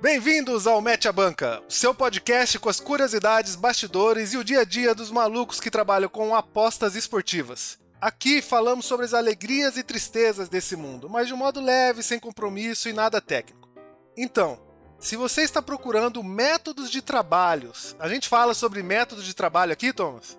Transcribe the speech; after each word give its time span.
Bem-vindos 0.00 0.66
ao 0.66 0.80
Mete 0.80 1.08
a 1.08 1.12
Banca, 1.12 1.62
seu 1.68 1.94
podcast 1.94 2.58
com 2.58 2.70
as 2.70 2.80
curiosidades, 2.80 3.54
bastidores 3.54 4.32
e 4.32 4.38
o 4.38 4.42
dia 4.42 4.60
a 4.60 4.64
dia 4.64 4.94
dos 4.94 5.10
malucos 5.10 5.60
que 5.60 5.70
trabalham 5.70 6.08
com 6.08 6.34
apostas 6.34 6.96
esportivas. 6.96 7.78
Aqui 8.00 8.40
falamos 8.40 8.86
sobre 8.86 9.04
as 9.04 9.12
alegrias 9.12 9.76
e 9.76 9.82
tristezas 9.82 10.48
desse 10.48 10.74
mundo, 10.74 11.10
mas 11.10 11.26
de 11.26 11.34
um 11.34 11.36
modo 11.36 11.60
leve, 11.60 12.02
sem 12.02 12.18
compromisso 12.18 12.88
e 12.88 12.94
nada 12.94 13.20
técnico. 13.20 13.68
Então, 14.16 14.58
se 14.98 15.16
você 15.16 15.42
está 15.42 15.60
procurando 15.60 16.24
métodos 16.24 16.90
de 16.90 17.02
trabalhos, 17.02 17.94
a 17.98 18.08
gente 18.08 18.26
fala 18.26 18.54
sobre 18.54 18.82
métodos 18.82 19.26
de 19.26 19.34
trabalho 19.34 19.74
aqui, 19.74 19.92
Thomas? 19.92 20.38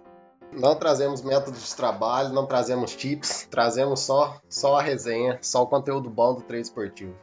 Não 0.52 0.76
trazemos 0.76 1.22
métodos 1.22 1.70
de 1.70 1.76
trabalho, 1.76 2.34
não 2.34 2.48
trazemos 2.48 2.96
tips, 2.96 3.48
trazemos 3.52 4.00
só, 4.00 4.42
só 4.50 4.80
a 4.80 4.82
resenha, 4.82 5.38
só 5.40 5.62
o 5.62 5.68
conteúdo 5.68 6.10
bom 6.10 6.34
do 6.34 6.42
trade 6.42 6.64
esportivo. 6.64 7.16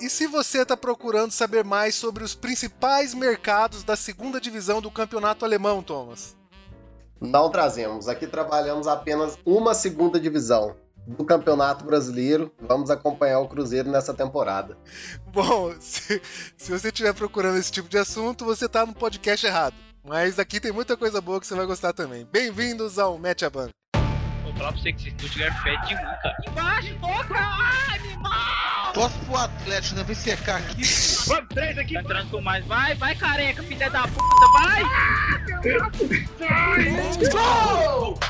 E 0.00 0.08
se 0.08 0.26
você 0.26 0.62
está 0.62 0.76
procurando 0.76 1.30
saber 1.30 1.64
mais 1.64 1.94
sobre 1.94 2.24
os 2.24 2.34
principais 2.34 3.14
mercados 3.14 3.84
da 3.84 3.96
segunda 3.96 4.40
divisão 4.40 4.80
do 4.80 4.90
campeonato 4.90 5.44
alemão, 5.44 5.82
Thomas? 5.82 6.36
Não 7.20 7.50
trazemos. 7.50 8.08
Aqui 8.08 8.26
trabalhamos 8.26 8.88
apenas 8.88 9.38
uma 9.44 9.74
segunda 9.74 10.18
divisão 10.18 10.74
do 11.06 11.24
Campeonato 11.24 11.84
Brasileiro. 11.84 12.52
Vamos 12.60 12.90
acompanhar 12.90 13.38
o 13.40 13.48
Cruzeiro 13.48 13.90
nessa 13.90 14.12
temporada. 14.12 14.76
Bom, 15.32 15.72
se, 15.78 16.20
se 16.56 16.70
você 16.72 16.88
estiver 16.88 17.14
procurando 17.14 17.58
esse 17.58 17.70
tipo 17.70 17.88
de 17.88 17.98
assunto, 17.98 18.44
você 18.44 18.66
está 18.66 18.84
no 18.84 18.94
podcast 18.94 19.46
errado. 19.46 19.74
Mas 20.04 20.38
aqui 20.38 20.58
tem 20.58 20.72
muita 20.72 20.96
coisa 20.96 21.20
boa 21.20 21.40
que 21.40 21.46
você 21.46 21.54
vai 21.54 21.66
gostar 21.66 21.92
também. 21.92 22.26
Bem-vindos 22.30 22.98
ao 22.98 23.16
Match 23.18 23.42
a 23.44 23.50
Banca. 23.50 23.81
Vou 24.62 24.70
falar 24.70 24.72
pra 24.72 24.82
você 24.82 24.92
que 24.92 25.02
se 25.02 25.10
Stuttgart 25.10 25.62
fede 25.64 25.88
de 25.88 25.94
um, 25.94 25.98
cara. 25.98 26.36
Embaixo, 26.48 26.94
toca! 27.00 27.38
Animal! 27.94 28.92
Torce 28.94 29.18
pro 29.18 29.36
Atlético, 29.36 29.96
né? 29.96 30.04
Vem 30.04 30.14
secar 30.14 30.56
aqui. 30.58 30.82
Vamos, 31.26 31.48
três 31.48 31.78
aqui. 31.78 31.94
Tá 31.94 32.00
entrando 32.00 32.30
com 32.30 32.40
mais. 32.40 32.64
Vai, 32.66 32.94
vai, 32.94 33.14
careca, 33.16 33.60
filha 33.64 33.90
da 33.90 34.06
puta, 34.06 34.46
vai! 34.52 34.82
Gol! 37.32 38.20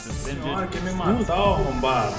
Senhora, 0.00 0.66
quer 0.66 0.82
me 0.82 0.90
matar, 0.94 1.34
arrombado. 1.34 2.16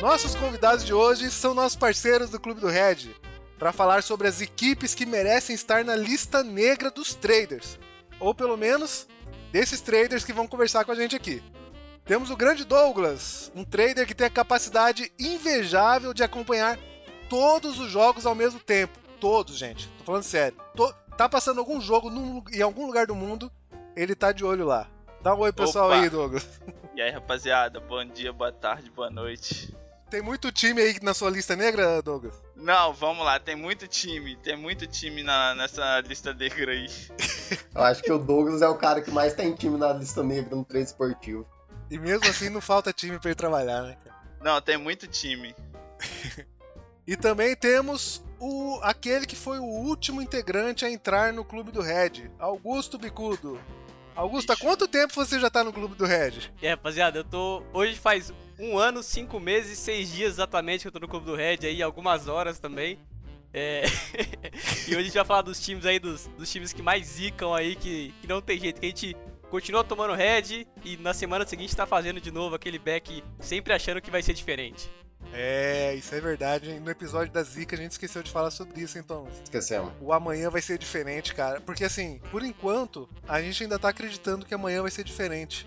Nossos 0.00 0.34
convidados 0.34 0.82
de 0.82 0.94
hoje 0.94 1.30
são 1.30 1.52
nossos 1.52 1.76
parceiros 1.76 2.30
do 2.30 2.40
Clube 2.40 2.62
do 2.62 2.68
Red 2.68 3.10
para 3.58 3.70
falar 3.70 4.02
sobre 4.02 4.28
as 4.28 4.40
equipes 4.40 4.94
que 4.94 5.04
merecem 5.04 5.54
estar 5.54 5.84
na 5.84 5.94
lista 5.94 6.42
negra 6.42 6.90
dos 6.90 7.14
traders, 7.14 7.78
ou 8.20 8.34
pelo 8.34 8.56
menos 8.56 9.08
desses 9.50 9.80
traders 9.80 10.24
que 10.24 10.32
vão 10.32 10.46
conversar 10.46 10.84
com 10.84 10.92
a 10.92 10.94
gente 10.94 11.16
aqui. 11.16 11.42
Temos 12.04 12.30
o 12.30 12.36
grande 12.36 12.64
Douglas, 12.64 13.50
um 13.54 13.64
trader 13.64 14.06
que 14.06 14.14
tem 14.14 14.26
a 14.26 14.30
capacidade 14.30 15.12
invejável 15.18 16.12
de 16.12 16.22
acompanhar 16.22 16.78
todos 17.28 17.78
os 17.78 17.90
jogos 17.90 18.26
ao 18.26 18.34
mesmo 18.34 18.60
tempo. 18.60 18.98
Todos, 19.20 19.56
gente. 19.56 19.88
Tô 19.98 20.04
falando 20.04 20.22
sério. 20.22 20.56
Tô... 20.74 20.92
Tá 21.16 21.28
passando 21.28 21.58
algum 21.58 21.80
jogo 21.80 22.08
num... 22.10 22.42
em 22.52 22.62
algum 22.62 22.86
lugar 22.86 23.06
do 23.06 23.14
mundo, 23.14 23.50
ele 23.94 24.14
tá 24.14 24.32
de 24.32 24.44
olho 24.44 24.66
lá. 24.66 24.88
Dá 25.22 25.34
um 25.34 25.40
oi 25.40 25.52
pessoal 25.52 25.86
Opa. 25.86 26.00
aí, 26.00 26.08
Douglas. 26.08 26.60
E 26.96 27.02
aí, 27.02 27.10
rapaziada, 27.10 27.78
bom 27.78 28.04
dia, 28.04 28.32
boa 28.32 28.52
tarde, 28.52 28.90
boa 28.90 29.10
noite. 29.10 29.74
Tem 30.10 30.20
muito 30.20 30.50
time 30.50 30.82
aí 30.82 30.96
na 31.02 31.14
sua 31.14 31.30
lista 31.30 31.54
negra, 31.54 32.02
Douglas? 32.02 32.34
Não, 32.56 32.92
vamos 32.92 33.24
lá, 33.24 33.38
tem 33.38 33.54
muito 33.54 33.86
time, 33.86 34.36
tem 34.36 34.56
muito 34.56 34.86
time 34.86 35.22
na, 35.22 35.54
nessa 35.54 36.00
lista 36.00 36.34
negra 36.34 36.72
aí. 36.72 36.88
Eu 37.72 37.82
acho 37.82 38.02
que 38.02 38.12
o 38.12 38.18
Douglas 38.18 38.60
é 38.60 38.68
o 38.68 38.76
cara 38.76 39.00
que 39.00 39.10
mais 39.10 39.34
tem 39.34 39.54
time 39.54 39.78
na 39.78 39.92
lista 39.92 40.22
negra 40.22 40.56
no 40.56 40.64
trade 40.64 40.86
esportivo. 40.86 41.46
E 41.88 41.98
mesmo 41.98 42.26
assim 42.26 42.48
não 42.48 42.60
falta 42.60 42.92
time 42.92 43.18
pra 43.20 43.30
ele 43.30 43.36
trabalhar, 43.36 43.82
né, 43.82 43.96
cara? 44.04 44.16
Não, 44.42 44.60
tem 44.60 44.76
muito 44.76 45.06
time. 45.06 45.54
E 47.06 47.16
também 47.16 47.56
temos 47.56 48.22
o 48.38 48.78
aquele 48.84 49.26
que 49.26 49.34
foi 49.34 49.58
o 49.58 49.64
último 49.64 50.22
integrante 50.22 50.84
a 50.84 50.90
entrar 50.90 51.32
no 51.32 51.44
clube 51.44 51.72
do 51.72 51.80
Red, 51.80 52.30
Augusto 52.38 52.98
Bicudo. 52.98 53.60
Augusto, 54.14 54.52
há 54.52 54.56
quanto 54.56 54.86
tempo 54.86 55.12
você 55.14 55.40
já 55.40 55.50
tá 55.50 55.64
no 55.64 55.72
clube 55.72 55.96
do 55.96 56.04
Red? 56.04 56.52
Aí, 56.62 56.68
rapaziada, 56.68 57.18
eu 57.18 57.24
tô. 57.24 57.64
Hoje 57.72 57.96
faz 57.96 58.32
um 58.60 58.78
ano, 58.78 59.02
cinco 59.02 59.40
meses, 59.40 59.78
seis 59.78 60.12
dias 60.12 60.34
exatamente 60.34 60.82
que 60.82 60.88
eu 60.88 60.92
tô 60.92 61.00
no 61.00 61.08
Clube 61.08 61.26
do 61.26 61.34
Red 61.34 61.58
aí, 61.62 61.82
algumas 61.82 62.28
horas 62.28 62.58
também. 62.58 62.98
É... 63.52 63.82
e 64.86 64.90
hoje 64.90 64.96
a 64.96 65.02
gente 65.02 65.14
vai 65.14 65.24
falar 65.24 65.42
dos 65.42 65.58
times 65.60 65.86
aí, 65.86 65.98
dos, 65.98 66.28
dos 66.38 66.50
times 66.50 66.72
que 66.72 66.82
mais 66.82 67.06
zicam 67.06 67.54
aí, 67.54 67.74
que, 67.74 68.14
que 68.20 68.28
não 68.28 68.40
tem 68.40 68.60
jeito, 68.60 68.78
que 68.78 68.86
a 68.86 68.88
gente 68.90 69.16
continua 69.50 69.82
tomando 69.82 70.14
Red 70.14 70.66
e 70.84 70.96
na 70.98 71.12
semana 71.12 71.46
seguinte 71.46 71.74
tá 71.74 71.86
fazendo 71.86 72.20
de 72.20 72.30
novo 72.30 72.54
aquele 72.54 72.78
back 72.78 73.24
sempre 73.40 73.72
achando 73.72 74.00
que 74.00 74.10
vai 74.10 74.22
ser 74.22 74.34
diferente. 74.34 74.88
É, 75.32 75.94
isso 75.94 76.14
é 76.14 76.20
verdade. 76.20 76.70
hein? 76.70 76.80
No 76.80 76.90
episódio 76.90 77.32
da 77.32 77.42
Zika 77.42 77.76
a 77.76 77.78
gente 77.78 77.92
esqueceu 77.92 78.22
de 78.22 78.30
falar 78.30 78.50
sobre 78.50 78.80
isso, 78.80 78.98
então. 78.98 79.28
Esquecemos. 79.44 79.92
O 80.00 80.12
amanhã 80.12 80.50
vai 80.50 80.62
ser 80.62 80.78
diferente, 80.78 81.34
cara. 81.34 81.60
Porque 81.60 81.84
assim, 81.84 82.20
por 82.30 82.42
enquanto, 82.42 83.08
a 83.28 83.40
gente 83.40 83.62
ainda 83.62 83.78
tá 83.78 83.88
acreditando 83.88 84.46
que 84.46 84.54
amanhã 84.54 84.82
vai 84.82 84.90
ser 84.90 85.04
diferente. 85.04 85.66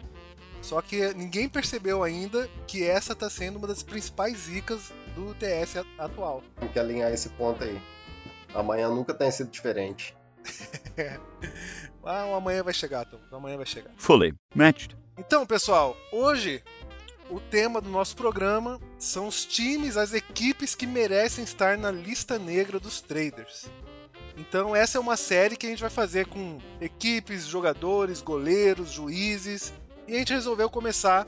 Só 0.64 0.82
que 0.82 1.14
ninguém 1.14 1.50
percebeu 1.50 2.02
ainda 2.02 2.50
que 2.66 2.84
essa 2.84 3.14
tá 3.14 3.30
sendo 3.30 3.58
uma 3.58 3.68
das 3.68 3.84
principais 3.84 4.38
zicas 4.38 4.94
do 5.14 5.36
TS 5.36 5.86
atual. 6.00 6.42
Tem 6.58 6.70
que 6.70 6.80
alinhar 6.80 7.12
esse 7.12 7.30
ponto 7.30 7.64
aí. 7.64 7.80
Amanhã 8.56 8.88
nunca 8.88 9.14
tem 9.14 9.30
sido 9.30 9.52
diferente. 9.52 10.16
Ah, 12.06 12.26
o 12.26 12.36
amanhã 12.36 12.62
vai 12.62 12.74
chegar, 12.74 13.06
Tom. 13.06 13.18
O 13.32 13.36
amanhã 13.38 13.56
vai 13.56 13.66
chegar. 13.66 13.90
Fully 13.96 14.34
matched. 14.54 14.94
Então, 15.18 15.46
pessoal, 15.46 15.96
hoje 16.12 16.62
o 17.30 17.40
tema 17.40 17.80
do 17.80 17.90
nosso 17.90 18.14
programa 18.14 18.78
são 19.00 19.28
os 19.28 19.46
times, 19.46 19.96
as 19.96 20.14
equipes 20.14 20.76
que 20.76 20.86
merecem 20.86 21.46
estar 21.46 21.78
na 21.78 21.90
lista 21.90 22.38
negra 22.38 22.78
dos 22.78 23.00
traders. 23.00 23.70
Então, 24.36 24.76
essa 24.76 24.98
é 24.98 25.02
uma 25.02 25.16
série 25.16 25.56
que 25.56 25.66
a 25.66 25.70
gente 25.70 25.82
vai 25.82 25.90
fazer 25.90 26.26
com 26.26 26.58
equipes, 26.82 27.46
jogadores, 27.46 28.22
goleiros, 28.22 28.92
juízes, 28.92 29.72
e 30.08 30.16
a 30.16 30.20
gente 30.20 30.34
resolveu 30.34 30.70
começar 30.70 31.26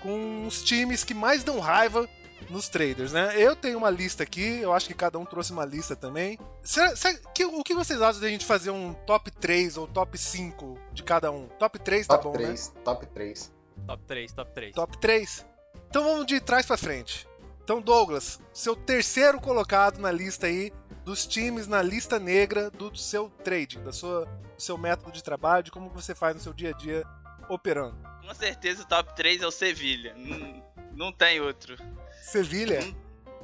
com 0.00 0.46
os 0.46 0.62
times 0.62 1.04
que 1.04 1.14
mais 1.14 1.42
dão 1.42 1.58
raiva 1.60 2.08
nos 2.50 2.68
traders, 2.68 3.12
né? 3.12 3.32
Eu 3.40 3.56
tenho 3.56 3.78
uma 3.78 3.88
lista 3.90 4.22
aqui, 4.22 4.58
eu 4.60 4.72
acho 4.72 4.86
que 4.86 4.94
cada 4.94 5.18
um 5.18 5.24
trouxe 5.24 5.50
uma 5.52 5.64
lista 5.64 5.96
também. 5.96 6.38
Será- 6.62 6.94
será- 6.94 7.18
que- 7.34 7.44
o 7.46 7.62
que 7.64 7.74
vocês 7.74 8.00
acham 8.02 8.20
da 8.20 8.28
gente 8.28 8.44
fazer 8.44 8.70
um 8.70 8.92
top 9.06 9.30
3 9.30 9.76
ou 9.78 9.86
top 9.86 10.18
5 10.18 10.78
de 10.92 11.02
cada 11.02 11.30
um? 11.32 11.46
Top 11.58 11.78
3 11.78 12.06
tá 12.06 12.18
top 12.18 12.24
bom, 12.36 12.42
né? 12.42 12.48
3, 12.48 12.72
top 12.84 13.06
3. 13.06 13.52
Top 13.86 14.02
3, 14.06 14.32
top 14.32 14.50
3. 14.54 14.74
Top 14.74 14.98
3? 14.98 15.46
Então 15.88 16.04
vamos 16.04 16.26
de 16.26 16.38
trás 16.40 16.66
pra 16.66 16.76
frente. 16.76 17.26
Então, 17.62 17.80
Douglas, 17.80 18.38
seu 18.52 18.76
terceiro 18.76 19.40
colocado 19.40 19.98
na 19.98 20.12
lista 20.12 20.46
aí 20.46 20.70
dos 21.02 21.26
times 21.26 21.66
na 21.66 21.80
lista 21.80 22.18
negra 22.18 22.70
do 22.70 22.94
seu 22.94 23.30
trading, 23.42 23.82
da 23.82 23.92
sua, 23.92 24.26
do 24.26 24.62
seu 24.62 24.76
método 24.76 25.12
de 25.12 25.22
trabalho, 25.24 25.62
de 25.64 25.70
como 25.70 25.88
você 25.88 26.14
faz 26.14 26.34
no 26.36 26.42
seu 26.42 26.52
dia 26.52 26.70
a 26.70 26.72
dia 26.72 27.04
operando. 27.48 27.96
Com 28.26 28.34
certeza 28.34 28.82
o 28.82 28.86
top 28.86 29.14
3 29.14 29.42
é 29.42 29.46
o 29.46 29.50
Sevilha. 29.50 30.14
Não, 30.16 30.62
não 30.92 31.12
tem 31.12 31.40
outro. 31.40 31.76
Sevilha, 32.22 32.80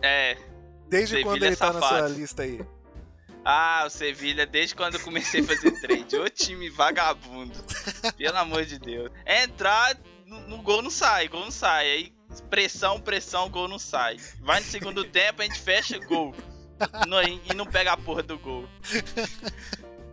É. 0.02 0.36
desde 0.88 1.10
Sevilha 1.16 1.24
quando 1.24 1.42
ele 1.42 1.56
tá 1.56 1.72
na 1.72 1.80
sua 1.80 2.08
lista 2.08 2.42
aí? 2.42 2.60
Ah, 3.44 3.84
o 3.86 3.90
Sevilha, 3.90 4.46
desde 4.46 4.74
quando 4.74 4.94
eu 4.94 5.00
comecei 5.00 5.40
a 5.40 5.44
fazer 5.44 5.70
trade. 5.80 6.16
Ô 6.16 6.28
time 6.28 6.68
vagabundo. 6.70 7.58
Pelo 8.16 8.36
amor 8.36 8.64
de 8.64 8.78
Deus. 8.78 9.10
É 9.24 9.44
entrar, 9.44 9.96
no, 10.26 10.40
no 10.48 10.62
gol 10.62 10.82
não 10.82 10.90
sai, 10.90 11.28
gol 11.28 11.40
não 11.40 11.50
sai. 11.50 11.90
Aí 11.90 12.12
pressão, 12.48 13.00
pressão, 13.00 13.48
gol 13.50 13.66
não 13.68 13.78
sai. 13.78 14.16
Vai 14.40 14.60
no 14.60 14.66
segundo 14.66 15.04
tempo, 15.04 15.42
a 15.42 15.44
gente 15.44 15.58
fecha 15.58 15.98
gol. 15.98 16.34
Não- 17.08 17.22
e 17.22 17.54
não 17.54 17.66
pega 17.66 17.92
a 17.92 17.96
porra 17.96 18.22
do 18.22 18.38
gol. 18.38 18.66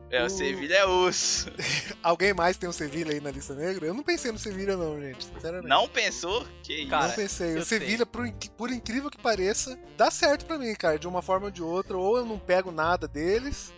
É, 0.09 0.23
o 0.23 0.27
O- 0.27 0.29
Sevilha 0.29 0.75
é 0.75 0.85
osso. 0.85 1.47
Alguém 2.01 2.33
mais 2.33 2.57
tem 2.57 2.69
um 2.69 2.71
Sevilha 2.73 3.11
aí 3.13 3.19
na 3.19 3.29
lista 3.31 3.53
negra? 3.53 3.85
Eu 3.85 3.93
não 3.93 4.03
pensei 4.03 4.31
no 4.31 4.39
Sevilha 4.39 4.77
não, 4.77 4.99
gente, 5.01 5.25
sinceramente. 5.25 5.67
Não 5.67 5.87
pensou? 5.87 6.45
Que 6.63 6.75
isso? 6.81 6.89
Cara, 6.89 7.07
não 7.09 7.15
pensei. 7.15 7.55
O 7.57 7.65
Sevilha, 7.65 8.05
por, 8.05 8.25
inc- 8.25 8.49
por 8.57 8.71
incrível 8.71 9.09
que 9.11 9.17
pareça, 9.21 9.77
dá 9.97 10.09
certo 10.09 10.45
pra 10.45 10.57
mim, 10.57 10.73
cara. 10.75 10.97
De 10.97 11.07
uma 11.07 11.21
forma 11.21 11.45
ou 11.47 11.51
de 11.51 11.61
outra. 11.61 11.97
Ou 11.97 12.17
eu 12.17 12.25
não 12.25 12.39
pego 12.39 12.71
nada 12.71 13.07
deles, 13.07 13.73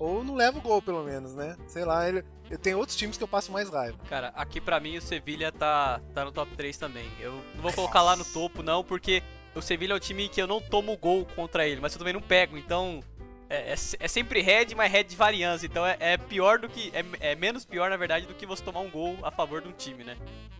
ou 0.00 0.18
eu 0.18 0.24
não 0.24 0.34
levo 0.34 0.60
gol, 0.60 0.82
pelo 0.82 1.04
menos, 1.04 1.34
né? 1.34 1.56
Sei 1.68 1.84
lá, 1.84 2.08
ele, 2.08 2.24
eu 2.50 2.58
tenho 2.58 2.78
outros 2.78 2.96
times 2.96 3.16
que 3.16 3.22
eu 3.22 3.28
passo 3.28 3.52
mais 3.52 3.68
raiva. 3.70 3.98
Cara, 4.08 4.32
aqui 4.34 4.60
pra 4.60 4.80
mim 4.80 4.96
o 4.96 5.02
Sevilha 5.02 5.52
tá, 5.52 6.00
tá 6.12 6.24
no 6.24 6.32
top 6.32 6.56
3 6.56 6.76
também. 6.76 7.08
Eu 7.20 7.32
não 7.54 7.62
vou 7.62 7.72
colocar 7.72 8.02
lá 8.02 8.16
no 8.16 8.24
topo, 8.24 8.62
não, 8.64 8.82
porque 8.82 9.22
o 9.54 9.62
Sevilha 9.62 9.92
é 9.92 9.96
um 9.96 10.00
time 10.00 10.28
que 10.28 10.42
eu 10.42 10.46
não 10.48 10.60
tomo 10.60 10.96
gol 10.96 11.24
contra 11.36 11.68
ele, 11.68 11.80
mas 11.80 11.92
eu 11.92 11.98
também 11.98 12.14
não 12.14 12.20
pego, 12.22 12.56
então. 12.58 13.00
É, 13.50 13.72
é 13.72 13.74
é 14.00 14.08
sempre 14.08 14.40
head, 14.42 14.74
mas 14.74 14.92
head 14.92 15.08
de 15.08 15.16
variância. 15.16 15.66
Então 15.66 15.86
é, 15.86 15.96
é 15.98 16.16
pior 16.16 16.58
do 16.58 16.68
que. 16.68 16.92
É, 16.94 17.30
é 17.32 17.34
menos 17.34 17.64
pior, 17.64 17.88
na 17.90 17.96
verdade, 17.96 18.26
do 18.26 18.34
que 18.34 18.44
você 18.46 18.62
tomar 18.62 18.80
um 18.80 18.90
gol 18.90 19.16
a 19.22 19.30
favor 19.30 19.62
de 19.62 19.68
um 19.68 19.72
time, 19.72 20.04
né? 20.04 20.16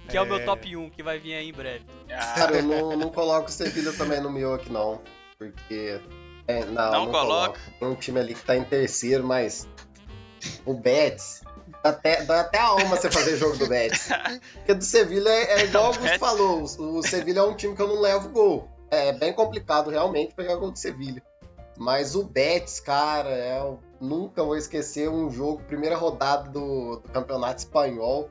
Que 0.08 0.16
é, 0.16 0.22
o 0.22 0.24
É. 0.24 0.28
meu 0.28 0.44
top 0.44 0.74
1, 0.76 0.88
que 0.90 1.02
vai 1.02 1.18
vir 1.18 1.34
aí 1.34 1.50
em 1.50 1.52
breve. 1.52 1.84
Ah, 2.10 2.34
Cara, 2.34 2.56
eu 2.56 2.62
não, 2.62 2.96
não 2.96 3.10
coloco 3.10 3.48
o 3.48 3.52
Sevilha 3.52 3.92
também 3.92 4.20
no 4.20 4.30
meu 4.30 4.54
aqui 4.54 4.72
não. 4.72 5.02
Porque. 5.36 6.00
é, 6.46 6.64
não, 6.64 6.90
Não 6.92 7.04
não, 7.04 7.12
coloca? 7.12 7.60
Tem 7.78 7.86
um 7.88 7.94
time 7.94 8.18
ali 8.20 8.34
que 8.34 8.42
tá 8.42 8.56
em 8.56 8.64
terceiro, 8.64 9.22
mas. 9.24 9.68
O 10.64 10.72
Betis. 10.72 11.42
Dá 11.82 11.90
até, 11.90 12.22
dá 12.24 12.40
até 12.40 12.58
a 12.58 12.64
alma 12.64 12.96
você 12.96 13.10
fazer 13.10 13.36
jogo 13.36 13.56
do 13.58 13.66
Betis. 13.68 14.08
Porque 14.54 14.74
do 14.74 14.82
Sevilha 14.84 15.28
é, 15.28 15.60
é 15.60 15.64
igual 15.64 15.84
o 15.84 15.86
Augusto 15.88 16.18
falou. 16.18 16.64
O, 16.78 16.98
o 16.98 17.02
Sevilha 17.02 17.40
é 17.40 17.42
um 17.42 17.54
time 17.54 17.76
que 17.76 17.82
eu 17.82 17.88
não 17.88 18.00
levo 18.00 18.30
gol. 18.30 18.68
é 18.90 19.12
bem 19.12 19.32
complicado 19.32 19.90
realmente 19.90 20.34
pegar 20.34 20.56
gol 20.56 20.70
do 20.70 20.78
Sevilha. 20.78 21.22
Mas 21.78 22.14
o 22.14 22.24
Betis, 22.24 22.80
cara, 22.80 23.30
é, 23.30 23.58
eu 23.58 23.78
nunca 24.00 24.42
vou 24.42 24.56
esquecer 24.56 25.08
um 25.08 25.30
jogo, 25.30 25.62
primeira 25.64 25.96
rodada 25.96 26.50
do, 26.50 26.96
do 26.96 27.08
Campeonato 27.12 27.58
Espanhol. 27.58 28.28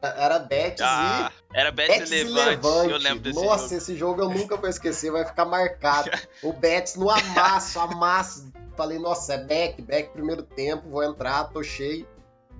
Era 0.00 0.38
Betis 0.38 0.82
Ah, 0.86 1.32
era 1.52 1.70
e 1.70 1.72
Betis 1.72 1.98
Betis 1.98 2.10
e 2.12 2.16
e 2.20 2.24
Levante. 2.24 2.48
Levante. 2.66 2.90
Eu 2.92 2.98
lembro 2.98 3.20
desse 3.20 3.44
Nossa, 3.44 3.62
jogo. 3.64 3.74
esse 3.74 3.96
jogo 3.96 4.20
eu 4.22 4.28
nunca 4.28 4.56
vou 4.56 4.68
esquecer, 4.70 5.10
vai 5.10 5.24
ficar 5.24 5.44
marcado. 5.44 6.10
O 6.44 6.52
Betis 6.52 6.94
no 6.94 7.10
amasso, 7.10 7.80
amasso. 7.80 8.52
Falei, 8.76 8.98
nossa, 8.98 9.34
é 9.34 9.38
back, 9.44 9.82
back 9.82 10.10
primeiro 10.12 10.42
tempo, 10.42 10.88
vou 10.88 11.02
entrar, 11.02 11.44
tô 11.44 11.62
cheio. 11.62 12.06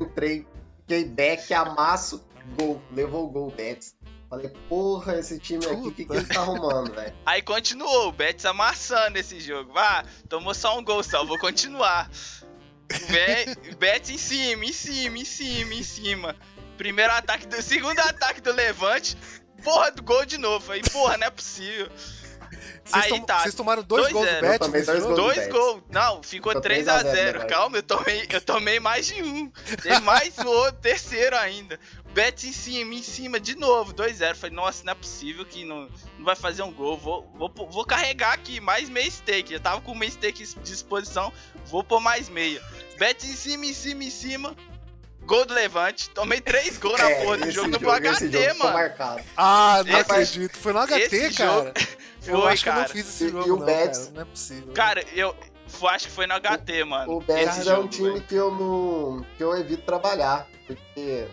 Entrei, 0.00 0.46
fiquei 0.81 1.05
back, 1.05 1.52
amasso, 1.55 2.25
gol. 2.58 2.81
Levou 2.90 3.26
o 3.26 3.29
gol, 3.29 3.49
o 3.49 3.50
Betis. 3.50 3.94
Falei, 4.28 4.50
porra, 4.69 5.19
esse 5.19 5.38
time 5.38 5.64
aqui, 5.64 5.87
o 5.88 5.93
que, 5.93 6.05
que 6.05 6.12
ele 6.12 6.25
tá 6.26 6.40
arrumando, 6.40 6.93
velho? 6.93 7.14
Aí 7.25 7.43
continuou, 7.43 8.08
o 8.08 8.12
Betis 8.12 8.44
amassando 8.44 9.19
esse 9.19 9.38
jogo. 9.38 9.73
Ah, 9.76 10.05
tomou 10.28 10.52
só 10.52 10.76
um 10.76 10.82
gol 10.84 11.02
só, 11.02 11.25
vou 11.25 11.38
continuar. 11.38 12.11
Be 12.88 13.75
Betis 13.76 14.11
em 14.11 14.19
cima, 14.19 14.64
em 14.64 14.73
cima, 14.73 15.19
em 15.19 15.25
cima, 15.25 15.75
em 15.75 15.82
cima. 15.82 16.37
Primeiro 16.76 17.12
ataque 17.12 17.46
do. 17.46 17.61
Segundo 17.62 17.99
ataque 18.00 18.40
do 18.40 18.52
Levante. 18.52 19.17
Porra 19.62 19.90
do 19.90 20.02
gol 20.02 20.25
de 20.26 20.38
novo. 20.38 20.70
Aí, 20.72 20.82
porra, 20.90 21.17
não 21.17 21.26
é 21.26 21.31
possível. 21.31 21.88
Vocês, 22.84 23.12
Aí 23.12 23.20
tá. 23.26 23.40
vocês 23.40 23.55
tomaram 23.55 23.82
dois 23.82 24.06
2-0. 24.08 24.12
gols 24.12 24.26
do 24.29 24.34
Eu 24.34 24.40
Betis 24.40 24.87
dois 24.87 24.87
jogo? 24.87 25.00
gols. 25.00 25.17
do 25.17 25.22
Dois 25.34 25.49
gols. 25.49 25.82
Não, 25.90 26.22
ficou 26.22 26.52
Ficou 26.52 26.61
3 26.61 26.84
3 26.84 26.88
a 26.88 26.94
a 26.94 27.02
0, 27.02 27.17
0 27.17 27.26
Levante. 27.32 27.52
Calma, 27.52 27.76
eu 27.79 27.82
tomei, 27.82 28.26
eu 28.31 28.40
tomei 28.40 28.81
mais 28.81 29.06
de 29.06 29.22
um. 29.22 29.50
Tem 29.82 30.00
mais 30.00 30.38
o 30.38 30.46
outro, 30.46 30.81
terceiro 30.81 31.37
ainda. 31.37 31.81
Betis 32.16 32.44
em 32.48 32.52
cima, 32.52 32.94
em 32.94 33.02
cima, 33.02 33.38
de 33.38 33.54
novo, 33.56 33.92
2-0. 33.92 34.34
Falei, 34.34 34.56
nossa, 34.56 34.82
não 34.84 34.92
é 34.92 34.94
possível 34.94 35.44
que 35.44 35.66
não, 35.66 35.86
não 36.16 36.24
vai 36.24 36.34
fazer 36.34 36.62
um 36.62 36.72
gol. 36.72 36.96
Vou, 36.96 37.30
vou, 37.34 37.52
vou 37.70 37.84
carregar 37.84 38.32
aqui 38.32 38.58
mais 38.58 38.88
meia 38.88 39.10
stake. 39.10 39.52
Já 39.52 39.60
tava 39.60 39.82
com 39.82 39.94
meia 39.94 40.10
stake 40.10 40.42
à 40.42 40.60
disposição. 40.62 41.30
Vou 41.66 41.84
pôr 41.84 42.00
mais 42.00 42.30
meia. 42.30 42.62
Betis 42.98 43.28
em 43.28 43.34
cima, 43.36 43.66
em 43.66 43.74
cima, 43.74 44.04
em 44.04 44.10
cima. 44.10 44.56
Gol 45.26 45.44
do 45.44 45.52
Levante. 45.52 46.08
Tomei 46.08 46.40
três 46.40 46.78
gols 46.80 46.98
na 46.98 47.10
É, 47.10 47.22
porra 47.22 47.36
do 47.36 47.50
jogo 47.50 47.68
no 47.68 47.78
jogo- 47.78 48.06
esse 48.06 48.28
HT, 48.28 48.52
mano. 48.54 48.94
Ah, 49.36 49.82
não 49.84 49.92
Esse- 49.92 50.00
acredito. 50.12 50.56
Foi 50.56 50.72
no 50.72 50.78
HT, 50.86 50.94
esse 51.16 51.36
cara. 51.36 51.52
jogo- 51.52 51.72
eu 52.26 52.40
Foi, 52.40 52.52
acho 52.52 52.62
que 52.62 52.69
eu 52.70 52.72
não 52.72 52.80
cara. 52.80 52.92
fiz 52.94 53.08
esse 53.08 53.28
jogo, 53.28 53.46
e 53.46 53.50
o 53.50 53.56
não, 53.58 53.66
Betis- 53.66 53.98
cara. 53.98 54.10
Não 54.14 54.22
é 54.22 54.24
possível. 54.24 54.72
Cara, 54.72 55.04
eu 55.14 55.36
acho 55.90 56.06
que 56.06 56.12
foi 56.14 56.26
no 56.26 56.34
HT, 56.34 56.84
mano. 56.84 57.12
O 57.12 57.20
Betis 57.20 57.66
é 57.66 57.76
um 57.78 57.86
time 57.86 58.08
velho. 58.12 58.22
que 58.22 58.34
eu 58.34 58.50
não. 58.52 59.26
que 59.36 59.44
eu 59.44 59.54
evito 59.54 59.82
trabalhar. 59.82 60.48
Porque 60.66 61.26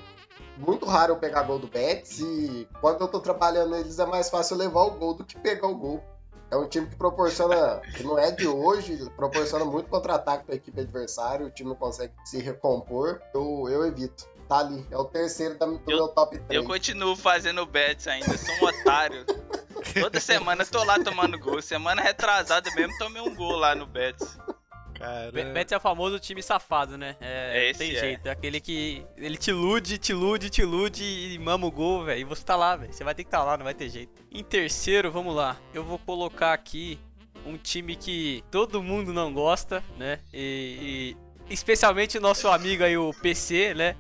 muito 0.58 0.86
raro 0.86 1.14
eu 1.14 1.18
pegar 1.18 1.44
gol 1.44 1.60
do 1.60 1.68
Betis 1.68 2.20
e 2.20 2.68
quando 2.82 3.02
eu 3.02 3.08
tô 3.08 3.20
trabalhando 3.20 3.76
eles 3.76 3.98
é 4.00 4.06
mais 4.06 4.30
fácil 4.30 4.54
eu 4.56 4.60
levar 4.60 4.82
o 4.84 4.92
gol 4.92 5.14
do 5.14 5.24
que 5.24 5.38
pegar 5.40 5.68
o 5.68 5.76
gol. 5.76 6.04
É 6.52 6.56
um 6.56 6.68
time 6.68 6.86
que 6.86 6.96
proporciona, 6.96 7.82
que 7.98 8.04
não 8.04 8.18
é 8.20 8.30
de 8.30 8.48
hoje, 8.48 9.10
proporciona 9.16 9.66
muito 9.66 9.90
contra-ataque 9.90 10.46
pra 10.46 10.54
equipe 10.56 10.80
adversária, 10.82 11.46
o 11.46 11.50
time 11.50 11.70
não 11.70 11.76
consegue 11.76 12.14
se 12.26 12.38
recompor, 12.40 13.20
eu, 13.34 13.68
eu 13.70 13.86
evito. 13.88 14.32
Tá 14.48 14.60
ali, 14.60 14.86
é 14.92 14.98
o 14.98 15.06
terceiro 15.06 15.58
da- 15.58 15.66
do 15.66 15.82
Eu- 15.88 15.98
meu 15.98 16.08
top 16.10 16.38
3. 16.38 16.62
Eu 16.62 16.68
continuo 16.68 17.16
fazendo 17.16 17.66
bets 17.66 18.08
ainda, 18.08 18.38
sou 18.38 18.54
um 18.56 18.66
otário. 18.68 19.26
Toda 20.00 20.20
semana 20.20 20.62
eu 20.64 20.68
tô 20.68 20.84
lá 20.84 21.00
tomando 21.00 21.40
gol. 21.40 21.62
Semana 21.62 22.02
retrasada 22.02 22.70
mesmo, 22.76 22.96
tomei 23.00 23.22
um 23.22 23.34
gol 23.34 23.56
lá 23.56 23.74
no 23.74 23.86
Betis. 23.88 24.38
Cara, 25.04 25.32
Be- 25.32 25.44
Betis 25.46 25.72
é 25.74 25.78
o 25.78 25.80
famoso 25.80 26.20
time 26.20 26.42
safado, 26.42 26.98
né? 26.98 27.16
É, 27.20 27.70
Esse 27.70 27.80
tem 27.80 27.92
é. 27.96 28.00
jeito. 28.00 28.28
É 28.28 28.32
aquele 28.32 28.62
que 28.62 29.06
ele 29.18 29.38
te 29.38 29.50
ilude, 29.50 29.98
te 29.98 30.12
ilude, 30.12 30.50
te 30.50 30.62
ilude 30.62 31.04
e 31.04 31.38
mama 31.40 31.68
o 31.68 31.72
gol, 31.72 32.06
velho. 32.06 32.22
E 32.22 32.24
você 32.24 32.44
tá 32.44 32.56
lá, 32.56 32.76
velho. 32.76 32.94
Você 32.94 33.04
vai 33.04 33.14
ter 33.14 33.24
que 33.24 33.28
estar 33.28 33.40
tá 33.40 33.44
lá, 33.44 33.58
não 33.58 33.66
vai 33.66 33.74
ter 33.74 33.90
jeito. 33.90 34.12
Em 34.32 34.44
terceiro, 34.44 35.12
vamos 35.12 35.36
lá. 35.36 35.58
Eu 35.74 35.84
vou 35.84 36.00
colocar 36.00 36.54
aqui 36.54 36.98
um 37.46 37.58
time 37.58 37.96
que 37.96 38.44
todo 38.50 38.82
mundo 38.82 39.12
não 39.12 39.34
gosta, 39.34 39.84
né? 39.98 40.20
E, 40.34 41.18
e 41.50 41.54
especialmente 41.54 42.18
o 42.18 42.22
nosso 42.22 42.48
amigo 42.48 42.84
aí, 42.84 42.98
o 42.98 43.14
PC, 43.14 43.74
né? 43.74 43.96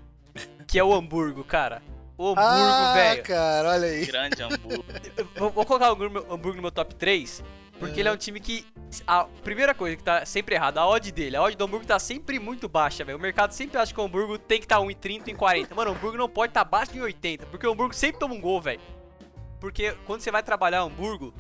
Que 0.65 0.79
é 0.79 0.83
o 0.83 0.93
Hamburgo, 0.93 1.43
cara. 1.43 1.81
O 2.17 2.29
Hamburgo, 2.29 2.41
ah, 2.47 2.93
velho. 2.93 3.23
cara, 3.23 3.69
olha 3.71 3.87
aí. 3.87 4.05
Grande 4.05 4.41
Hamburgo. 4.41 4.85
Vou, 5.35 5.49
vou 5.49 5.65
colocar 5.65 5.89
o 5.89 5.93
Hamburgo, 5.93 6.19
Hamburgo 6.31 6.55
no 6.55 6.61
meu 6.61 6.71
top 6.71 6.95
3, 6.95 7.43
porque 7.83 7.99
ele 7.99 8.09
é 8.09 8.11
um 8.11 8.17
time 8.17 8.39
que. 8.39 8.65
A 9.07 9.25
primeira 9.43 9.73
coisa 9.73 9.97
que 9.97 10.03
tá 10.03 10.25
sempre 10.25 10.55
errada, 10.55 10.79
a 10.79 10.87
odd 10.87 11.11
dele. 11.11 11.35
A 11.35 11.41
odd 11.41 11.57
do 11.57 11.63
Hamburgo 11.65 11.85
tá 11.85 11.97
sempre 11.97 12.39
muito 12.39 12.69
baixa, 12.69 13.03
velho. 13.03 13.17
O 13.17 13.21
mercado 13.21 13.51
sempre 13.51 13.77
acha 13.77 13.93
que 13.93 13.99
o 13.99 14.03
Hamburgo 14.03 14.37
tem 14.37 14.59
que 14.59 14.65
estar 14.65 14.77
tá 14.77 14.81
1,30, 14.83 15.35
1,40. 15.35 15.75
Mano, 15.75 15.91
o 15.91 15.93
Hamburgo 15.95 16.17
não 16.17 16.29
pode 16.29 16.51
estar 16.51 16.63
tá 16.63 16.67
abaixo 16.67 16.93
de 16.93 16.99
1,80, 16.99 17.45
porque 17.49 17.67
o 17.67 17.71
Hamburgo 17.71 17.93
sempre 17.93 18.19
toma 18.19 18.35
um 18.35 18.39
gol, 18.39 18.61
velho. 18.61 18.79
Porque 19.59 19.95
quando 20.05 20.21
você 20.21 20.31
vai 20.31 20.43
trabalhar 20.43 20.83
o 20.83 20.87
Hamburgo, 20.87 21.33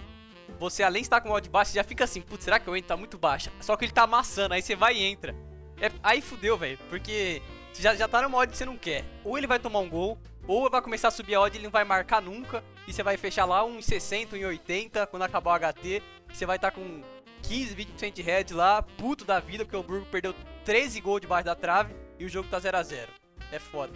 você 0.59 0.83
além 0.83 1.01
de 1.01 1.05
estar 1.05 1.21
com 1.21 1.29
o 1.29 1.33
odd 1.33 1.47
baixo, 1.49 1.73
já 1.73 1.83
fica 1.83 2.03
assim, 2.03 2.21
putz, 2.21 2.43
será 2.43 2.59
que 2.59 2.67
eu 2.67 2.75
entro? 2.75 2.89
Tá 2.89 2.97
muito 2.97 3.17
baixa. 3.17 3.51
Só 3.61 3.77
que 3.77 3.85
ele 3.85 3.91
tá 3.91 4.03
amassando, 4.03 4.55
aí 4.55 4.61
você 4.61 4.75
vai 4.75 4.95
e 4.95 5.03
entra. 5.03 5.35
É- 5.79 5.91
aí 6.01 6.21
fudeu, 6.21 6.57
velho, 6.57 6.79
porque 6.89 7.41
você 7.71 7.83
já, 7.83 7.95
já 7.95 8.07
tá 8.07 8.21
numa 8.21 8.37
odd 8.37 8.51
que 8.51 8.57
você 8.57 8.65
não 8.65 8.77
quer. 8.77 9.05
Ou 9.23 9.37
ele 9.37 9.47
vai 9.47 9.59
tomar 9.59 9.79
um 9.79 9.89
gol, 9.89 10.17
ou 10.47 10.69
vai 10.69 10.81
começar 10.81 11.07
a 11.07 11.11
subir 11.11 11.35
a 11.35 11.41
odd 11.41 11.55
ele 11.57 11.63
não 11.63 11.71
vai 11.71 11.83
marcar 11.83 12.21
nunca. 12.21 12.63
E 12.87 12.93
você 12.93 13.01
vai 13.01 13.17
fechar 13.17 13.45
lá 13.45 13.63
uns 13.63 13.85
60, 13.85 14.35
uns 14.35 14.43
80 14.43 15.07
quando 15.07 15.23
acabar 15.23 15.51
o 15.51 15.73
HT. 15.73 16.01
Você 16.31 16.45
vai 16.45 16.57
estar 16.57 16.71
com 16.71 17.01
15, 17.43 17.75
20% 17.75 18.13
de 18.13 18.21
head 18.21 18.53
lá, 18.53 18.81
puto 18.81 19.25
da 19.25 19.39
vida, 19.39 19.63
porque 19.63 19.77
o 19.77 19.79
Hamburgo 19.79 20.05
perdeu 20.07 20.33
13 20.65 20.99
gols 21.01 21.21
debaixo 21.21 21.45
da 21.45 21.55
trave 21.55 21.93
e 22.19 22.25
o 22.25 22.29
jogo 22.29 22.49
tá 22.49 22.59
0x0. 22.59 23.07
É 23.51 23.59
foda. 23.59 23.93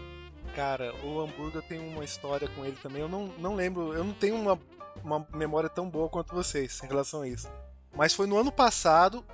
Cara, 0.55 0.93
o 1.03 1.19
Hamburgo 1.19 1.61
tenho 1.61 1.83
uma 1.87 2.03
história 2.03 2.47
com 2.47 2.65
ele 2.65 2.77
também. 2.81 3.01
Eu 3.01 3.09
não, 3.09 3.27
não 3.37 3.55
lembro, 3.55 3.93
eu 3.93 4.03
não 4.03 4.13
tenho 4.13 4.35
uma, 4.35 4.59
uma 5.03 5.27
memória 5.33 5.69
tão 5.69 5.89
boa 5.89 6.09
quanto 6.09 6.33
vocês 6.33 6.81
em 6.83 6.87
relação 6.87 7.21
a 7.21 7.27
isso. 7.27 7.49
Mas 7.95 8.13
foi 8.13 8.27
no 8.27 8.37
ano 8.37 8.51
passado. 8.51 9.25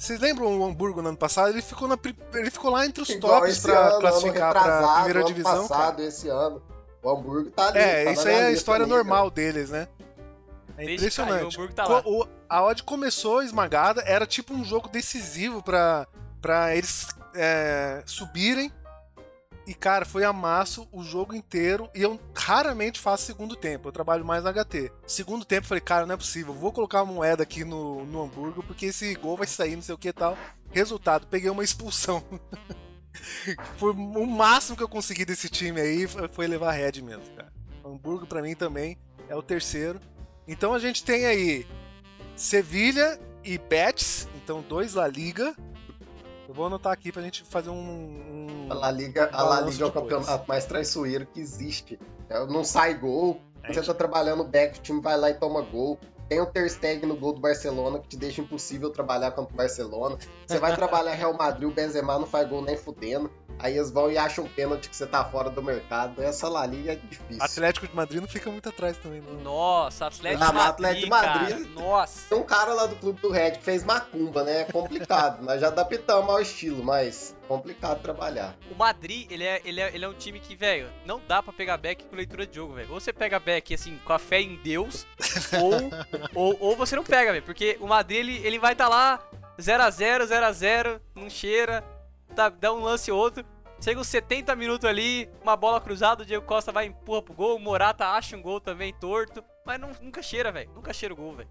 Vocês 0.00 0.18
lembram 0.18 0.58
o 0.58 0.64
Hamburgo 0.64 1.02
no 1.02 1.10
ano 1.10 1.18
passado? 1.18 1.50
Ele 1.50 1.60
ficou, 1.60 1.86
na, 1.86 1.98
ele 2.32 2.50
ficou 2.50 2.70
lá 2.70 2.86
entre 2.86 3.02
os 3.02 3.10
Igual 3.10 3.40
tops 3.42 3.64
ano, 3.66 4.00
classificar 4.00 4.54
retrasado, 4.54 4.94
primeira 4.94 5.18
ano 5.18 5.28
divisão. 5.28 5.68
cara. 5.68 5.68
passado, 5.68 6.02
esse 6.02 6.28
ano. 6.28 6.62
O 7.02 7.10
Hamburgo 7.10 7.50
tá 7.50 7.68
ali. 7.68 7.78
É, 7.78 8.04
tá 8.06 8.12
isso 8.12 8.26
aí 8.28 8.34
é 8.34 8.44
a 8.46 8.50
história 8.52 8.86
também, 8.86 8.96
normal 8.96 9.30
deles, 9.30 9.68
né? 9.68 9.88
É 10.78 10.86
Desde 10.86 11.10
que 11.10 11.16
caiu, 11.16 11.48
impressionante. 11.48 11.60
o 11.60 11.74
tá 11.74 11.86
lá. 11.86 12.02
O- 12.06 12.26
a 12.48 12.64
odd 12.64 12.82
começou 12.82 13.42
esmagada, 13.42 14.02
era 14.06 14.26
tipo 14.26 14.54
um 14.54 14.64
jogo 14.64 14.88
decisivo 14.88 15.62
pra, 15.62 16.06
pra 16.40 16.74
eles 16.74 17.06
é, 17.34 18.02
subirem. 18.06 18.72
E, 19.70 19.74
cara, 19.74 20.04
foi 20.04 20.24
amasso 20.24 20.88
o 20.90 21.04
jogo 21.04 21.32
inteiro. 21.32 21.88
E 21.94 22.02
eu 22.02 22.18
raramente 22.34 22.98
faço 22.98 23.24
segundo 23.24 23.54
tempo. 23.54 23.86
Eu 23.86 23.92
trabalho 23.92 24.24
mais 24.24 24.42
no 24.42 24.52
HT. 24.52 24.90
Segundo 25.06 25.44
tempo, 25.44 25.68
falei, 25.68 25.80
cara, 25.80 26.04
não 26.06 26.14
é 26.16 26.18
possível. 26.18 26.52
Vou 26.52 26.72
colocar 26.72 27.04
uma 27.04 27.12
moeda 27.12 27.44
aqui 27.44 27.62
no, 27.62 28.04
no 28.04 28.20
Hamburgo, 28.20 28.64
porque 28.64 28.86
esse 28.86 29.14
gol 29.14 29.36
vai 29.36 29.46
sair, 29.46 29.76
não 29.76 29.82
sei 29.82 29.94
o 29.94 29.98
que 29.98 30.08
e 30.08 30.12
tal. 30.12 30.36
Resultado, 30.72 31.28
peguei 31.28 31.48
uma 31.48 31.62
expulsão. 31.62 32.20
foi 33.78 33.92
o 33.92 34.26
máximo 34.26 34.76
que 34.76 34.82
eu 34.82 34.88
consegui 34.88 35.24
desse 35.24 35.48
time 35.48 35.80
aí 35.80 36.04
foi 36.32 36.48
levar 36.48 36.72
head 36.72 37.00
mesmo, 37.00 37.30
cara. 37.36 37.52
Hamburgo, 37.84 38.26
pra 38.26 38.42
mim, 38.42 38.56
também 38.56 38.98
é 39.28 39.36
o 39.36 39.42
terceiro. 39.42 40.00
Então 40.48 40.74
a 40.74 40.80
gente 40.80 41.04
tem 41.04 41.26
aí 41.26 41.64
Sevilha 42.34 43.20
e 43.44 43.56
Betis, 43.56 44.26
então 44.34 44.62
dois 44.62 44.94
La 44.94 45.06
Liga. 45.06 45.54
Eu 46.50 46.54
vou 46.54 46.66
anotar 46.66 46.92
aqui 46.92 47.12
pra 47.12 47.22
gente 47.22 47.44
fazer 47.44 47.70
um. 47.70 47.76
um- 47.76 48.66
A 48.68 48.74
La 48.74 48.90
Liga, 48.90 49.30
a 49.32 49.40
La 49.44 49.60
Liga 49.60 49.84
é 49.84 49.86
o 49.86 49.92
campeonato 49.92 50.48
mais 50.48 50.64
traiçoeiro 50.64 51.24
que 51.24 51.38
existe. 51.38 51.96
É, 52.28 52.44
Não 52.44 52.64
sai 52.64 52.94
gol. 52.94 53.40
É, 53.62 53.72
Você 53.72 53.80
tá 53.80 53.94
trabalhando 53.94 54.42
back, 54.42 54.80
o 54.80 54.82
time 54.82 55.00
vai 55.00 55.16
lá 55.16 55.30
e 55.30 55.34
toma 55.34 55.62
gol. 55.62 55.96
Tem 56.30 56.40
o 56.40 56.46
Ter 56.46 56.70
Stegen 56.70 57.08
no 57.08 57.16
gol 57.16 57.32
do 57.32 57.40
Barcelona, 57.40 57.98
que 57.98 58.06
te 58.06 58.16
deixa 58.16 58.40
impossível 58.40 58.88
trabalhar 58.90 59.32
contra 59.32 59.52
o 59.52 59.56
Barcelona. 59.56 60.16
Você 60.46 60.60
vai 60.60 60.76
trabalhar 60.76 61.12
Real 61.12 61.34
Madrid, 61.36 61.68
o 61.68 61.72
Benzema 61.72 62.16
não 62.20 62.26
faz 62.26 62.48
gol 62.48 62.62
nem 62.62 62.76
fudendo. 62.76 63.28
Aí 63.58 63.76
eles 63.76 63.90
vão 63.90 64.08
e 64.10 64.16
acham 64.16 64.44
um 64.44 64.48
pênalti 64.48 64.88
que 64.88 64.96
você 64.96 65.06
tá 65.08 65.24
fora 65.24 65.50
do 65.50 65.60
mercado. 65.60 66.22
Essa 66.22 66.48
La 66.48 66.64
Liga 66.64 66.92
é 66.92 66.94
difícil. 66.94 67.42
Atlético 67.42 67.88
de 67.88 67.94
Madrid 67.96 68.20
não 68.20 68.28
fica 68.28 68.48
muito 68.48 68.68
atrás 68.68 68.96
também, 68.98 69.20
não. 69.20 69.34
Nossa, 69.42 70.06
Atlético 70.06 70.44
Ah, 70.44 70.46
de 70.46 70.54
mas 70.54 70.64
Madrid, 70.64 70.72
Atlético 70.72 71.04
de 71.04 71.10
Madrid- 71.10 71.74
cara. 71.74 71.86
Nossa. 71.86 72.28
Tem 72.28 72.38
um 72.38 72.44
cara 72.44 72.74
lá 72.74 72.86
do 72.86 72.94
Clube 72.96 73.20
do 73.20 73.30
Red 73.30 73.50
que 73.50 73.64
fez 73.64 73.82
macumba, 73.84 74.44
né? 74.44 74.60
É 74.60 74.64
complicado. 74.64 75.42
Nós 75.44 75.60
já 75.60 75.66
adaptamos 75.66 76.30
ao 76.30 76.40
estilo, 76.40 76.82
mas 76.84 77.36
complicado 77.50 78.00
trabalhar. 78.00 78.56
O 78.70 78.76
Madrid, 78.76 79.28
ele 79.28 79.42
é, 79.42 79.60
ele 79.64 79.80
é, 79.80 79.92
ele 79.92 80.04
é 80.04 80.08
um 80.08 80.14
time 80.14 80.38
que, 80.38 80.54
velho, 80.54 80.88
não 81.04 81.20
dá 81.26 81.42
pra 81.42 81.52
pegar 81.52 81.76
back 81.78 82.04
com 82.04 82.14
leitura 82.14 82.46
de 82.46 82.54
jogo, 82.54 82.74
velho. 82.74 82.92
Ou 82.92 83.00
você 83.00 83.12
pega 83.12 83.40
back, 83.40 83.74
assim, 83.74 83.98
com 84.04 84.12
a 84.12 84.20
fé 84.20 84.40
em 84.40 84.54
Deus, 84.62 85.04
ou, 85.60 85.90
ou, 86.32 86.56
ou 86.60 86.76
você 86.76 86.94
não 86.94 87.02
pega, 87.02 87.32
velho. 87.32 87.44
Porque 87.44 87.76
o 87.80 87.88
Madrid, 87.88 88.20
ele, 88.20 88.36
ele 88.46 88.56
vai 88.56 88.70
estar 88.72 88.84
tá 88.84 88.90
lá, 88.90 89.18
0x0, 89.58 90.28
0x0, 90.28 91.00
não 91.16 91.28
cheira, 91.28 91.82
tá, 92.36 92.48
dá 92.48 92.72
um 92.72 92.84
lance 92.84 93.10
ou 93.10 93.18
outro. 93.18 93.44
Chega 93.80 93.98
uns 93.98 94.06
70 94.06 94.54
minutos 94.54 94.88
ali, 94.88 95.28
uma 95.42 95.56
bola 95.56 95.80
cruzada, 95.80 96.22
o 96.22 96.26
Diego 96.26 96.46
Costa 96.46 96.70
vai 96.70 96.86
e 96.86 96.90
empurra 96.90 97.22
pro 97.22 97.34
gol, 97.34 97.56
o 97.56 97.60
Morata 97.60 98.06
acha 98.06 98.36
um 98.36 98.42
gol 98.42 98.60
também 98.60 98.94
torto. 98.94 99.42
Mas 99.66 99.80
não- 99.80 99.90
nunca 100.00 100.22
cheira, 100.22 100.52
velho. 100.52 100.70
Nunca 100.72 100.92
cheira 100.92 101.14
o 101.14 101.16
gol, 101.16 101.34
velho. 101.34 101.48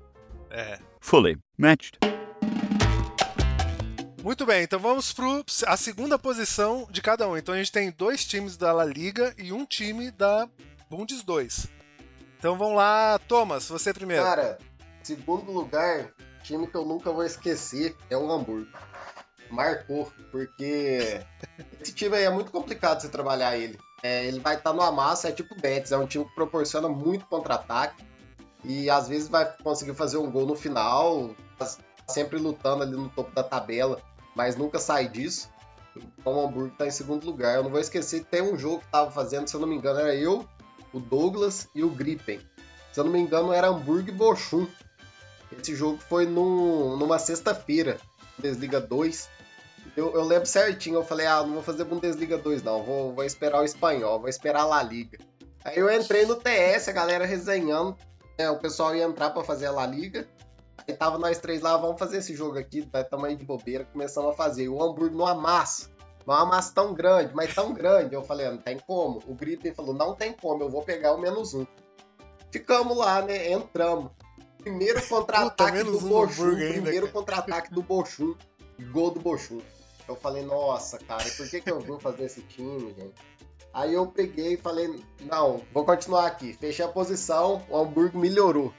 É. 0.50 0.79
Fully 1.01 1.38
matched. 1.58 2.00
Muito 4.24 4.46
bem, 4.46 4.64
então 4.64 4.80
vamos 4.80 5.14
pro 5.14 5.44
a 5.66 5.78
segunda 5.78 6.20
posição 6.20 6.88
de 6.90 7.02
cada 7.02 7.28
um. 7.28 7.38
Então 7.38 7.56
a 7.56 7.58
gente 7.58 7.72
tem 7.72 7.92
dois 7.92 8.26
times 8.26 8.58
da 8.58 8.72
La 8.74 8.86
Liga 8.86 9.34
e 9.38 9.54
um 9.54 9.66
time 9.66 10.12
da 10.12 10.48
Bundes 10.90 11.24
2. 11.24 11.68
Então 12.38 12.58
vamos 12.58 12.76
lá, 12.76 13.20
Thomas, 13.28 13.68
você 13.68 13.94
primeiro. 13.94 14.24
Cara, 14.24 14.58
Segundo 15.10 15.52
lugar, 15.52 16.12
time 16.44 16.68
que 16.68 16.76
eu 16.76 16.86
nunca 16.86 17.12
vou 17.12 17.26
esquecer 17.26 17.96
é 18.12 18.16
o 18.16 18.32
Hamburgo. 18.32 18.70
Marcou, 19.50 20.12
porque 20.32 21.20
esse 21.82 21.94
time 21.94 22.16
aí 22.16 22.26
é 22.26 22.30
muito 22.30 22.52
complicado 22.52 23.02
você 23.02 23.10
trabalhar 23.10 23.58
ele. 23.58 23.80
É, 24.04 24.28
ele 24.28 24.40
vai 24.40 24.56
estar 24.56 24.72
no 24.72 24.84
amassa, 24.84 25.30
é 25.30 25.32
tipo 25.32 25.56
o 25.56 25.60
Betis, 25.60 25.92
é 25.92 25.98
um 25.98 26.06
time 26.06 26.26
que 26.26 26.36
proporciona 26.36 26.88
muito 26.88 27.26
contra-ataque 27.26 28.06
e 28.64 28.88
às 28.88 29.08
vezes 29.08 29.28
vai 29.28 29.52
conseguir 29.64 29.96
fazer 29.96 30.18
um 30.18 30.30
gol 30.30 30.46
no 30.46 30.56
final, 30.56 31.36
tá 31.58 31.68
sempre 32.10 32.38
lutando 32.38 32.84
ali 32.84 32.92
no 32.92 33.10
topo 33.10 33.34
da 33.34 33.44
tabela, 33.44 34.01
mas 34.36 34.56
nunca 34.56 34.80
sai 34.80 35.08
disso. 35.08 35.50
Então 35.96 36.34
o 36.34 36.48
Hamburgo 36.48 36.74
está 36.74 36.86
em 36.86 36.92
segundo 36.92 37.25
lugar. 37.25 37.56
Eu 37.56 37.63
não 37.63 37.70
vou 37.70 37.80
esquecer 37.80 38.22
que 38.22 38.25
tem 38.25 38.42
um 38.42 38.58
jogo 38.58 38.80
que 38.80 38.86
estava 38.86 39.10
fazendo, 39.12 39.48
se 39.48 39.56
eu 39.56 39.60
não 39.60 39.68
me 39.68 39.75
engano, 39.75 40.00
era 40.00 40.16
eu, 40.16 40.46
o 40.94 41.00
Douglas 41.00 41.68
e 41.74 41.84
o 41.84 41.89
Gripen. 41.89 42.39
Se 42.92 43.00
eu 43.00 43.04
não 43.04 43.12
me 43.12 43.20
engano, 43.20 43.54
era 43.54 43.68
Hamburgo 43.68 44.10
e 44.10 44.12
Bochum. 44.12 44.68
Esse 45.58 45.75
jogo 45.75 45.98
foi 45.98 46.25
num, 46.25 46.96
numa 46.98 47.18
sexta-feira, 47.18 47.98
Bundesliga 48.38 48.80
2. 48.80 49.30
Eu, 49.96 50.13
eu, 50.13 50.24
lembro 50.24 50.46
certinho, 50.46 50.98
eu 50.98 51.04
falei, 51.04 51.25
ah, 51.25 51.42
não 51.42 51.56
vou 51.56 51.63
fazer 51.63 51.84
Bundesliga 51.84 52.38
2 52.38 52.63
não, 52.63 52.84
vou, 52.84 53.13
vou 53.13 53.24
esperar 53.24 53.62
o 53.62 53.66
espanhol, 53.66 54.20
vou 54.20 54.30
esperar 54.30 54.62
a 54.62 54.66
La 54.66 54.84
Liga. 54.84 55.18
Aí 55.63 55.78
eu 55.78 55.92
entrei 55.92 56.25
no 56.25 56.36
TS, 56.36 56.88
a 56.88 56.92
galera 56.92 57.25
resenhando, 57.25 57.98
né, 58.38 58.50
o 58.50 58.58
pessoal 58.58 58.96
ia 58.96 59.04
entrar 59.04 59.32
para 59.32 59.44
fazer 59.44 59.66
a 59.66 59.72
La 59.72 59.86
Liga. 59.86 60.28
Aí 60.89 60.98
tava 60.98 61.19
nós 61.19 61.38
três 61.38 61.62
lá, 61.62 61.77
vamos 61.77 62.00
fazer 62.00 62.17
esse 62.17 62.36
jogo 62.36 62.58
aqui, 62.58 62.81
vai 62.91 63.03
tamanho 63.03 63.38
de 63.38 63.46
bobeira, 63.46 63.86
começamos 63.86 64.31
a 64.31 64.34
fazer. 64.34 64.67
O 64.69 64.81
Hamburgo 64.81 65.15
no 65.15 65.27
amasso, 65.27 65.88
não 66.25 66.34
amasso 66.34 66.74
tão 66.74 66.96
grande, 66.96 67.31
mas 67.36 67.53
tão 67.53 67.72
grande. 67.72 68.15
Eu 68.15 68.24
falei, 68.24 68.48
ah, 68.48 68.51
não 68.51 68.58
tem 68.58 68.79
como. 68.79 69.22
O 69.27 69.36
Gripen 69.36 69.72
falou, 69.72 69.93
não 69.93 70.15
tem 70.15 70.34
como, 70.34 70.63
eu 70.63 70.69
vou 70.69 70.81
pegar 70.81 71.13
o 71.13 71.22
menos 71.22 71.53
um. 71.53 71.63
Ficamos 72.51 72.98
lá, 72.98 73.22
né, 73.22 73.51
entramos. 73.51 74.10
Primeiro 74.58 75.08
contra-ataque 75.08 75.84
do 75.84 76.00
Bochum, 76.01 76.55
primeiro 76.55 77.12
contra-ataque 77.12 77.72
do 77.72 77.84
Bochum, 77.84 78.34
gol 78.91 79.12
do 79.12 79.19
Bochum. 79.19 79.62
Eu 80.08 80.15
falei, 80.15 80.43
nossa, 80.43 80.98
cara, 80.98 81.24
por 81.38 81.48
que, 81.48 81.62
que 81.62 81.69
eu 81.69 81.79
vim 81.79 82.00
fazer 82.00 82.24
esse 82.24 82.41
time, 82.41 82.96
gente? 82.96 83.13
Aí 83.72 83.93
eu 83.93 84.08
peguei 84.08 84.53
e 84.55 84.58
falei, 84.58 85.03
não, 85.22 85.62
vou 85.72 85.86
continuar 85.86 86.25
aqui. 86.25 86.51
Fechei 86.53 86.84
a 86.84 86.88
posição, 86.88 87.62
o 87.69 87.77
Hamburgo 87.77 88.17
melhorou. 88.17 88.74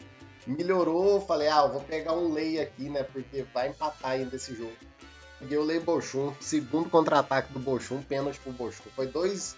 Melhorou, 0.46 1.20
falei, 1.20 1.48
ah, 1.48 1.62
eu 1.64 1.72
vou 1.72 1.80
pegar 1.82 2.12
um 2.14 2.32
lei 2.32 2.60
aqui, 2.60 2.88
né? 2.88 3.02
Porque 3.02 3.44
vai 3.54 3.68
empatar 3.68 4.12
ainda 4.12 4.36
esse 4.36 4.54
jogo. 4.54 4.76
Peguei 5.38 5.56
o 5.56 5.64
Lei 5.64 5.80
Bochum, 5.80 6.34
segundo 6.38 6.90
contra-ataque 6.90 7.52
do 7.52 7.58
Bochum, 7.58 8.02
pênalti 8.02 8.38
pro 8.40 8.52
Bochum. 8.52 8.90
Foi 8.94 9.06
dois, 9.06 9.56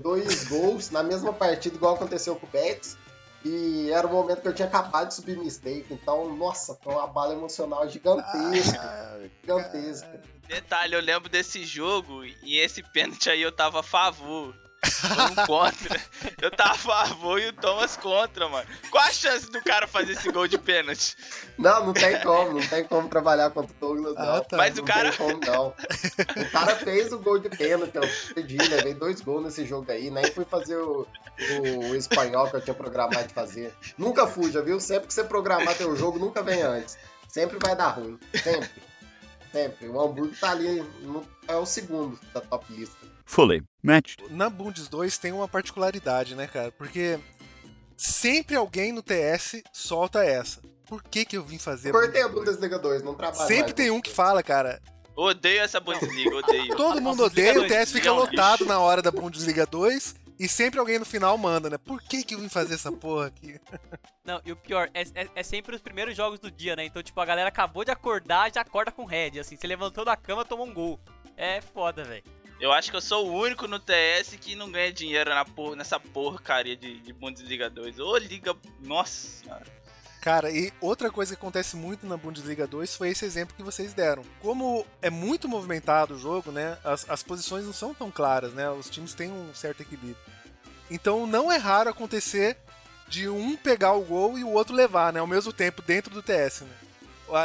dois 0.00 0.44
gols 0.48 0.90
na 0.90 1.02
mesma 1.02 1.32
partida, 1.32 1.74
igual 1.74 1.94
aconteceu 1.96 2.36
com 2.36 2.46
o 2.46 2.50
Betis. 2.50 2.96
E 3.44 3.90
era 3.90 4.06
o 4.06 4.10
momento 4.10 4.40
que 4.40 4.48
eu 4.48 4.54
tinha 4.54 4.66
acabado 4.66 5.08
de 5.08 5.14
subir 5.14 5.36
mistake. 5.36 5.86
Então, 5.90 6.34
nossa, 6.36 6.74
foi 6.82 6.94
uma 6.94 7.06
bala 7.06 7.32
emocional 7.32 7.88
gigantesca. 7.88 8.80
Ah, 8.80 9.20
gigantesca. 9.40 10.20
Detalhe, 10.48 10.94
eu 10.94 11.00
lembro 11.00 11.28
desse 11.28 11.64
jogo 11.64 12.24
e 12.24 12.58
esse 12.58 12.82
pênalti 12.82 13.28
aí 13.28 13.42
eu 13.42 13.52
tava 13.52 13.80
a 13.80 13.82
favor. 13.82 14.54
Foi 14.84 15.24
um 15.24 15.46
contra. 15.46 16.00
Eu 16.40 16.50
tava 16.50 16.72
a 16.72 16.76
favor 16.76 17.40
e 17.40 17.48
o 17.48 17.52
Thomas 17.52 17.96
contra, 17.96 18.48
mano. 18.48 18.68
Qual 18.90 19.02
a 19.02 19.10
chance 19.10 19.50
do 19.50 19.60
cara 19.62 19.86
fazer 19.86 20.12
esse 20.12 20.30
gol 20.30 20.46
de 20.46 20.58
pênalti? 20.58 21.16
Não, 21.58 21.86
não 21.86 21.92
tem 21.92 22.20
como, 22.20 22.60
não 22.60 22.66
tem 22.66 22.84
como 22.84 23.08
trabalhar 23.08 23.50
contra 23.50 23.74
o 23.74 23.80
Douglas, 23.80 24.14
não. 24.14 24.36
Ah, 24.36 24.40
tá. 24.40 24.56
Mas 24.56 24.76
não 24.76 24.82
o 24.82 24.86
cara. 24.86 25.10
Tem 25.10 25.18
como, 25.18 25.40
não. 25.44 25.68
O 25.68 26.50
cara 26.50 26.76
fez 26.76 27.12
o 27.12 27.18
gol 27.18 27.38
de 27.38 27.48
pênalti, 27.48 27.94
eu 27.94 28.02
perdi, 28.34 28.56
levei 28.56 28.94
dois 28.94 29.20
gols 29.20 29.44
nesse 29.44 29.64
jogo 29.64 29.90
aí, 29.90 30.10
nem 30.10 30.24
fui 30.26 30.44
fazer 30.44 30.76
o, 30.76 31.06
o, 31.50 31.78
o 31.90 31.94
espanhol 31.94 32.48
que 32.48 32.56
eu 32.56 32.60
tinha 32.60 32.74
programado 32.74 33.26
de 33.26 33.34
fazer. 33.34 33.74
Nunca 33.96 34.26
fuja, 34.26 34.62
viu? 34.62 34.78
Sempre 34.78 35.08
que 35.08 35.14
você 35.14 35.24
programar 35.24 35.74
teu 35.74 35.96
jogo, 35.96 36.18
nunca 36.18 36.42
vem 36.42 36.62
antes. 36.62 36.98
Sempre 37.28 37.58
vai 37.58 37.74
dar 37.74 37.88
ruim. 37.88 38.18
Sempre. 38.34 38.70
Sempre. 39.52 39.88
O 39.88 40.00
Hamburgo 40.00 40.34
tá 40.38 40.50
ali, 40.50 40.82
no, 41.00 41.26
é 41.48 41.56
o 41.56 41.66
segundo 41.66 42.18
da 42.32 42.40
top 42.40 42.72
lista 42.72 43.05
fully 43.26 43.62
matched. 43.82 44.24
Na 44.30 44.48
Bundes 44.48 44.88
2 44.88 45.18
tem 45.18 45.32
uma 45.32 45.48
particularidade, 45.48 46.34
né, 46.34 46.46
cara? 46.46 46.72
Porque 46.72 47.18
sempre 47.96 48.56
alguém 48.56 48.92
no 48.92 49.02
TS 49.02 49.62
solta 49.72 50.24
essa. 50.24 50.62
Por 50.86 51.02
que 51.02 51.24
que 51.24 51.36
eu 51.36 51.42
vim 51.42 51.58
fazer 51.58 51.90
Cortei 51.90 52.22
a 52.22 52.28
Bundesliga 52.28 52.78
2, 52.78 53.02
não 53.02 53.14
trabalho 53.14 53.48
Sempre 53.48 53.72
tem 53.74 53.90
um 53.90 54.00
que 54.00 54.10
fala, 54.10 54.40
cara. 54.40 54.80
Odeio 55.16 55.60
essa 55.60 55.80
Bundesliga, 55.80 56.36
odeio. 56.36 56.76
Todo 56.76 57.02
mundo 57.02 57.24
odeia, 57.24 57.60
o 57.60 57.66
TS 57.66 57.90
fica 57.92 58.12
lotado 58.12 58.64
na 58.64 58.78
hora 58.78 59.02
da 59.02 59.10
Bundesliga 59.10 59.66
2 59.66 60.14
e 60.38 60.46
sempre 60.46 60.78
alguém 60.78 60.98
no 60.98 61.04
final 61.04 61.36
manda, 61.38 61.70
né? 61.70 61.78
Por 61.78 62.00
que 62.02 62.22
que 62.22 62.34
eu 62.34 62.38
vim 62.38 62.48
fazer 62.48 62.74
essa 62.74 62.92
porra 62.92 63.26
aqui? 63.26 63.58
Não, 64.22 64.40
e 64.44 64.52
o 64.52 64.56
pior, 64.56 64.90
é, 64.92 65.02
é, 65.14 65.28
é, 65.34 65.42
sempre 65.42 65.74
os 65.74 65.80
primeiros 65.80 66.14
jogos 66.14 66.38
do 66.38 66.50
dia, 66.50 66.76
né? 66.76 66.84
Então, 66.84 67.02
tipo, 67.02 67.18
a 67.20 67.24
galera 67.24 67.48
acabou 67.48 67.84
de 67.84 67.90
acordar, 67.90 68.52
já 68.52 68.60
acorda 68.60 68.92
com 68.92 69.04
red, 69.04 69.40
assim. 69.40 69.56
Você 69.56 69.66
levantou 69.66 70.04
da 70.04 70.16
cama, 70.16 70.44
tomou 70.44 70.66
um 70.66 70.74
gol. 70.74 71.00
É 71.36 71.60
foda, 71.60 72.04
velho. 72.04 72.24
Eu 72.60 72.72
acho 72.72 72.90
que 72.90 72.96
eu 72.96 73.02
sou 73.02 73.28
o 73.28 73.34
único 73.34 73.68
no 73.68 73.78
TS 73.78 74.36
que 74.40 74.56
não 74.56 74.70
ganha 74.70 74.92
dinheiro 74.92 75.30
na 75.30 75.44
por, 75.44 75.76
nessa 75.76 76.00
porcaria 76.00 76.76
de, 76.76 77.00
de 77.00 77.12
Bundesliga 77.12 77.68
2. 77.68 77.98
Ô, 77.98 78.16
Liga. 78.16 78.56
Nossa 78.80 79.60
Cara, 80.26 80.50
e 80.50 80.72
outra 80.80 81.08
coisa 81.08 81.36
que 81.36 81.40
acontece 81.40 81.76
muito 81.76 82.04
na 82.04 82.16
Bundesliga 82.16 82.66
2 82.66 82.96
foi 82.96 83.10
esse 83.10 83.24
exemplo 83.24 83.54
que 83.54 83.62
vocês 83.62 83.94
deram. 83.94 84.24
Como 84.40 84.84
é 85.00 85.08
muito 85.08 85.48
movimentado 85.48 86.14
o 86.14 86.18
jogo, 86.18 86.50
né? 86.50 86.76
As, 86.82 87.08
as 87.08 87.22
posições 87.22 87.64
não 87.64 87.72
são 87.72 87.94
tão 87.94 88.10
claras, 88.10 88.52
né? 88.52 88.68
Os 88.68 88.90
times 88.90 89.14
têm 89.14 89.30
um 89.30 89.54
certo 89.54 89.82
equilíbrio. 89.82 90.16
Então 90.90 91.28
não 91.28 91.52
é 91.52 91.56
raro 91.58 91.90
acontecer 91.90 92.56
de 93.06 93.28
um 93.28 93.56
pegar 93.56 93.92
o 93.92 94.02
gol 94.02 94.36
e 94.36 94.42
o 94.42 94.50
outro 94.50 94.74
levar, 94.74 95.12
né? 95.12 95.20
Ao 95.20 95.28
mesmo 95.28 95.52
tempo 95.52 95.80
dentro 95.80 96.12
do 96.12 96.20
TS, 96.20 96.62
né? 96.62 96.85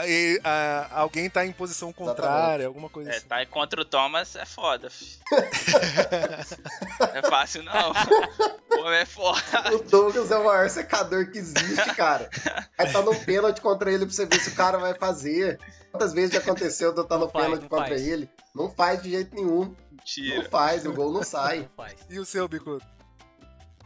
E, 0.07 0.39
a, 0.43 0.99
alguém 0.99 1.29
tá 1.29 1.45
em 1.45 1.51
posição 1.51 1.91
contrária, 1.91 2.27
Exatamente. 2.27 2.65
alguma 2.65 2.89
coisa 2.89 3.09
é, 3.09 3.17
assim. 3.17 3.27
Tá 3.27 3.45
contra 3.45 3.81
o 3.81 3.85
Thomas 3.85 4.35
é 4.35 4.45
foda, 4.45 4.89
filho. 4.89 5.19
é 7.13 7.21
fácil 7.27 7.63
não. 7.63 7.93
Pô, 8.69 8.89
é 8.91 9.05
foda. 9.05 9.75
O 9.75 9.83
Douglas 9.83 10.29
é 10.29 10.37
o 10.37 10.45
maior 10.45 10.69
secador 10.69 11.31
que 11.31 11.39
existe, 11.39 11.95
cara. 11.95 12.29
Aí 12.77 12.91
tá 12.91 13.01
no 13.01 13.15
pênalti 13.15 13.59
contra 13.61 13.91
ele 13.91 14.05
pra 14.05 14.13
você 14.13 14.25
ver 14.25 14.39
se 14.39 14.49
o 14.49 14.55
cara 14.55 14.77
vai 14.77 14.93
fazer. 14.93 15.59
Quantas 15.91 16.13
vezes 16.13 16.33
já 16.33 16.39
aconteceu 16.39 16.93
de 16.93 16.99
eu 16.99 17.03
estar 17.03 17.17
no 17.17 17.29
faz, 17.29 17.45
pênalti 17.45 17.67
contra 17.67 17.87
faz. 17.89 18.07
ele? 18.07 18.29
Não 18.55 18.69
faz 18.69 19.01
de 19.01 19.09
jeito 19.11 19.35
nenhum. 19.35 19.75
Mentira. 19.91 20.43
Não 20.43 20.49
faz, 20.49 20.85
o 20.85 20.93
gol 20.93 21.11
não 21.11 21.23
sai. 21.23 21.69
Não 21.77 21.85
e 22.09 22.19
o 22.19 22.25
seu, 22.25 22.47
Bicudo? 22.47 22.83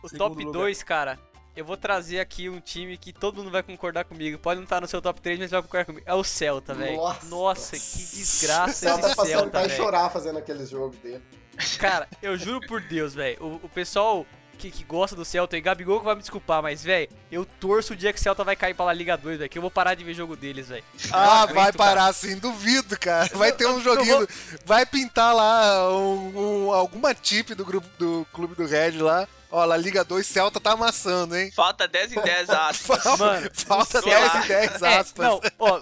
O 0.03 0.09
top 0.09 0.51
2, 0.51 0.83
cara, 0.83 1.17
eu 1.55 1.63
vou 1.63 1.77
trazer 1.77 2.19
aqui 2.19 2.49
um 2.49 2.59
time 2.59 2.97
que 2.97 3.13
todo 3.13 3.37
mundo 3.37 3.49
vai 3.49 3.63
concordar 3.63 4.03
comigo. 4.03 4.37
Pode 4.37 4.57
não 4.57 4.65
estar 4.65 4.81
no 4.81 4.87
seu 4.87 5.01
top 5.01 5.21
3, 5.21 5.39
mas 5.39 5.51
vai 5.51 5.61
concordar 5.61 5.85
comigo. 5.85 6.05
É 6.05 6.13
o 6.13 6.23
Celta, 6.23 6.73
velho. 6.73 6.97
Nossa. 6.97 7.25
Nossa, 7.27 7.71
que 7.77 8.17
desgraça 8.17 8.71
esse 8.71 8.79
Celta, 8.85 9.25
Celta, 9.25 9.61
velho. 9.61 9.73
chorar 9.73 10.09
fazendo 10.09 10.37
aqueles 10.37 10.69
jogos 10.69 10.97
dele. 10.97 11.23
Cara, 11.79 12.07
eu 12.21 12.37
juro 12.37 12.59
por 12.67 12.81
Deus, 12.81 13.13
velho. 13.13 13.37
O, 13.41 13.65
o, 13.65 13.69
pessoal 13.69 14.25
que, 14.57 14.69
que, 14.69 14.83
gosta 14.83 15.15
do 15.15 15.23
Celta 15.23 15.57
e 15.57 15.61
Gabigol 15.61 15.99
que 15.99 16.05
vai 16.05 16.15
me 16.15 16.19
desculpar, 16.19 16.61
mas, 16.61 16.83
velho, 16.83 17.07
eu 17.31 17.45
torço 17.45 17.93
o 17.93 17.95
dia 17.95 18.11
que 18.11 18.19
o 18.19 18.21
Celta 18.21 18.43
vai 18.43 18.57
cair 18.57 18.73
pra 18.73 18.85
La 18.85 18.93
Liga 18.93 19.15
2, 19.15 19.37
velho, 19.37 19.49
que 19.49 19.57
eu 19.57 19.61
vou 19.61 19.71
parar 19.71 19.95
de 19.95 20.03
ver 20.03 20.13
jogo 20.13 20.35
deles, 20.35 20.67
velho. 20.67 20.83
Ah, 21.13 21.45
vai 21.45 21.71
parar 21.71 22.11
sim, 22.11 22.37
duvido, 22.37 22.99
cara. 22.99 23.29
Vai 23.33 23.53
ter 23.53 23.67
um 23.67 23.79
joguinho, 23.81 24.17
vou... 24.17 24.27
vai 24.65 24.85
pintar 24.85 25.33
lá 25.33 25.89
um, 25.97 26.67
um, 26.67 26.71
alguma 26.73 27.13
tip 27.13 27.51
do 27.51 27.63
grupo 27.63 27.87
do 27.97 28.27
Clube 28.33 28.55
do 28.55 28.65
Red 28.65 28.97
lá 28.97 29.25
Ó, 29.51 29.63
La 29.63 29.77
Liga 29.77 30.03
2, 30.03 30.25
Celta 30.25 30.59
tá 30.59 30.71
amassando, 30.71 31.35
hein? 31.35 31.51
Falta 31.51 31.87
10 31.87 32.13
em 32.13 32.21
10 32.21 32.49
aspas. 32.49 33.05
Mano, 33.17 33.49
falta 33.53 34.01
10 34.01 34.35
em 34.35 34.47
10 34.47 34.81
é, 34.81 34.97
aspas. 34.97 35.25
É, 35.25 35.29
não, 35.29 35.41
ó, 35.59 35.81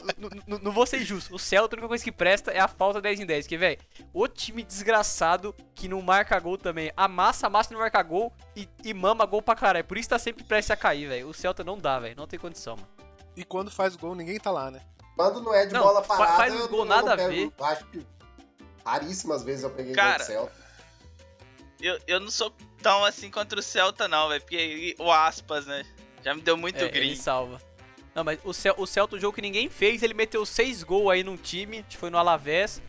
não 0.61 0.71
vou 0.71 0.85
ser 0.85 1.01
injusto. 1.01 1.33
O 1.33 1.39
Celta, 1.39 1.75
a 1.75 1.77
única 1.77 1.87
coisa 1.87 2.03
que 2.03 2.11
presta 2.11 2.51
é 2.51 2.59
a 2.59 2.67
falta 2.67 3.01
10 3.01 3.21
em 3.21 3.25
10. 3.25 3.47
Que, 3.47 3.57
velho, 3.57 3.79
o 4.13 4.27
time 4.27 4.63
desgraçado 4.63 5.55
que 5.73 5.87
não 5.87 6.01
marca 6.01 6.39
gol 6.39 6.57
também. 6.57 6.91
Amassa, 6.95 7.47
amassa, 7.47 7.73
não 7.73 7.79
marca 7.79 8.01
gol 8.03 8.33
e, 8.55 8.67
e 8.83 8.93
mama 8.93 9.25
gol 9.25 9.41
pra 9.41 9.55
caralho. 9.55 9.85
Por 9.85 9.97
isso 9.97 10.09
tá 10.09 10.19
sempre 10.19 10.43
prestes 10.43 10.71
a 10.71 10.75
cair, 10.75 11.07
velho. 11.07 11.29
O 11.29 11.33
Celta 11.33 11.63
não 11.63 11.77
dá, 11.77 11.99
velho. 11.99 12.15
Não 12.15 12.27
tem 12.27 12.39
condição, 12.39 12.75
mano. 12.75 12.87
E 13.35 13.43
quando 13.43 13.71
faz 13.71 13.95
gol, 13.95 14.13
ninguém 14.13 14.39
tá 14.39 14.51
lá, 14.51 14.69
né? 14.69 14.81
Quando 15.15 15.41
não 15.41 15.53
é 15.53 15.65
de 15.65 15.73
não, 15.73 15.83
bola 15.83 16.01
parada, 16.01 16.37
faz 16.37 16.53
os 16.55 16.67
gols 16.67 16.87
nada 16.87 17.13
a 17.13 17.15
ver. 17.15 17.51
Acho 17.61 17.85
que 17.85 18.05
raríssimas 18.85 19.43
vezes 19.43 19.63
eu 19.63 19.69
peguei 19.69 19.93
Cara, 19.93 20.17
gol 20.17 20.19
do 20.19 20.25
Celta. 20.25 20.62
Eu, 21.81 21.99
eu 22.07 22.19
não 22.19 22.31
sou 22.31 22.53
tão 22.81 23.03
assim 23.03 23.29
contra 23.29 23.59
o 23.59 23.63
Celta, 23.63 24.07
não, 24.07 24.29
velho. 24.29 24.41
Porque 24.41 24.95
o 24.99 25.11
aspas, 25.11 25.65
né? 25.65 25.85
Já 26.23 26.33
me 26.33 26.41
deu 26.41 26.55
muito 26.55 26.83
é, 26.83 26.87
green. 26.87 27.09
Ele 27.09 27.15
salva. 27.15 27.61
Não, 28.15 28.23
mas 28.23 28.39
o, 28.43 28.53
Cel 28.53 28.75
o 28.77 28.85
Celta, 28.85 29.15
o 29.15 29.19
jogo 29.19 29.35
que 29.35 29.41
ninguém 29.41 29.69
fez, 29.69 30.03
ele 30.03 30.13
meteu 30.13 30.45
6 30.45 30.83
gols 30.83 31.11
aí 31.11 31.23
num 31.23 31.35
time, 31.35 31.83
que 31.89 31.97
foi 31.97 32.09
no 32.09 32.17
Alavés. 32.17 32.81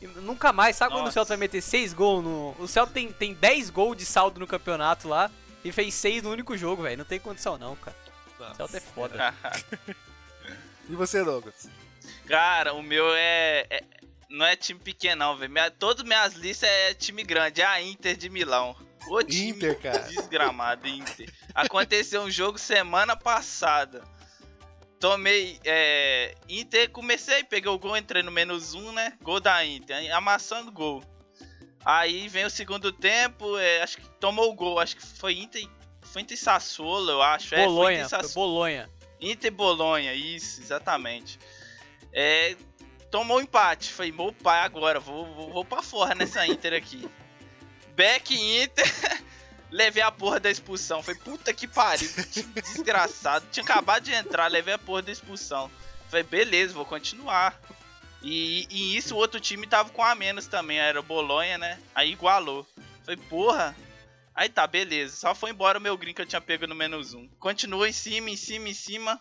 E 0.00 0.06
nunca 0.06 0.52
mais, 0.52 0.76
sabe 0.76 0.90
Nossa. 0.90 1.02
quando 1.02 1.10
o 1.10 1.12
Celta 1.12 1.28
vai 1.28 1.36
meter 1.36 1.62
6 1.62 1.92
gols 1.94 2.24
no. 2.24 2.56
O 2.58 2.66
Celta 2.66 2.92
tem, 2.92 3.12
tem 3.12 3.32
10 3.34 3.70
gols 3.70 3.96
de 3.96 4.04
saldo 4.04 4.40
no 4.40 4.46
campeonato 4.46 5.08
lá 5.08 5.30
e 5.64 5.70
fez 5.70 5.94
6 5.94 6.24
no 6.24 6.30
único 6.30 6.56
jogo, 6.56 6.82
velho. 6.82 6.98
Não 6.98 7.04
tem 7.04 7.20
condição, 7.20 7.56
não, 7.56 7.76
cara. 7.76 7.96
Nossa. 8.38 8.52
O 8.52 8.56
Celta 8.56 8.76
é 8.76 8.80
foda. 8.80 9.34
e 10.90 10.94
você, 10.96 11.22
Douglas? 11.24 11.68
Cara, 12.26 12.74
o 12.74 12.82
meu 12.82 13.14
é, 13.14 13.66
é 13.70 13.84
não 14.32 14.46
é 14.46 14.56
time 14.56 14.80
pequeno, 14.80 15.26
não, 15.26 15.36
velho. 15.36 15.52
Minha, 15.52 15.70
todas 15.70 16.04
minhas 16.04 16.32
listas 16.34 16.68
é 16.68 16.94
time 16.94 17.22
grande. 17.22 17.60
É 17.60 17.66
a 17.66 17.80
Inter 17.80 18.16
de 18.16 18.28
Milão. 18.28 18.74
O 19.08 19.22
time 19.22 19.50
Inter, 19.50 19.78
cara. 19.78 19.98
desgramado, 20.00 20.88
Inter. 20.88 21.30
Aconteceu 21.54 22.22
um 22.22 22.30
jogo 22.30 22.58
semana 22.58 23.14
passada. 23.14 24.02
tomei. 24.98 25.60
É, 25.64 26.34
Inter, 26.48 26.90
comecei, 26.90 27.44
peguei 27.44 27.70
o 27.70 27.78
gol, 27.78 27.96
entrei 27.96 28.22
no 28.22 28.30
menos 28.30 28.74
um, 28.74 28.92
né? 28.92 29.12
Gol 29.22 29.38
da 29.38 29.64
Inter, 29.64 29.96
aí 29.96 30.10
amassando 30.10 30.72
gol. 30.72 31.04
Aí 31.84 32.28
vem 32.28 32.44
o 32.44 32.50
segundo 32.50 32.92
tempo, 32.92 33.58
é, 33.58 33.82
acho 33.82 33.98
que 33.98 34.08
tomou 34.20 34.50
o 34.50 34.54
gol, 34.54 34.78
acho 34.78 34.96
que 34.96 35.02
foi 35.04 35.34
Inter. 35.34 35.68
Foi 36.00 36.22
Inter 36.22 36.36
e 36.36 36.40
Sassuolo, 36.40 37.10
eu 37.10 37.22
acho. 37.22 37.54
É, 37.54 37.58
foi 37.58 37.66
Bolonha, 37.66 37.94
Inter 37.94 38.06
e 38.06 38.08
foi 38.08 38.22
Sassuolo. 38.22 38.52
Bolonha. 38.52 38.90
Inter 39.20 39.48
e 39.48 39.54
Bolonha, 39.54 40.14
isso, 40.14 40.60
exatamente. 40.60 41.38
É, 42.12 42.56
tomou 43.12 43.40
empate. 43.40 43.92
Falei, 43.92 44.10
meu 44.10 44.32
pai, 44.32 44.60
agora, 44.60 44.98
vou, 44.98 45.32
vou, 45.34 45.52
vou 45.52 45.64
pra 45.64 45.82
fora 45.82 46.14
nessa 46.16 46.44
Inter 46.44 46.72
aqui. 46.72 47.08
Back 47.94 48.34
Inter, 48.34 49.22
levei 49.70 50.02
a 50.02 50.10
porra 50.10 50.40
da 50.40 50.50
expulsão. 50.50 51.02
Falei, 51.02 51.20
puta 51.20 51.52
que 51.52 51.68
pariu, 51.68 52.08
que 52.32 52.42
desgraçado. 52.42 53.46
Tinha 53.52 53.62
acabado 53.62 54.02
de 54.02 54.12
entrar, 54.12 54.48
levei 54.48 54.74
a 54.74 54.78
porra 54.78 55.02
da 55.02 55.12
expulsão. 55.12 55.70
Falei, 56.08 56.24
beleza, 56.24 56.74
vou 56.74 56.86
continuar. 56.86 57.60
E, 58.22 58.66
e 58.70 58.96
isso 58.96 59.14
o 59.14 59.18
outro 59.18 59.38
time 59.38 59.66
tava 59.66 59.90
com 59.90 60.02
a 60.02 60.14
menos 60.14 60.46
também, 60.46 60.78
era 60.78 60.98
o 60.98 61.02
Bolonha, 61.02 61.58
né? 61.58 61.78
Aí 61.94 62.12
igualou. 62.12 62.66
Falei, 63.04 63.20
porra. 63.28 63.76
Aí 64.34 64.48
tá, 64.48 64.66
beleza. 64.66 65.16
Só 65.16 65.34
foi 65.34 65.50
embora 65.50 65.78
o 65.78 65.82
meu 65.82 65.98
green 65.98 66.14
que 66.14 66.22
eu 66.22 66.26
tinha 66.26 66.40
pego 66.40 66.66
no 66.66 66.74
menos 66.74 67.12
um. 67.12 67.28
Continua 67.38 67.88
em 67.88 67.92
cima, 67.92 68.30
em 68.30 68.36
cima, 68.36 68.68
em 68.68 68.74
cima. 68.74 69.20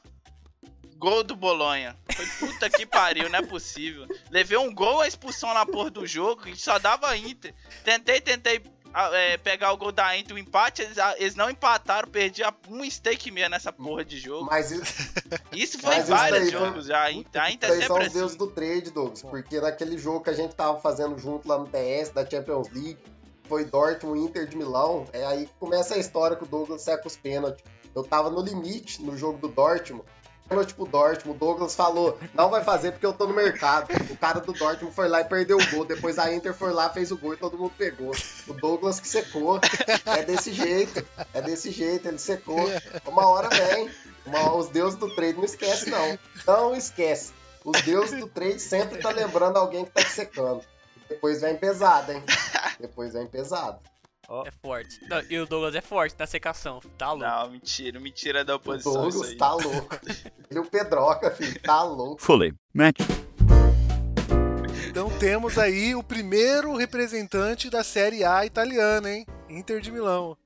Gol 1.01 1.23
do 1.23 1.35
Bolonha. 1.35 1.97
Foi 2.15 2.27
puta 2.47 2.69
que 2.69 2.85
pariu, 2.85 3.27
não 3.27 3.39
é 3.39 3.41
possível. 3.41 4.05
Levei 4.29 4.55
um 4.55 4.71
gol, 4.71 5.01
a 5.01 5.07
expulsão 5.07 5.51
na 5.51 5.65
porra 5.65 5.89
do 5.89 6.05
jogo, 6.05 6.43
que 6.43 6.55
só 6.55 6.77
dava 6.77 7.17
Inter. 7.17 7.55
Tentei, 7.83 8.21
tentei 8.21 8.61
ah, 8.93 9.09
é, 9.11 9.35
pegar 9.35 9.71
o 9.73 9.77
gol 9.77 9.91
da 9.91 10.15
Inter, 10.15 10.35
o 10.35 10.39
empate, 10.39 10.83
eles, 10.83 10.99
ah, 10.99 11.15
eles 11.17 11.33
não 11.33 11.49
empataram, 11.49 12.07
perdi 12.07 12.43
um 12.69 12.87
stake 12.87 13.29
e 13.29 13.31
meio 13.31 13.49
nessa 13.49 13.73
porra 13.73 14.05
de 14.05 14.19
jogo. 14.19 14.45
Mas 14.45 14.69
isso, 14.69 14.93
Isso 15.51 15.79
foi 15.79 15.95
Mas 15.95 16.03
isso 16.03 16.11
vários 16.11 16.39
aí, 16.43 16.49
jogos 16.51 16.85
já. 16.85 17.01
A 17.01 17.11
Inter, 17.11 17.41
a 17.41 17.51
Inter 17.51 17.69
Vocês 17.69 17.83
é 17.83 17.87
são 17.87 17.95
sempre 17.95 18.07
os 18.07 18.13
deuses 18.13 18.35
assim. 18.35 18.45
do 18.45 18.51
trade, 18.51 18.91
Douglas. 18.91 19.21
Porque 19.23 19.59
naquele 19.59 19.97
jogo 19.97 20.21
que 20.21 20.29
a 20.29 20.33
gente 20.33 20.53
tava 20.53 20.79
fazendo 20.79 21.17
junto 21.17 21.47
lá 21.47 21.57
no 21.57 21.65
DS, 21.65 22.09
da 22.09 22.29
Champions 22.29 22.69
League, 22.69 22.99
foi 23.45 23.65
Dortmund 23.65 24.19
Inter 24.19 24.45
de 24.45 24.55
Milão, 24.55 25.07
é 25.11 25.25
aí 25.25 25.47
que 25.47 25.53
começa 25.59 25.95
a 25.95 25.97
história 25.97 26.37
que 26.37 26.43
o 26.43 26.47
Douglas 26.47 26.83
seca 26.83 27.07
os 27.07 27.17
pênaltis. 27.17 27.63
Eu 27.95 28.03
tava 28.03 28.29
no 28.29 28.39
limite 28.39 29.01
no 29.01 29.17
jogo 29.17 29.39
do 29.39 29.47
Dortmund. 29.47 30.05
Pênalti 30.51 30.73
pro 30.73 30.85
Dortmund, 30.85 31.29
o 31.29 31.39
Douglas 31.39 31.73
falou, 31.75 32.19
não 32.33 32.49
vai 32.49 32.61
fazer 32.61 32.91
porque 32.91 33.05
eu 33.05 33.13
tô 33.13 33.25
no 33.25 33.33
mercado. 33.33 33.87
O 34.11 34.17
cara 34.17 34.41
do 34.41 34.51
Dortmund 34.51 34.93
foi 34.93 35.07
lá 35.07 35.21
e 35.21 35.23
perdeu 35.23 35.57
o 35.57 35.65
gol. 35.71 35.85
Depois 35.85 36.19
a 36.19 36.33
Inter 36.33 36.53
foi 36.53 36.73
lá, 36.73 36.89
fez 36.89 37.09
o 37.09 37.17
gol 37.17 37.33
e 37.33 37.37
todo 37.37 37.57
mundo 37.57 37.71
pegou. 37.77 38.11
O 38.49 38.53
Douglas 38.53 38.99
que 38.99 39.07
secou. 39.07 39.61
É 40.05 40.23
desse 40.23 40.51
jeito. 40.51 41.07
É 41.33 41.41
desse 41.41 41.71
jeito, 41.71 42.05
ele 42.09 42.17
secou. 42.19 42.59
Uma 43.05 43.27
hora 43.29 43.47
vem. 43.47 43.89
Uma- 44.25 44.53
os 44.53 44.67
deuses 44.67 44.99
do 44.99 45.15
trade 45.15 45.37
não 45.37 45.45
esquece, 45.45 45.89
não. 45.89 46.19
Não 46.45 46.75
esquece. 46.75 47.31
Os 47.63 47.81
deuses 47.83 48.19
do 48.19 48.27
trade 48.27 48.59
sempre 48.59 48.99
tá 48.99 49.09
lembrando 49.09 49.55
alguém 49.55 49.85
que 49.85 49.91
tá 49.91 50.01
secando. 50.01 50.61
Depois 51.07 51.39
vem 51.39 51.55
pesado, 51.55 52.11
hein? 52.11 52.21
Depois 52.77 53.13
vem 53.13 53.25
pesado. 53.25 53.79
É 54.45 54.51
forte. 54.61 54.99
Não, 55.09 55.21
e 55.29 55.37
o 55.39 55.45
Douglas 55.45 55.75
é 55.75 55.81
forte 55.81 56.15
na 56.17 56.25
secação. 56.25 56.79
Tá 56.97 57.11
louco. 57.11 57.25
Não, 57.25 57.49
mentira, 57.51 57.99
mentira 57.99 58.45
da 58.45 58.53
O 58.53 58.55
oposição 58.57 59.07
isso 59.07 59.19
Douglas 59.19 59.31
aí. 59.31 59.37
tá 59.37 59.53
louco. 59.53 59.99
Ele 60.05 60.23
e 60.51 60.59
o 60.59 60.65
Pedroca, 60.65 61.31
filho, 61.31 61.59
tá 61.61 61.83
louco. 61.83 62.21
Fully 62.21 62.53
matched. 62.73 63.05
Então 64.89 65.09
temos 65.19 65.57
aí 65.57 65.95
o 65.95 66.03
primeiro 66.03 66.75
representante 66.75 67.69
da 67.69 67.83
Série 67.83 68.23
A 68.23 68.45
italiana, 68.45 69.09
hein? 69.09 69.25
Inter 69.49 69.79
de 69.81 69.91
Milão. 69.91 70.37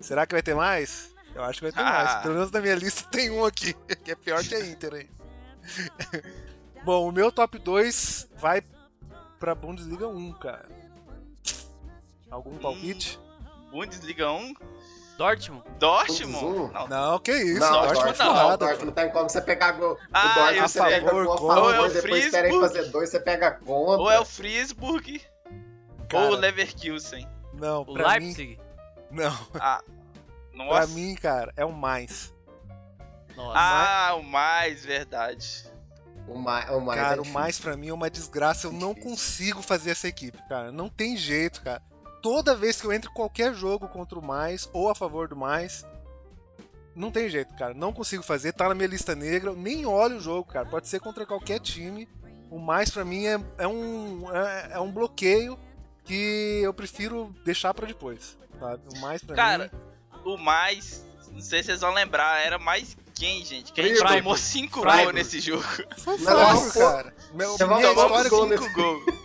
Será 0.00 0.26
que 0.26 0.34
vai 0.34 0.42
ter 0.42 0.54
mais? 0.54 1.12
Eu 1.34 1.42
acho 1.44 1.60
que 1.60 1.64
vai 1.70 1.72
ter 1.72 1.80
Ah. 1.80 2.04
mais. 2.04 2.22
Pelo 2.22 2.34
menos 2.34 2.50
na 2.50 2.60
minha 2.60 2.74
lista 2.74 3.08
tem 3.10 3.30
um 3.30 3.44
aqui, 3.44 3.72
que 4.04 4.10
é 4.10 4.14
pior 4.14 4.42
que 4.42 4.54
a 4.54 4.66
Inter 4.66 4.94
aí. 4.94 5.08
Bom, 6.84 7.08
o 7.08 7.12
meu 7.12 7.30
top 7.30 7.58
2 7.58 8.28
vai 8.36 8.62
pra 9.38 9.54
Bundesliga 9.54 10.08
1, 10.08 10.32
cara. 10.32 10.68
Algum 12.30 12.56
palpite? 12.58 13.20
Bundesliga 13.72 14.30
1, 14.30 14.54
Dortmund? 15.18 15.64
Dortmund? 15.78 16.72
Não, 16.72 16.88
Não, 16.88 17.18
que 17.18 17.32
isso. 17.32 17.58
Não, 17.60 17.70
Dortmund 17.72 17.94
Dortmund 17.94 18.20
é 18.20 18.24
não, 18.24 18.34
nada, 18.34 18.56
Dortmund 18.58 18.84
não 18.86 18.92
tem 18.92 19.10
como 19.10 19.28
você 19.30 19.40
pegar 19.40 19.72
gol. 19.72 19.98
Ah, 20.12 20.20
o 20.30 20.34
Dortmund 20.34 20.60
você 20.68 20.78
sei. 20.80 20.88
pega 20.90 21.10
gol 21.10 21.20
a 21.20 21.24
Ou 21.40 21.48
favor, 21.48 21.74
é 21.74 21.80
o 21.80 21.88
depois 21.88 22.24
espera 22.26 22.46
ele 22.48 22.56
Friesburg. 22.56 22.60
fazer 22.76 22.90
dois, 22.90 23.10
você 23.10 23.20
pega 23.20 23.50
contra. 23.52 24.02
ou 24.02 24.10
é 24.10 24.20
o 24.20 24.24
Friesburg 24.24 25.22
Cara, 26.08 26.24
ou 26.26 26.32
o 26.32 26.36
Leverkusen. 26.36 27.28
Não, 27.54 27.82
O 27.82 27.94
pra 27.94 28.18
mim, 28.20 28.26
Leipzig? 28.26 28.60
não. 29.10 29.32
Ah, 29.58 29.82
Pra 30.54 30.64
nossa. 30.66 30.86
mim, 30.88 31.14
cara, 31.14 31.52
é 31.56 31.64
o 31.64 31.72
mais. 31.72 32.32
Nossa. 33.34 33.58
Ah, 33.58 34.14
o 34.16 34.22
mais, 34.22 34.84
verdade. 34.84 35.64
O 36.28 36.38
mais, 36.38 36.68
o 36.70 36.80
mais 36.80 36.98
é 36.98 37.02
Cara, 37.02 37.14
o 37.20 37.22
difícil. 37.22 37.40
mais 37.40 37.58
pra 37.58 37.76
mim 37.76 37.88
é 37.88 37.92
uma 37.94 38.10
desgraça. 38.10 38.66
Eu 38.66 38.72
não 38.72 38.94
consigo 38.94 39.62
fazer 39.62 39.90
essa 39.92 40.06
equipe, 40.06 40.38
cara. 40.48 40.70
Não 40.70 40.88
tem 40.90 41.16
jeito, 41.16 41.62
cara. 41.62 41.82
Toda 42.22 42.54
vez 42.54 42.80
que 42.80 42.86
eu 42.86 42.92
entro 42.92 43.10
em 43.10 43.14
qualquer 43.14 43.52
jogo 43.54 43.88
contra 43.88 44.18
o 44.18 44.22
mais 44.24 44.68
ou 44.72 44.88
a 44.88 44.94
favor 44.94 45.26
do 45.28 45.34
mais, 45.36 45.84
não 46.94 47.10
tem 47.10 47.28
jeito, 47.28 47.54
cara. 47.56 47.74
Não 47.74 47.92
consigo 47.92 48.22
fazer. 48.22 48.52
Tá 48.52 48.68
na 48.68 48.74
minha 48.74 48.88
lista 48.88 49.14
negra. 49.14 49.50
Eu 49.50 49.56
nem 49.56 49.84
olho 49.86 50.16
o 50.18 50.20
jogo, 50.20 50.44
cara. 50.50 50.66
Pode 50.66 50.86
ser 50.88 51.00
contra 51.00 51.26
qualquer 51.26 51.58
time. 51.58 52.08
O 52.50 52.58
mais 52.58 52.90
pra 52.90 53.04
mim 53.04 53.26
é, 53.26 53.40
é 53.58 53.66
um 53.66 54.30
é, 54.32 54.70
é 54.74 54.80
um 54.80 54.92
bloqueio 54.92 55.58
que 56.04 56.60
eu 56.62 56.72
prefiro 56.72 57.34
deixar 57.44 57.72
pra 57.74 57.86
depois. 57.86 58.38
Sabe? 58.60 58.82
O 58.94 59.00
mais 59.00 59.22
pra 59.24 59.34
Cara, 59.34 59.70
mim. 59.72 60.30
o 60.32 60.36
mais, 60.36 61.04
não 61.32 61.40
sei 61.40 61.60
se 61.62 61.66
vocês 61.66 61.80
vão 61.80 61.92
lembrar, 61.94 62.44
era 62.44 62.58
mais 62.58 62.96
quem, 63.14 63.44
gente? 63.44 63.72
Que 63.72 63.80
a 63.80 63.84
gente 63.84 63.96
Freiburg. 63.98 64.22
tomou 64.22 64.36
5 64.36 64.80
Freiburg. 64.80 65.02
gols 65.04 65.14
nesse 65.14 65.40
jogo. 65.40 65.64
Foi 65.98 66.18
fácil, 66.18 66.72
cara. 66.80 67.14
Meu, 67.34 67.56
minha 67.56 67.90
história 67.90 68.30
gol 68.30 68.40
com, 68.40 68.46
nesse- 68.46 68.64
5 68.64 68.74
gols. 68.74 69.04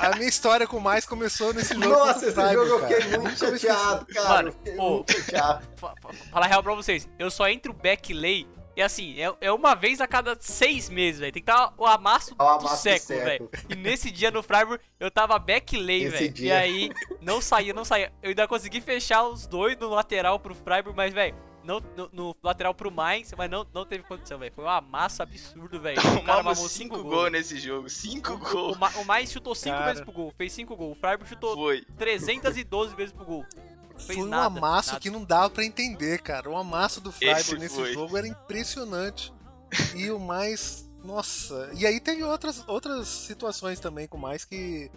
a 0.00 0.16
minha 0.16 0.28
história 0.28 0.66
com 0.66 0.78
mais 0.80 1.04
começou 1.06 1.52
nesse 1.52 1.74
jogo 1.74 1.88
Nossa, 1.88 2.24
esse 2.26 2.34
Freiburg, 2.34 2.68
jogo 2.68 2.84
eu 2.84 2.88
cara. 2.88 3.02
fiquei 3.02 3.18
muito 3.18 3.38
chateado, 3.38 4.06
cara. 4.06 4.28
Mano, 4.28 4.54
eu 4.64 4.76
pô. 4.76 4.90
muito 4.96 5.12
chateado. 5.12 5.66
Fa- 5.76 5.94
fa- 6.00 6.12
Falar 6.30 6.46
a 6.46 6.48
real 6.48 6.62
pra 6.62 6.74
vocês, 6.74 7.08
eu 7.18 7.30
só 7.30 7.48
entro 7.48 7.72
back 7.72 8.12
lay 8.14 8.46
e 8.76 8.82
assim, 8.82 9.20
é, 9.20 9.34
é 9.40 9.50
uma 9.50 9.74
vez 9.74 10.00
a 10.00 10.06
cada 10.06 10.36
seis 10.38 10.88
meses, 10.88 11.18
velho. 11.18 11.32
Tem 11.32 11.42
que 11.42 11.50
estar 11.50 11.72
o 11.76 11.84
amasso 11.84 12.30
É 12.30 12.34
o 12.34 12.36
do 12.36 12.44
amasso 12.44 12.76
do 12.76 12.78
século, 12.78 13.18
velho. 13.24 13.50
E 13.68 13.74
nesse 13.74 14.08
dia 14.08 14.30
no 14.30 14.40
Freiburg, 14.40 14.80
eu 15.00 15.10
tava 15.10 15.36
back 15.36 15.76
lay, 15.76 16.04
Esse 16.04 16.28
velho. 16.28 16.34
E 16.44 16.52
aí, 16.52 16.90
não 17.20 17.40
saía, 17.40 17.74
não 17.74 17.84
saía. 17.84 18.12
Eu 18.22 18.28
ainda 18.28 18.46
consegui 18.46 18.80
fechar 18.80 19.24
os 19.24 19.48
dois 19.48 19.76
no 19.78 19.88
lateral 19.88 20.38
pro 20.38 20.54
Freiburg, 20.54 20.96
mas, 20.96 21.12
velho, 21.12 21.34
não, 21.68 21.80
no, 21.96 22.08
no 22.12 22.36
lateral 22.42 22.74
pro 22.74 22.90
Mainz, 22.90 23.32
mas 23.36 23.50
não, 23.50 23.64
não 23.74 23.84
teve 23.84 24.02
condição, 24.04 24.38
velho. 24.38 24.52
Foi 24.54 24.64
um 24.64 24.68
amasso 24.68 25.22
absurdo, 25.22 25.78
velho. 25.80 26.00
O 26.18 26.24
cara 26.24 26.42
mamou 26.42 26.54
5 26.56 26.68
cinco 26.70 26.96
gols 27.02 27.14
gols. 27.14 27.32
nesse 27.32 27.58
jogo. 27.60 27.88
5 27.90 28.32
O, 28.32 28.38
gols. 28.38 28.78
Ma- 28.78 28.90
o 28.96 29.04
Mainz 29.04 29.30
chutou 29.30 29.54
5 29.54 29.76
Cara. 29.76 29.86
vezes 29.86 30.02
pro 30.02 30.12
gol, 30.12 30.32
fez 30.36 30.52
5 30.52 30.74
gols. 30.74 30.96
O 30.96 31.00
Freiburg 31.00 31.28
chutou 31.28 31.54
Foi. 31.54 31.84
312 31.98 32.94
vezes 32.96 33.12
pro 33.12 33.24
gol. 33.24 33.44
Fez 33.96 34.06
Foi 34.06 34.16
um 34.16 34.26
nada, 34.26 34.46
amasso 34.46 34.90
nada. 34.90 35.00
que 35.00 35.10
não 35.10 35.24
dava 35.24 35.50
pra 35.50 35.64
entender, 35.64 36.22
cara. 36.22 36.48
O 36.48 36.56
amasso 36.56 37.00
do 37.00 37.12
Freiburg 37.12 37.40
Esse 37.40 37.58
nesse 37.58 37.74
foi. 37.76 37.92
jogo 37.92 38.16
era 38.16 38.26
impressionante. 38.26 39.32
E 39.94 40.10
o 40.10 40.18
mais. 40.18 40.88
Nossa. 41.04 41.70
E 41.74 41.86
aí 41.86 42.00
teve 42.00 42.22
outras, 42.24 42.64
outras 42.66 43.06
situações 43.08 43.78
também 43.78 44.06
com 44.08 44.16
o 44.16 44.20
mais 44.20 44.44
que, 44.44 44.90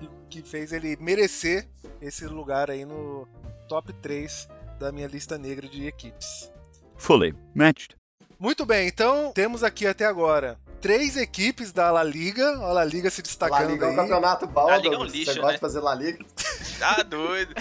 que, 0.00 0.10
que 0.28 0.42
fez 0.48 0.72
ele 0.72 0.96
merecer 0.98 1.68
esse 2.00 2.26
lugar 2.26 2.70
aí 2.70 2.84
no 2.84 3.26
top 3.68 3.92
3 3.94 4.48
da 4.78 4.92
minha 4.92 5.06
lista 5.06 5.36
negra 5.38 5.68
de 5.68 5.86
equipes. 5.86 6.50
Fully 6.96 7.34
matched. 7.54 7.96
Muito 8.38 8.66
bem, 8.66 8.88
então 8.88 9.32
temos 9.32 9.62
aqui 9.62 9.86
até 9.86 10.04
agora 10.04 10.58
três 10.80 11.16
equipes 11.16 11.72
da 11.72 11.90
La 11.90 12.02
Liga. 12.04 12.46
A 12.58 12.72
La 12.72 12.84
Liga 12.84 13.10
se 13.10 13.20
La 13.20 13.22
destacando 13.24 13.70
Liga 13.72 13.86
é 13.86 13.88
um 13.88 13.90
aí. 13.90 13.96
campeonato 13.96 14.46
bom, 14.46 14.66
La 14.66 14.76
Liga 14.76 14.94
é 14.94 14.98
um 14.98 15.04
lixo, 15.04 15.32
Você 15.32 15.40
gosta 15.40 15.46
né? 15.48 15.54
de 15.54 15.60
fazer 15.60 15.80
La 15.80 15.94
Liga? 15.94 16.24
Tá 16.78 17.02
doido. 17.02 17.54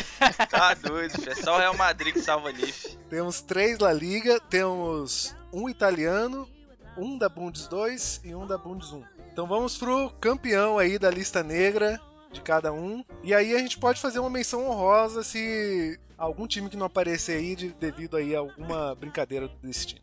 Tá 0.50 0.74
doido. 0.74 1.14
É 1.30 1.36
só 1.36 1.56
o 1.56 1.58
Real 1.58 1.74
Madrid 1.78 2.12
que 2.14 2.20
salva 2.22 2.50
Leaf. 2.50 2.98
Temos 3.10 3.40
três 3.42 3.80
La 3.80 3.94
Liga, 3.94 4.42
temos 4.50 5.34
um 5.54 5.70
italiano, 5.70 6.46
um 6.98 7.18
da 7.18 7.30
Bundes 7.30 7.66
2 7.70 8.22
e 8.26 8.36
um 8.36 8.46
da 8.46 8.58
Bundes 8.58 8.92
1. 8.92 9.02
Então 9.32 9.48
vamos 9.48 9.78
pro 9.78 10.10
campeão 10.20 10.78
aí 10.78 11.00
da 11.00 11.10
lista 11.10 11.42
negra 11.42 11.98
de 12.34 12.42
cada 12.42 12.74
um. 12.74 13.06
E 13.24 13.34
aí 13.34 13.56
a 13.56 13.60
gente 13.60 13.78
pode 13.78 14.02
fazer 14.02 14.20
uma 14.20 14.30
menção 14.30 14.68
honrosa 14.68 15.24
se 15.24 15.98
algum 16.18 16.48
time 16.48 16.70
que 16.70 16.78
não 16.78 16.86
aparecer 16.86 17.38
aí 17.38 17.56
de- 17.56 17.74
devido 17.74 18.18
aí 18.18 18.36
a 18.36 18.40
alguma 18.40 18.96
brincadeira 18.96 19.48
do 19.48 19.56
destino. 19.68 20.02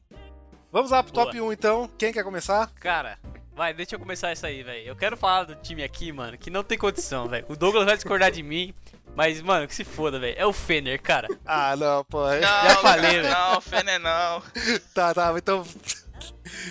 Vamos 0.71 0.91
lá 0.91 1.03
pro 1.03 1.13
Boa. 1.13 1.27
top 1.27 1.41
1 1.41 1.53
então. 1.53 1.89
Quem 1.99 2.13
quer 2.13 2.25
começar? 2.25 2.71
Cara, 2.81 3.19
vai, 3.55 3.75
deixa 3.75 3.95
eu 3.95 3.99
começar 3.99 4.31
essa 4.31 4.47
aí, 4.47 4.63
velho. 4.63 4.87
Eu 4.89 4.97
quero 4.97 5.17
falar 5.17 5.45
do 5.45 5.55
time 5.57 5.83
aqui, 5.83 6.11
mano, 6.13 6.39
que 6.39 6.51
não 6.51 6.65
tem 6.65 6.79
condição, 6.79 7.29
velho. 7.29 7.45
O 7.49 7.57
Douglas 7.57 7.85
vai 7.85 7.95
discordar 7.95 8.31
de 8.31 8.43
mim, 8.43 8.73
mas, 9.15 9.43
mano, 9.43 9.69
que 9.69 9.75
se 9.75 9.85
foda, 9.85 10.19
velho. 10.19 10.35
É 10.39 10.47
o 10.47 10.53
Fener, 10.53 11.01
cara. 11.03 11.29
Ah, 11.45 11.77
não, 11.77 12.03
pô. 12.05 12.27
Não, 12.27 12.41
Já 12.41 12.77
falei, 12.81 13.21
velho. 13.21 13.31
Não, 13.31 13.61
Fener 13.61 14.01
não. 14.01 14.43
Tá, 14.95 15.13
tá, 15.13 15.35
então. 15.37 15.63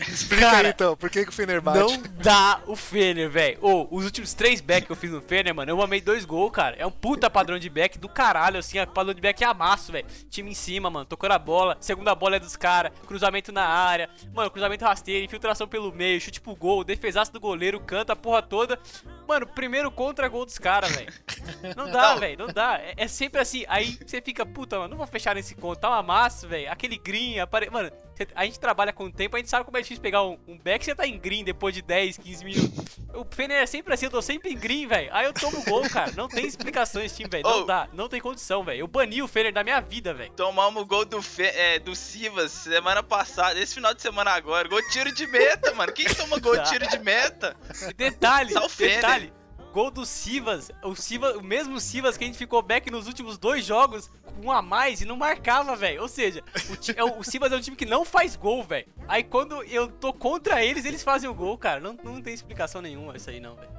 Explica 0.08 0.42
Cara, 0.42 0.68
aí 0.68 0.74
então, 0.74 0.96
por 0.96 1.10
que, 1.10 1.24
que 1.24 1.30
o 1.30 1.34
Fener 1.34 1.62
bate? 1.62 1.80
Não 1.80 2.04
dá 2.22 2.62
o 2.68 2.76
Fener, 2.76 3.30
velho. 3.30 3.58
Ô, 3.62 3.88
os 3.92 4.06
últimos 4.06 4.34
três 4.34 4.62
back 4.62 4.86
que 4.86 4.92
eu 4.92 4.96
fiz 4.96 5.12
no 5.12 5.22
Fener, 5.22 5.54
mano, 5.54 5.72
eu 5.72 5.82
amei 5.82 6.02
dois 6.02 6.26
gols, 6.26 6.52
cara. 6.52 6.76
É 6.78 6.86
um 6.86 6.92
puta 6.92 7.30
padrão 7.30 7.60
de 7.60 7.70
back 7.70 7.98
do 7.98 8.08
caralho, 8.10 8.60
assim. 8.60 8.78
A 8.78 8.88
padrão 8.88 9.14
de 9.14 9.22
back 9.22 9.44
é 9.44 9.48
amasso, 9.48 9.92
velho. 9.92 10.08
Time 10.30 10.52
em 10.52 10.54
cima, 10.54 10.90
mano. 10.90 11.06
Tocando 11.06 11.34
a 11.34 11.40
bola. 11.40 11.78
Segunda 11.80 12.16
bola 12.16 12.36
é 12.36 12.40
dos 12.40 12.56
caras. 12.56 12.92
Cruzamento 13.08 13.52
na 13.52 13.66
área. 13.66 14.10
Mano, 14.34 14.50
cruzamento 14.52 14.86
rasteiro. 14.86 15.26
Infiltração 15.26 15.68
pelo 15.68 15.92
meio. 15.92 16.20
Chute 16.22 16.42
pro 16.42 16.56
gol. 16.56 16.84
Defesaço 16.84 17.32
do 17.34 17.40
goleiro. 17.40 17.80
Canta 17.80 18.14
a 18.14 18.16
porra 18.16 18.42
toda. 18.42 18.80
Mano, 19.28 19.48
primeiro 19.48 19.90
contra 19.92 20.28
gol 20.28 20.46
dos 20.46 20.58
caras, 20.58 20.92
velho. 20.92 21.14
Não 21.76 21.90
dá, 21.90 22.16
velho. 22.16 22.38
Não 22.38 22.48
dá. 22.48 22.80
É, 22.80 22.94
é 22.98 23.08
sempre 23.08 23.42
assim. 23.42 23.64
Aí 23.68 23.98
você 24.06 24.22
fica, 24.22 24.46
puta, 24.46 24.78
mano, 24.78 24.90
não 24.90 24.98
vou 24.98 25.08
fechar 25.08 25.36
nesse 25.36 25.56
conto. 25.56 25.80
Tá 25.80 25.90
um 25.90 25.94
amasso, 25.94 26.48
velho. 26.48 26.72
Aquele 26.72 26.98
green. 26.98 27.40
Apare... 27.40 27.70
Mano, 27.70 27.92
a 28.36 28.46
gente 28.46 28.60
trabalha 28.60 28.94
com 28.94 29.06
o 29.06 29.12
tempo. 29.12 29.36
A 29.36 29.40
gente 29.40 29.50
sabe 29.50 29.66
como 29.66 29.78
é 29.78 29.82
difícil 29.82 30.02
pegar 30.02 30.24
um, 30.24 30.38
um 30.48 30.58
back. 30.58 30.84
Você 30.84 30.96
tá 30.96 31.06
em 31.06 31.18
green 31.18 31.44
depois 31.44 31.74
de 31.74 31.82
10, 31.82 32.18
15 32.18 32.46
minutos. 32.46 33.00
O 33.14 33.26
Fener 33.30 33.58
é 33.58 33.66
sempre 33.66 33.94
assim. 33.94 34.06
Eu 34.06 34.12
tô 34.12 34.22
sempre 34.22 34.52
em 34.52 34.58
green, 34.58 34.88
velho. 34.88 35.10
Aí 35.12 35.26
eu 35.26 35.34
tomo 35.34 35.64
gol, 35.66 35.88
cara. 35.90 36.12
Não 36.16 36.28
tem 36.28 36.46
explicação 36.46 37.02
esse 37.02 37.18
time, 37.18 37.30
velho. 37.30 37.44
Não 37.44 37.62
Ô. 37.62 37.66
dá. 37.66 37.88
Não 37.94 38.08
tem 38.08 38.22
condição, 38.22 38.64
velho. 38.64 38.80
Eu 38.80 38.88
bani 38.88 39.22
o 39.22 39.28
Fener 39.28 39.54
da 39.54 39.64
minha 39.64 39.80
vida, 39.82 40.14
velho. 40.14 40.32
Tomamos 40.34 40.82
o 40.82 40.86
gol 40.86 41.06
do, 41.06 41.22
Fe, 41.22 41.44
é, 41.44 41.80
do 41.80 41.96
Sivas 41.96 42.52
semana 42.52 43.04
passada, 43.04 43.60
esse 43.60 43.76
final 43.76 43.94
de 43.94 44.02
semana 44.02 44.32
agora. 44.32 44.68
Gol 44.68 44.82
tiro 44.90 45.14
de 45.14 45.28
meta, 45.28 45.74
mano. 45.74 45.92
Quem 45.92 46.06
toma 46.06 46.40
gol 46.40 46.58
de 46.58 46.70
tiro 46.70 46.88
de 46.88 47.00
meta? 47.00 47.56
Detalhe, 47.96 48.54
detalhe. 48.78 49.34
Gol 49.74 49.90
do 49.90 50.06
Sivas, 50.06 50.70
o 50.84 50.94
Sivas, 50.96 51.36
o 51.38 51.42
mesmo 51.42 51.80
Sivas 51.80 52.18
que 52.18 52.26
a 52.26 52.28
gente 52.28 52.38
ficou 52.38 52.62
back 52.62 52.92
nos 52.92 53.08
últimos 53.08 53.38
dois 53.38 53.66
jogos 53.66 54.10
um 54.44 54.52
a 54.52 54.62
mais 54.62 55.02
e 55.02 55.06
não 55.06 55.16
marcava, 55.16 55.76
velho. 55.76 56.02
Ou 56.02 56.08
seja, 56.08 56.44
o, 56.44 56.92
é 57.00 57.04
o, 57.04 57.24
Sivas 57.24 57.52
é 57.52 57.56
um 57.56 57.62
time 57.62 57.76
que 57.76 57.86
não 57.86 58.04
faz 58.06 58.36
gol, 58.36 58.64
velho. 58.64 58.88
Aí 59.08 59.24
quando 59.24 59.62
eu 59.64 59.88
tô 59.88 60.14
contra 60.14 60.64
eles, 60.64 60.86
eles 60.86 61.04
fazem 61.04 61.30
o 61.30 61.34
gol, 61.34 61.58
cara. 61.58 61.80
Não, 61.80 61.94
não 62.04 62.22
tem 62.22 62.34
explicação 62.34 62.82
nenhuma 62.82 63.16
isso 63.18 63.30
aí 63.30 63.40
não, 63.40 63.56
velho. 63.56 63.72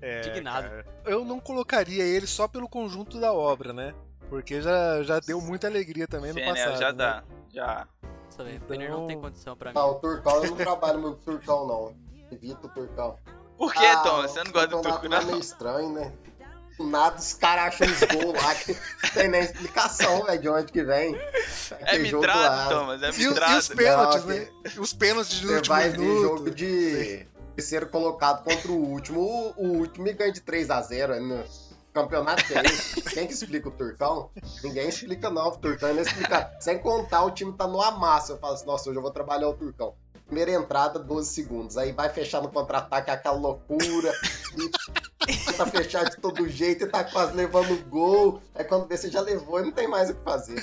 É, 0.00 0.20
Indignado. 0.28 0.68
cara, 0.68 0.86
eu 1.06 1.24
não 1.24 1.40
colocaria 1.40 2.04
ele 2.04 2.26
só 2.26 2.46
pelo 2.46 2.68
conjunto 2.68 3.18
da 3.18 3.32
obra, 3.32 3.72
né? 3.72 3.94
Porque 4.28 4.60
já, 4.60 5.02
já 5.02 5.20
deu 5.20 5.40
muita 5.40 5.66
alegria 5.68 6.06
também 6.06 6.32
no 6.32 6.38
Fener, 6.38 6.54
passado. 6.54 6.78
já 6.78 6.88
né? 6.92 6.98
dá. 6.98 7.24
Já. 7.52 7.88
Nossa, 8.24 8.44
velho. 8.44 8.60
O 8.62 8.68
Fener 8.68 8.90
não 8.90 9.06
tem 9.06 9.20
condição 9.20 9.56
pra 9.56 9.70
mim. 9.70 9.78
Não, 9.78 9.90
o 9.90 9.94
Turcão, 9.94 10.44
eu 10.44 10.50
não 10.50 10.56
trabalho 10.56 10.98
muito 11.00 11.16
com 11.18 11.30
o 11.30 11.34
Turcão, 11.38 11.66
não. 11.66 11.96
Evita 12.30 12.66
o 12.66 12.70
Turcão. 12.70 13.16
Por 13.56 13.72
que, 13.72 13.86
Ah, 13.86 13.96
Tom? 14.02 14.22
Você 14.22 14.44
não 14.44 14.52
gosta 14.52 14.68
do 14.68 14.82
Turco, 14.82 15.08
lá 15.08 15.16
É 15.16 15.20
não? 15.20 15.26
meio 15.28 15.38
estranho, 15.38 15.92
né? 15.94 16.12
Nada, 16.78 17.16
os 17.18 17.32
caras 17.34 17.74
acham 17.74 17.86
os 17.86 18.00
gols 18.22 18.42
lá 18.42 18.54
que 18.54 18.72
não 18.72 19.10
tem 19.14 19.28
nem 19.28 19.40
explicação, 19.40 20.24
velho, 20.24 20.40
de 20.42 20.48
onde 20.48 20.72
que 20.72 20.82
vem. 20.84 21.14
É 21.80 21.98
mitrado, 21.98 22.70
Thomas, 22.74 23.02
é 23.02 23.06
E, 23.06 23.10
o- 23.10 23.14
e 23.14 23.28
mitrado. 23.28 23.58
os 23.58 23.68
pênaltis, 23.68 24.20
Não, 24.24 24.26
né? 24.28 24.48
Os 24.78 24.92
pênaltis 24.92 25.32
de 25.40 25.46
Você 25.46 25.54
último 25.56 25.74
vai 25.74 25.88
minuto. 25.90 26.20
jogo 26.22 26.50
de 26.50 27.26
terceiro 27.54 27.86
colocado 27.88 28.44
contra 28.44 28.70
o 28.70 28.76
último. 28.76 29.20
O, 29.20 29.54
o 29.56 29.66
último 29.78 30.06
e 30.08 30.12
ganha 30.12 30.32
de 30.32 30.40
3x0 30.42 31.12
aí 31.12 31.20
no 31.20 31.42
campeonato 31.94 32.44
que 32.44 32.52
é. 32.52 32.62
Quem 33.14 33.26
que 33.26 33.32
explica 33.32 33.68
o 33.68 33.72
Turcão? 33.72 34.30
Ninguém 34.62 34.88
explica 34.90 35.30
não, 35.30 35.48
o 35.48 35.56
Turcão 35.56 35.94
não 35.94 36.02
explica. 36.02 36.54
Sem 36.60 36.78
contar, 36.78 37.22
o 37.24 37.30
time 37.30 37.54
tá 37.54 37.66
no 37.66 37.80
amasso. 37.80 38.32
Eu 38.32 38.38
falo 38.38 38.52
assim, 38.52 38.66
nossa, 38.66 38.90
hoje 38.90 38.98
eu 38.98 39.02
vou 39.02 39.10
trabalhar 39.10 39.48
o 39.48 39.54
Turcão. 39.54 39.94
Primeira 40.26 40.50
entrada, 40.52 40.98
12 40.98 41.28
segundos. 41.32 41.76
Aí 41.78 41.92
vai 41.92 42.08
fechar 42.10 42.42
no 42.42 42.48
contra-ataque, 42.48 43.10
aquela 43.10 43.36
loucura. 43.36 44.12
E 45.26 45.52
tá 45.56 45.66
fechado 45.66 46.10
de 46.10 46.16
todo 46.16 46.48
jeito 46.48 46.84
e 46.84 46.88
tá 46.88 47.04
quase 47.04 47.34
levando 47.34 47.76
gol. 47.88 48.42
Aí 48.54 48.64
quando 48.64 48.86
vê, 48.88 48.96
você 48.96 49.08
já 49.10 49.20
levou 49.20 49.60
e 49.60 49.64
não 49.64 49.72
tem 49.72 49.86
mais 49.88 50.10
o 50.10 50.14
que 50.14 50.24
fazer. 50.24 50.56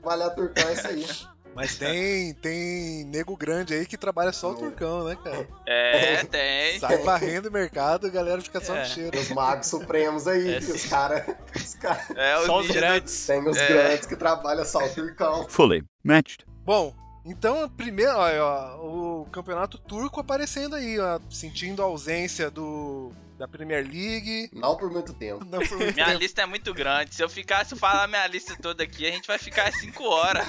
Trabalhar 0.00 0.26
o 0.28 0.34
Turcão 0.34 0.68
é 0.68 0.72
isso 0.74 0.86
aí. 0.86 1.06
Mas 1.52 1.74
tem, 1.76 2.32
tem 2.34 3.04
nego 3.06 3.36
grande 3.36 3.74
aí 3.74 3.84
que 3.84 3.96
trabalha 3.96 4.32
só 4.32 4.52
o 4.52 4.54
turcão, 4.54 5.02
né, 5.02 5.16
cara? 5.16 5.48
É, 5.66 6.24
tem. 6.24 6.78
Sai 6.78 6.98
varrendo 6.98 7.48
o 7.48 7.52
mercado 7.52 8.06
e 8.06 8.10
a 8.10 8.12
galera 8.12 8.40
fica 8.40 8.60
só 8.60 8.76
É. 8.76 8.80
no 8.82 8.86
cheiro. 8.86 9.18
Os 9.18 9.30
magos 9.30 9.66
supremos 9.66 10.28
aí, 10.28 10.54
É, 10.54 10.60
que 10.60 10.70
os 10.70 10.86
caras. 10.86 11.24
Os 11.56 11.74
cara, 11.74 12.06
É, 12.14 12.38
os 12.38 12.46
Só 12.46 12.60
os 12.60 12.68
grandes. 12.68 13.26
tem 13.26 13.48
os 13.48 13.56
É. 13.56 13.66
grandes 13.66 14.06
que 14.06 14.14
trabalham 14.14 14.64
só 14.64 14.78
o 14.84 14.88
turcão. 14.94 15.48
Fully 15.48 15.82
matched. 16.04 16.46
Bom, 16.64 16.94
então, 17.24 17.68
primeiro, 17.68 18.16
olha, 18.16 18.44
ó, 18.44 18.76
o 19.22 19.26
campeonato 19.30 19.78
turco 19.78 20.20
aparecendo 20.20 20.76
aí, 20.76 20.98
ó, 20.98 21.20
sentindo 21.30 21.82
a 21.82 21.84
ausência 21.86 22.50
do 22.50 23.12
da 23.40 23.48
Premier 23.48 23.82
League. 23.82 24.50
Não 24.52 24.76
por 24.76 24.90
muito 24.90 25.14
tempo. 25.14 25.42
Não 25.46 25.60
por 25.60 25.78
muito 25.78 25.94
Minha 25.94 26.08
tempo. 26.08 26.18
lista 26.18 26.42
é 26.42 26.46
muito 26.46 26.74
grande. 26.74 27.14
Se 27.14 27.24
eu 27.24 27.28
ficasse 27.28 27.74
falar 27.74 28.06
minha 28.06 28.26
lista 28.26 28.54
toda 28.60 28.84
aqui, 28.84 29.06
a 29.06 29.10
gente 29.10 29.26
vai 29.26 29.38
ficar 29.38 29.72
5 29.72 30.04
horas. 30.04 30.46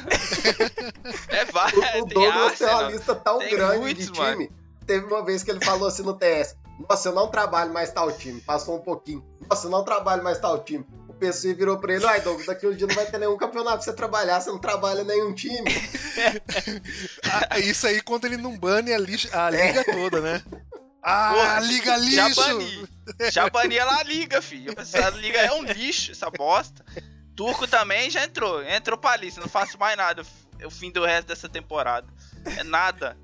é, 1.30 1.46
vai. 1.46 1.72
O, 1.74 2.04
o 2.04 2.08
tem 2.08 2.18
tem 2.18 2.68
uma 2.68 2.82
lista 2.92 3.16
tão 3.16 3.40
Tem 3.40 3.52
grande 3.52 3.78
muitos, 3.78 4.08
de 4.08 4.12
time. 4.12 4.52
Teve 4.86 5.06
uma 5.06 5.24
vez 5.24 5.42
que 5.42 5.52
ele 5.52 5.64
falou 5.64 5.88
assim 5.88 6.04
no 6.04 6.14
TS: 6.14 6.58
Nossa, 6.90 7.08
eu 7.08 7.16
não 7.16 7.30
trabalho 7.30 7.72
mais 7.72 7.92
tal 7.94 8.12
time. 8.12 8.42
Passou 8.42 8.76
um 8.76 8.82
pouquinho. 8.82 9.24
Nossa, 9.50 9.68
eu 9.68 9.72
não 9.72 9.86
trabalho 9.86 10.22
mais 10.22 10.38
tal 10.40 10.62
time. 10.62 10.86
O 11.22 11.24
PC 11.24 11.54
virou 11.54 11.78
pra 11.78 11.94
ele: 11.94 12.04
Ai, 12.08 12.20
Douglas, 12.22 12.48
daqui 12.48 12.66
uns 12.66 12.76
dias 12.76 12.90
não 12.90 12.96
vai 12.96 13.06
ter 13.06 13.20
nenhum 13.20 13.38
campeonato 13.38 13.76
pra 13.78 13.84
você 13.86 13.94
trabalhar. 13.94 14.42
Você 14.42 14.50
não 14.50 14.58
trabalha 14.58 15.04
nenhum 15.04 15.32
time. 15.36 15.62
Ah, 17.50 17.60
isso 17.60 17.86
aí 17.88 18.02
quando 18.02 18.26
ele 18.26 18.38
não 18.38 18.58
bane 18.58 18.92
a, 18.94 18.98
lixo- 18.98 19.30
a 19.32 19.52
É. 19.54 19.68
liga 19.68 19.84
toda, 19.86 20.20
né? 20.20 20.44
Ah, 21.02 21.32
Porra, 21.34 21.60
liga 21.62 21.86
Já 22.00 22.28
lixo! 22.28 22.42
bani. 22.42 22.90
Já 23.32 23.50
bani 23.50 23.78
ela 23.78 24.04
liga, 24.04 24.42
filho. 24.42 24.74
Essa 24.78 25.10
liga 25.18 25.40
é 25.40 25.52
um 25.54 25.64
lixo, 25.64 26.12
essa 26.12 26.30
bosta. 26.30 26.84
Turco 27.36 27.68
também 27.68 28.10
já 28.10 28.24
entrou. 28.24 28.62
Entrou 28.64 28.98
pra 28.98 29.16
lista. 29.16 29.40
Não 29.42 29.48
faço 29.48 29.78
mais 29.80 29.96
nada. 29.98 30.24
O 30.66 30.70
fim 30.70 30.92
do 30.92 31.06
resto 31.06 31.28
dessa 31.28 31.48
temporada. 31.50 32.08
É 32.58 32.64
nada. 32.64 33.16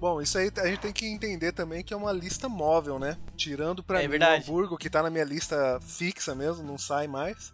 Bom, 0.00 0.22
isso 0.22 0.38
aí 0.38 0.50
a 0.58 0.66
gente 0.66 0.80
tem 0.80 0.92
que 0.92 1.06
entender 1.06 1.52
também 1.52 1.82
que 1.82 1.92
é 1.92 1.96
uma 1.96 2.12
lista 2.12 2.48
móvel, 2.48 2.98
né? 2.98 3.16
Tirando 3.36 3.82
pra 3.82 3.98
É 4.00 4.02
mim 4.04 4.08
verdade. 4.10 4.42
o 4.42 4.44
Hamburgo, 4.44 4.76
que 4.78 4.88
tá 4.88 5.02
na 5.02 5.10
minha 5.10 5.24
lista 5.24 5.78
fixa 5.82 6.34
mesmo, 6.34 6.62
não 6.64 6.78
sai 6.78 7.06
mais. 7.08 7.52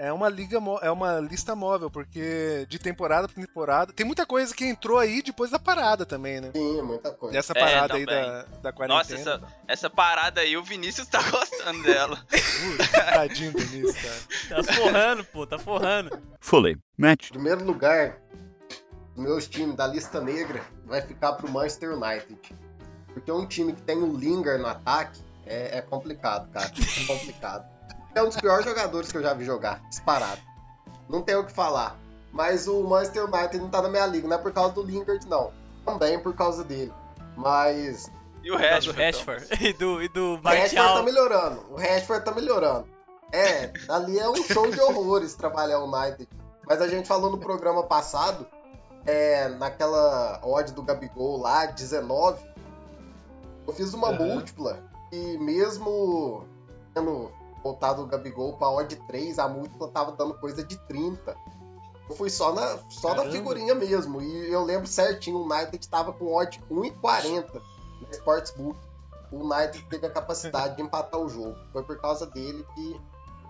É 0.00 0.10
uma 0.12 0.28
liga 0.28 0.58
é 0.80 0.90
uma 0.90 1.20
lista 1.20 1.54
móvel, 1.54 1.88
porque 1.88 2.66
de 2.68 2.76
temporada 2.78 3.28
pra 3.28 3.40
temporada. 3.44 3.92
Tem 3.92 4.04
muita 4.04 4.26
coisa 4.26 4.52
que 4.52 4.64
entrou 4.64 4.98
aí 4.98 5.22
depois 5.22 5.50
da 5.52 5.60
parada 5.60 6.04
também, 6.04 6.40
né? 6.40 6.50
Sim, 6.56 6.82
muita 6.82 7.12
coisa. 7.12 7.34
Dessa 7.34 7.52
É, 7.54 7.60
parada 7.60 7.94
aí 7.94 8.04
também. 8.06 8.22
da, 8.24 8.42
da 8.42 8.72
Nossa, 8.88 9.14
quarentena. 9.14 9.20
essa, 9.20 9.42
essa 9.68 9.90
parada 9.90 10.40
aí, 10.40 10.56
o 10.56 10.62
Vinícius 10.64 11.06
tá 11.06 11.20
gostando 11.30 11.82
dela. 11.84 12.16
Putz, 12.16 12.90
Tadinho 12.90 13.52
do 13.52 13.58
Vinícius, 13.60 14.02
cara. 14.48 14.62
Tá 14.64 14.72
forrando, 14.72 15.24
pô, 15.26 15.46
tá 15.46 15.58
forrando. 15.58 16.18
Fully 16.40 16.76
matched. 16.98 17.30
primeiro 17.32 17.62
lugar, 17.64 18.18
meus 19.16 19.46
times 19.46 19.76
da 19.76 19.86
lista 19.86 20.20
negra 20.20 20.62
vai 20.86 21.00
ficar 21.02 21.32
pro 21.32 21.50
Manchester 21.50 21.92
United. 21.96 22.38
Porque 23.12 23.30
um 23.30 23.46
time 23.46 23.72
que 23.72 23.82
tem 23.82 23.96
o 23.98 24.16
Lingard 24.16 24.62
no 24.62 24.68
ataque 24.68 25.20
é, 25.46 25.78
é 25.78 25.82
complicado, 25.82 26.50
cara. 26.50 26.70
É 27.00 27.06
complicado. 27.06 27.66
É 28.14 28.22
um 28.22 28.26
dos 28.26 28.36
piores 28.36 28.64
jogadores 28.64 29.10
que 29.10 29.18
eu 29.18 29.22
já 29.22 29.34
vi 29.34 29.44
jogar, 29.44 29.82
disparado. 29.88 30.40
Não 31.08 31.22
tenho 31.22 31.40
o 31.40 31.46
que 31.46 31.52
falar. 31.52 31.98
Mas 32.32 32.66
o 32.66 32.82
Manchester 32.82 33.24
United 33.24 33.58
não 33.58 33.68
tá 33.68 33.82
na 33.82 33.88
minha 33.90 34.06
liga, 34.06 34.26
não 34.26 34.36
é 34.36 34.38
por 34.38 34.52
causa 34.52 34.72
do 34.74 34.82
Lingard, 34.82 35.26
não. 35.28 35.52
Também 35.84 36.18
por 36.18 36.34
causa 36.34 36.64
dele. 36.64 36.92
Mas 37.36 38.10
E 38.42 38.50
o 38.50 38.56
Do 38.56 38.62
Rashford. 38.62 38.98
Rashford 39.02 39.46
e 39.60 39.72
do, 39.74 40.02
e 40.02 40.08
do 40.08 40.34
o 40.34 40.40
Rashford 40.40 40.74
tá 40.74 40.82
Martial. 40.82 41.04
melhorando. 41.04 41.66
O 41.70 41.76
Rashford 41.76 42.24
tá 42.24 42.32
melhorando. 42.32 42.86
É, 43.30 43.72
ali 43.88 44.18
é 44.18 44.28
um 44.28 44.36
show 44.44 44.70
de 44.70 44.80
horrores 44.80 45.34
trabalhar 45.34 45.80
o 45.80 45.86
United. 45.90 46.28
Mas 46.66 46.80
a 46.80 46.88
gente 46.88 47.06
falou 47.08 47.30
no 47.30 47.38
programa 47.38 47.82
passado, 47.82 48.46
é, 49.06 49.48
naquela 49.48 50.40
odd 50.42 50.72
do 50.72 50.82
Gabigol 50.82 51.38
lá, 51.38 51.66
19, 51.66 52.42
eu 53.66 53.72
fiz 53.72 53.94
uma 53.94 54.08
Aham. 54.08 54.24
múltipla 54.24 54.78
e 55.12 55.38
mesmo 55.38 56.44
tendo 56.94 57.30
voltado 57.62 58.02
o 58.02 58.06
Gabigol 58.06 58.54
pra 58.54 58.70
odd 58.70 58.94
3, 59.06 59.38
a 59.38 59.48
múltipla 59.48 59.88
tava 59.88 60.12
dando 60.12 60.34
coisa 60.34 60.64
de 60.64 60.76
30. 60.76 61.36
Eu 62.08 62.16
fui 62.16 62.28
só 62.28 62.52
na, 62.52 62.78
só 62.90 63.14
na 63.14 63.30
figurinha 63.30 63.74
mesmo. 63.74 64.20
E 64.20 64.52
eu 64.52 64.64
lembro 64.64 64.86
certinho, 64.86 65.38
o 65.38 65.44
United 65.44 65.88
tava 65.88 66.12
com 66.12 66.34
odd 66.34 66.60
1,40 66.70 67.62
na 68.02 68.10
Sportsbook. 68.10 68.78
O 69.30 69.44
United 69.44 69.86
teve 69.88 70.06
a 70.06 70.10
capacidade 70.10 70.76
de 70.76 70.82
empatar 70.82 71.20
o 71.20 71.28
jogo. 71.28 71.56
Foi 71.72 71.82
por 71.82 71.98
causa 72.00 72.26
dele 72.26 72.66
que 72.74 73.00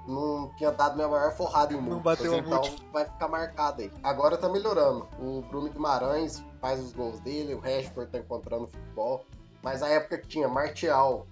não 0.06 0.52
tinha 0.56 0.70
dado 0.70 0.96
minha 0.96 1.08
maior 1.08 1.32
forrada 1.32 1.72
em 1.72 1.80
múltiplas. 1.80 2.18
bateu 2.18 2.34
a 2.34 2.38
então 2.38 2.76
vai 2.92 3.04
ficar 3.04 3.28
marcado 3.28 3.82
aí. 3.82 3.90
Agora 4.02 4.36
tá 4.36 4.48
melhorando. 4.48 5.08
O 5.18 5.42
Bruno 5.42 5.70
Guimarães 5.70 6.44
faz 6.60 6.80
os 6.80 6.92
gols 6.92 7.20
dele, 7.20 7.54
o 7.54 7.60
Rashford 7.60 8.10
tá 8.10 8.18
encontrando 8.18 8.68
futebol. 8.68 9.24
Mas 9.62 9.82
a 9.82 9.88
época 9.88 10.18
que 10.18 10.26
tinha 10.26 10.48
Martial, 10.48 11.26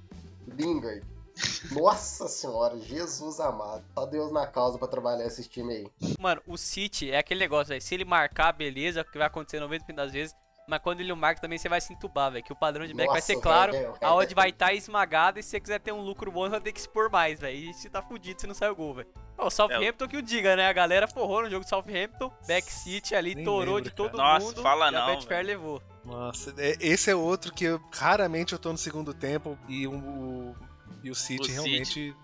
Lingard, 0.46 1.04
nossa 1.72 2.28
senhora, 2.28 2.78
Jesus 2.78 3.40
amado. 3.40 3.85
Só 3.94 4.06
Deus 4.06 4.30
na 4.30 4.46
causa 4.46 4.78
pra 4.78 4.87
trabalhar 4.87 5.26
esse 5.26 5.48
time 5.48 5.74
aí. 5.74 6.14
Mano, 6.18 6.40
o 6.46 6.56
City 6.56 7.11
é 7.11 7.18
aquele 7.18 7.40
negócio, 7.40 7.68
velho. 7.68 7.83
Se 7.83 7.94
ele 7.94 8.04
marcar, 8.04 8.52
beleza, 8.52 9.04
que 9.04 9.18
vai 9.18 9.26
acontecer 9.26 9.61
90% 9.61 9.94
das 9.94 10.12
vezes. 10.12 10.35
Mas 10.70 10.80
quando 10.80 11.00
ele 11.00 11.09
não 11.09 11.16
marca 11.16 11.40
também, 11.40 11.59
você 11.59 11.68
vai 11.68 11.80
se 11.80 11.92
entubar, 11.92 12.30
velho. 12.30 12.44
Que 12.44 12.52
o 12.52 12.56
padrão 12.56 12.87
de 12.87 12.94
back 12.94 13.09
vai 13.09 13.16
Nossa, 13.16 13.26
ser 13.26 13.40
claro. 13.40 13.72
velho, 13.72 13.94
A 14.00 14.14
odd 14.14 14.33
vai 14.35 14.50
estar 14.50 14.72
esmagada. 14.72 15.40
E 15.40 15.42
se 15.42 15.50
você 15.50 15.61
quiser 15.61 15.80
ter 15.80 15.90
um 15.92 16.00
lucro 16.00 16.30
bom, 16.30 16.42
você 16.44 16.50
vai 16.50 16.61
ter 16.61 16.72
que 16.72 16.78
expor 16.78 17.11
mais, 17.11 17.40
velho. 17.40 17.56
E 17.59 17.74
você 17.74 17.90
tá 17.90 18.00
fudido 18.00 18.40
se 18.40 18.46
não 18.46 18.54
sai 18.54 18.70
o 18.70 18.76
gol, 18.76 18.94
velho. 18.94 19.09
O 19.37 19.50
Southampton 19.50 20.06
que 20.06 20.16
o 20.16 20.22
diga, 20.22 20.54
né? 20.54 20.68
A 20.68 20.72
galera 20.72 21.09
forrou 21.09 21.42
no 21.42 21.50
jogo 21.50 21.64
do 21.64 21.68
Southampton. 21.68 22.30
Back 22.46 22.70
City 22.72 23.14
ali, 23.14 23.35
Nem 23.35 23.44
torou 23.44 23.74
lembro, 23.76 23.90
de 23.90 23.96
todo 23.96 24.16
cara. 24.16 24.35
Nossa, 24.35 24.46
mundo. 24.46 24.62
fala 24.62 24.85
e 24.85 24.88
a 24.88 24.92
não, 24.92 25.06
Betfair 25.06 25.44
velho. 25.44 25.46
levou. 25.59 25.83
Nossa, 26.04 26.54
é- 26.59 26.76
esse 26.80 27.11
é 27.11 27.14
outro 27.16 27.52
que 27.52 27.64
eu, 27.64 27.80
raramente 27.92 28.52
eu 28.52 28.59
tô 28.59 28.70
no 28.70 28.78
segundo 28.78 29.12
tempo 29.12 29.59
e 29.68 29.87
o, 29.87 29.92
o- 29.94 30.56
e 31.02 31.11
o 31.11 31.14
City 31.14 31.40
O 31.40 31.44
City. 31.44 31.52
realmente 31.54 32.16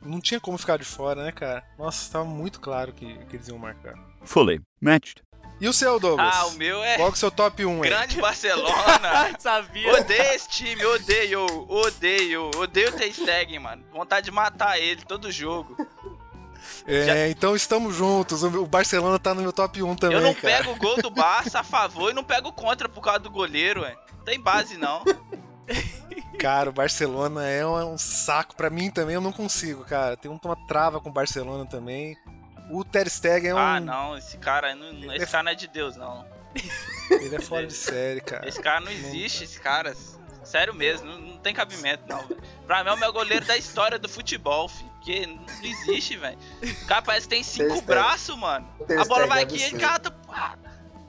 não 0.00 0.20
tinha 0.20 0.40
como 0.40 0.58
ficar 0.58 0.76
de 0.78 0.84
fora, 0.84 1.22
né, 1.22 1.30
cara? 1.30 1.62
Nossa, 1.78 2.10
tava 2.10 2.24
muito 2.24 2.58
claro 2.60 2.92
que, 2.92 3.18
que 3.26 3.36
eles 3.36 3.48
iam 3.48 3.58
marcar. 3.58 3.94
Fully 4.24 4.60
matched. 4.80 5.22
E 5.62 5.68
o 5.68 5.72
seu, 5.72 6.00
Douglas? 6.00 6.34
Ah, 6.34 6.46
o 6.46 6.54
meu 6.54 6.82
é 6.82 6.96
Qual 6.96 7.06
que 7.06 7.14
é 7.14 7.18
o 7.18 7.20
seu 7.20 7.30
top 7.30 7.64
1 7.64 7.82
aí? 7.84 7.88
grande 7.88 8.20
Barcelona. 8.20 9.30
Sabia? 9.38 9.92
Odeio 9.94 10.34
esse 10.34 10.48
time, 10.48 10.84
odeio, 10.84 11.46
odeio, 11.68 12.50
odeio 12.56 12.88
o 12.88 12.92
Ter 12.92 13.60
mano. 13.60 13.84
Vontade 13.92 14.24
de 14.24 14.32
matar 14.32 14.80
ele 14.80 15.02
todo 15.04 15.30
jogo. 15.30 15.76
É, 16.84 17.28
então 17.30 17.54
estamos 17.54 17.94
juntos. 17.94 18.42
O 18.42 18.66
Barcelona 18.66 19.20
tá 19.20 19.32
no 19.34 19.40
meu 19.40 19.52
top 19.52 19.80
1 19.80 19.94
também, 19.94 20.16
eu 20.16 20.22
não 20.24 20.34
cara. 20.34 20.56
pego 20.58 20.72
o 20.72 20.76
gol 20.76 21.00
do 21.00 21.10
Barça 21.10 21.60
a 21.60 21.64
favor 21.64 22.10
e 22.10 22.14
não 22.14 22.24
pego 22.24 22.52
contra 22.52 22.88
por 22.88 23.00
causa 23.00 23.20
do 23.20 23.30
goleiro, 23.30 23.82
ué. 23.82 23.96
Não 24.18 24.24
tem 24.24 24.40
base, 24.40 24.76
não. 24.76 25.04
Cara, 26.40 26.70
o 26.70 26.72
Barcelona 26.72 27.46
é 27.46 27.64
um, 27.64 27.92
um 27.92 27.98
saco 27.98 28.56
pra 28.56 28.68
mim 28.68 28.90
também, 28.90 29.14
eu 29.14 29.20
não 29.20 29.30
consigo, 29.30 29.84
cara. 29.84 30.16
Tem 30.16 30.28
uma 30.28 30.56
trava 30.66 31.00
com 31.00 31.08
o 31.08 31.12
Barcelona 31.12 31.64
também. 31.66 32.16
O 32.72 32.84
Ter 32.84 33.08
Stegen 33.10 33.50
é 33.50 33.54
um... 33.54 33.58
Ah, 33.58 33.78
não, 33.80 34.16
esse 34.16 34.38
cara, 34.38 34.74
não, 34.74 34.88
Ele 34.88 35.14
esse 35.14 35.24
é- 35.24 35.26
cara 35.26 35.42
não 35.44 35.52
é 35.52 35.54
de 35.54 35.66
Deus, 35.68 35.96
não. 35.96 36.26
Ele 37.10 37.36
é 37.36 37.40
fora 37.40 37.66
de 37.66 37.72
série, 37.74 38.20
cara. 38.20 38.48
Esse 38.48 38.60
cara 38.60 38.80
não 38.80 38.90
existe, 38.90 39.44
esse 39.44 39.60
cara. 39.60 39.94
Sério 40.44 40.74
mesmo, 40.74 41.06
não, 41.06 41.18
não 41.20 41.36
tem 41.38 41.54
cabimento, 41.54 42.02
não. 42.08 42.26
velho. 42.26 42.40
Pra 42.66 42.82
mim 42.82 42.90
é 42.90 42.92
o 42.94 42.96
meu 42.98 43.12
goleiro 43.12 43.44
da 43.44 43.56
história 43.56 43.98
do 43.98 44.08
futebol, 44.08 44.68
filho. 44.68 44.90
Porque 44.92 45.26
não 45.26 45.44
existe, 45.62 46.16
velho. 46.16 46.38
O 46.82 46.86
cara 46.86 47.02
parece 47.02 47.26
que 47.28 47.34
tem 47.34 47.42
cinco 47.42 47.80
braços, 47.82 48.36
mano. 48.36 48.68
Ter 48.86 48.98
A 48.98 49.04
bola 49.04 49.24
Stegen 49.24 49.28
vai 49.28 49.38
é 49.40 49.42
aqui, 49.42 49.54
ele 49.62 49.84
absurdo. 49.84 50.12
cata. 50.26 50.62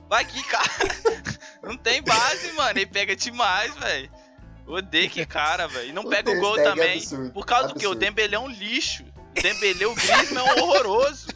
Vai 0.08 0.22
aqui, 0.22 0.42
cara. 0.44 0.68
Não 1.62 1.76
tem 1.78 2.02
base, 2.02 2.52
mano. 2.52 2.70
Ele 2.78 2.86
pega 2.86 3.16
demais, 3.16 3.74
velho. 3.76 4.10
Odeio 4.66 5.08
que 5.10 5.24
cara, 5.26 5.66
velho. 5.66 5.88
E 5.88 5.92
não 5.92 6.02
O 6.02 6.08
pega 6.10 6.30
o 6.30 6.38
gol 6.40 6.58
é 6.58 6.62
também. 6.64 6.98
absurdo, 6.98 7.30
Por 7.32 7.46
causa 7.46 7.68
do 7.68 7.74
que? 7.74 7.86
O 7.86 7.90
absurdo. 7.90 7.98
Dembele 8.00 8.34
é 8.34 8.38
um 8.38 8.48
lixo. 8.48 9.04
O 9.36 9.42
Dembele, 9.42 9.86
o 9.86 9.94
Griezmann 9.94 10.46
é 10.46 10.52
um 10.54 10.62
horroroso. 10.64 11.26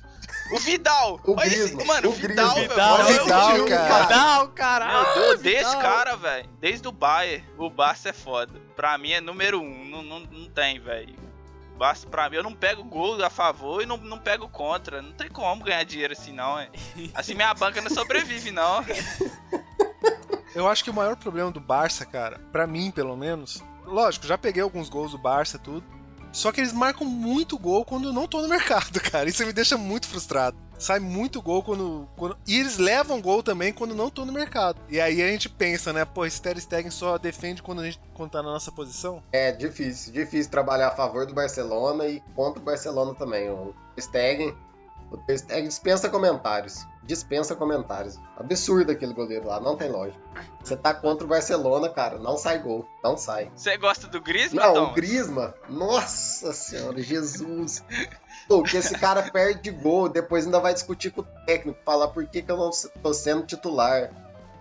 O 0.50 0.58
Vidal. 0.58 1.20
O 1.24 1.32
olha 1.32 1.46
esse- 1.46 1.84
Mano, 1.84 2.08
o 2.08 2.12
o 2.12 2.14
Vidal, 2.14 2.54
Griezmann. 2.54 2.76
velho. 2.76 2.88
O 2.88 2.94
olha 2.94 3.04
o 3.04 3.24
Vidal, 3.24 3.54
time, 3.54 3.68
cara. 3.68 4.02
Vidal, 4.06 4.48
caralho. 4.48 5.14
Meu 5.14 5.28
Deus, 5.28 5.40
desse 5.42 5.64
Vidal. 5.76 5.80
cara, 5.82 6.16
velho. 6.16 6.48
Desde 6.60 6.88
o 6.88 6.92
Bayern, 6.92 7.44
o 7.58 7.68
Barça 7.70 8.08
é 8.08 8.12
foda. 8.12 8.52
Pra 8.74 8.96
mim 8.96 9.12
é 9.12 9.20
número 9.20 9.60
um. 9.60 9.84
Não, 9.84 10.02
não, 10.02 10.20
não 10.20 10.48
tem, 10.50 10.78
velho. 10.80 11.14
O 11.74 11.78
Barça, 11.78 12.06
pra 12.06 12.28
mim, 12.30 12.36
eu 12.36 12.42
não 12.42 12.54
pego 12.54 12.82
gol 12.82 13.22
a 13.22 13.30
favor 13.30 13.82
e 13.82 13.86
não, 13.86 13.96
não 13.98 14.18
pego 14.18 14.48
contra. 14.48 15.00
Não 15.02 15.12
tem 15.12 15.28
como 15.28 15.62
ganhar 15.62 15.84
dinheiro 15.84 16.12
assim, 16.12 16.32
não, 16.32 16.58
é. 16.58 16.68
Assim 17.14 17.34
minha 17.34 17.52
banca 17.54 17.80
não 17.80 17.90
sobrevive, 17.90 18.50
não. 18.50 18.84
Eu 20.54 20.66
acho 20.68 20.82
que 20.82 20.90
o 20.90 20.94
maior 20.94 21.14
problema 21.16 21.50
do 21.50 21.60
Barça, 21.60 22.04
cara, 22.04 22.40
pra 22.50 22.66
mim 22.66 22.90
pelo 22.90 23.16
menos, 23.16 23.62
lógico, 23.84 24.26
já 24.26 24.36
peguei 24.36 24.62
alguns 24.62 24.88
gols 24.88 25.12
do 25.12 25.18
Barça, 25.18 25.58
tudo. 25.58 25.84
Só 26.32 26.52
que 26.52 26.60
eles 26.60 26.72
marcam 26.72 27.06
muito 27.06 27.58
gol 27.58 27.84
quando 27.84 28.08
eu 28.08 28.12
não 28.12 28.26
tô 28.28 28.40
no 28.42 28.48
mercado, 28.48 29.00
cara. 29.10 29.28
Isso 29.28 29.44
me 29.46 29.52
deixa 29.52 29.76
muito 29.76 30.06
frustrado. 30.06 30.56
Sai 30.78 31.00
muito 31.00 31.42
gol 31.42 31.62
quando, 31.62 32.08
quando- 32.16 32.38
E 32.46 32.56
eles 32.60 32.78
levam 32.78 33.20
gol 33.20 33.42
também 33.42 33.72
quando 33.72 33.96
não 33.96 34.08
tô 34.08 34.24
no 34.24 34.32
mercado. 34.32 34.80
E 34.88 35.00
aí 35.00 35.20
a 35.20 35.26
gente 35.28 35.48
pensa, 35.48 35.92
né? 35.92 36.04
Pô, 36.04 36.24
esse 36.24 36.40
Ter 36.40 36.60
Stegen 36.60 36.90
só 36.90 37.18
defende 37.18 37.60
quando 37.62 37.80
a 37.80 37.84
gente 37.84 37.98
quando 38.14 38.30
tá 38.30 38.42
na 38.42 38.50
nossa 38.52 38.70
posição. 38.70 39.20
É 39.32 39.50
difícil, 39.50 40.12
difícil 40.12 40.50
trabalhar 40.50 40.88
a 40.88 40.94
favor 40.96 41.26
do 41.26 41.34
Barcelona 41.34 42.06
e 42.06 42.22
contra 42.36 42.60
o 42.60 42.64
Barcelona 42.64 43.12
também. 43.14 43.50
O 43.50 43.74
Stegen, 43.98 44.54
o 45.10 45.16
Ter 45.16 45.38
Stegen 45.38 45.66
dispensa 45.66 46.08
comentários. 46.08 46.86
Dispensa 47.08 47.56
comentários. 47.56 48.20
Absurdo 48.36 48.92
aquele 48.92 49.14
goleiro 49.14 49.46
lá, 49.46 49.58
não 49.58 49.74
tem 49.78 49.90
lógica. 49.90 50.20
Você 50.62 50.76
tá 50.76 50.92
contra 50.92 51.24
o 51.24 51.28
Barcelona, 51.28 51.88
cara, 51.88 52.18
não 52.18 52.36
sai 52.36 52.58
gol, 52.58 52.86
não 53.02 53.16
sai. 53.16 53.50
Você 53.56 53.78
gosta 53.78 54.06
do 54.06 54.20
Griezmann, 54.20 54.62
Não, 54.62 54.74
Tom? 54.74 54.90
o 54.90 54.92
Griezmann, 54.92 55.54
nossa 55.70 56.52
senhora, 56.52 57.00
Jesus. 57.00 57.82
Pô, 58.46 58.62
que 58.62 58.76
esse 58.76 58.92
cara 58.98 59.22
perde 59.30 59.70
gol, 59.70 60.10
depois 60.10 60.44
ainda 60.44 60.60
vai 60.60 60.74
discutir 60.74 61.10
com 61.10 61.22
o 61.22 61.26
técnico, 61.46 61.78
falar 61.82 62.08
por 62.08 62.26
que, 62.26 62.42
que 62.42 62.52
eu 62.52 62.58
não 62.58 62.68
tô 63.02 63.14
sendo 63.14 63.46
titular. 63.46 64.10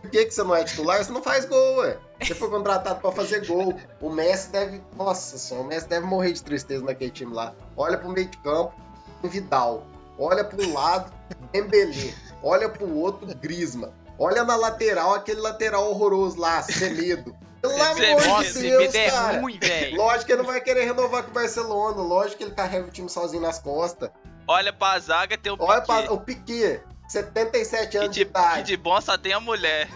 Por 0.01 0.10
que, 0.10 0.23
que 0.23 0.31
você 0.31 0.41
não 0.43 0.55
é 0.55 0.63
titular? 0.63 1.03
Você 1.03 1.12
não 1.12 1.21
faz 1.21 1.43
gol, 1.43 1.79
ué. 1.79 1.97
Você 2.21 2.33
foi 2.33 2.49
contratado 2.49 3.01
pra 3.01 3.12
fazer 3.12 3.45
gol. 3.45 3.77
O 3.99 4.10
Messi 4.10 4.49
deve. 4.51 4.81
Nossa 4.95 5.38
senhora, 5.38 5.65
o 5.65 5.67
Messi 5.67 5.89
deve 5.89 6.05
morrer 6.05 6.31
de 6.31 6.41
tristeza 6.41 6.86
naquele 6.86 7.12
time 7.12 7.33
lá. 7.33 7.53
Olha 7.75 7.97
pro 7.97 8.07
meio 8.07 8.29
de 8.29 8.38
campo, 8.38 8.73
o 9.21 9.27
Vidal. 9.27 9.86
Olha 10.17 10.43
pro 10.45 10.71
lado, 10.73 11.12
Dembélé. 11.51 12.13
Olha 12.47 12.69
pro 12.69 12.89
outro, 12.95 13.27
Griezmann. 13.36 13.91
Olha 14.17 14.43
na 14.43 14.55
lateral, 14.55 15.13
aquele 15.13 15.41
lateral 15.41 15.89
horroroso 15.89 16.39
lá, 16.39 16.62
Semedo. 16.63 17.36
Pelo 17.62 17.73
amor 17.83 18.43
de 18.43 18.53
Deus, 18.62 18.95
é 18.95 19.10
cara. 19.10 19.39
ruim, 19.41 19.60
velho. 19.60 19.97
Lógico 19.97 20.25
que 20.27 20.31
ele 20.31 20.41
não 20.43 20.49
vai 20.49 20.62
querer 20.62 20.86
renovar 20.86 21.23
com 21.23 21.31
o 21.31 21.33
Barcelona. 21.33 22.01
Lógico 22.01 22.38
que 22.38 22.43
ele 22.45 22.53
carrega 22.53 22.88
o 22.88 22.91
time 22.91 23.10
sozinho 23.10 23.41
nas 23.41 23.60
costas. 23.60 24.10
Olha 24.47 24.71
pra 24.71 24.97
zaga, 24.99 25.38
tem 25.38 25.51
o 25.51 25.57
Olha 25.60 25.81
Piquet. 25.81 26.03
pra, 26.03 26.13
o 26.13 26.19
Piquet, 26.21 26.81
77 27.10 27.89
Que 27.89 27.97
anos 27.97 28.10
de 28.12 28.19
de, 28.19 28.25
que 28.25 28.31
idade. 28.31 28.63
de 28.63 28.77
bom 28.77 29.01
só 29.01 29.17
tem 29.17 29.33
a 29.33 29.39
mulher. 29.41 29.89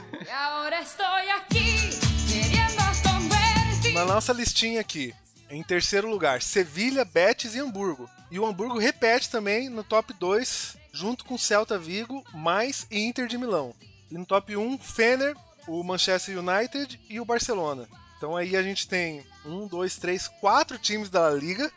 Na 3.94 4.06
nossa 4.06 4.34
listinha 4.34 4.82
aqui, 4.82 5.14
em 5.50 5.64
terceiro 5.64 6.10
lugar, 6.10 6.42
Sevilha, 6.42 7.06
Betis 7.06 7.56
e 7.56 7.60
Hamburgo. 7.60 8.10
E 8.30 8.40
o 8.40 8.46
Hamburgo 8.46 8.78
repete 8.78 9.30
também 9.30 9.70
no 9.70 9.84
top 9.84 10.14
2, 10.14 10.78
junto 10.92 11.26
com 11.26 11.38
Celta 11.38 11.78
Vigo, 11.78 12.24
mais 12.34 12.86
e 12.92 13.00
Inter 13.00 13.28
de 13.28 13.38
Milão. 13.38 13.74
E 14.10 14.18
no 14.18 14.26
top 14.26 14.56
1, 14.56 14.78
Fener, 14.78 15.36
o 15.68 15.84
Manchester 15.84 16.38
United 16.38 17.00
e 17.10 17.20
o 17.20 17.26
Barcelona. 17.26 17.88
Então 18.18 18.36
aí 18.36 18.56
a 18.56 18.62
gente 18.62 18.88
tem 18.88 19.26
um, 19.46 19.68
dois, 19.68 19.96
três, 19.98 20.28
quatro 20.28 20.78
times 20.78 21.10
da 21.10 21.30
Liga. 21.32 21.72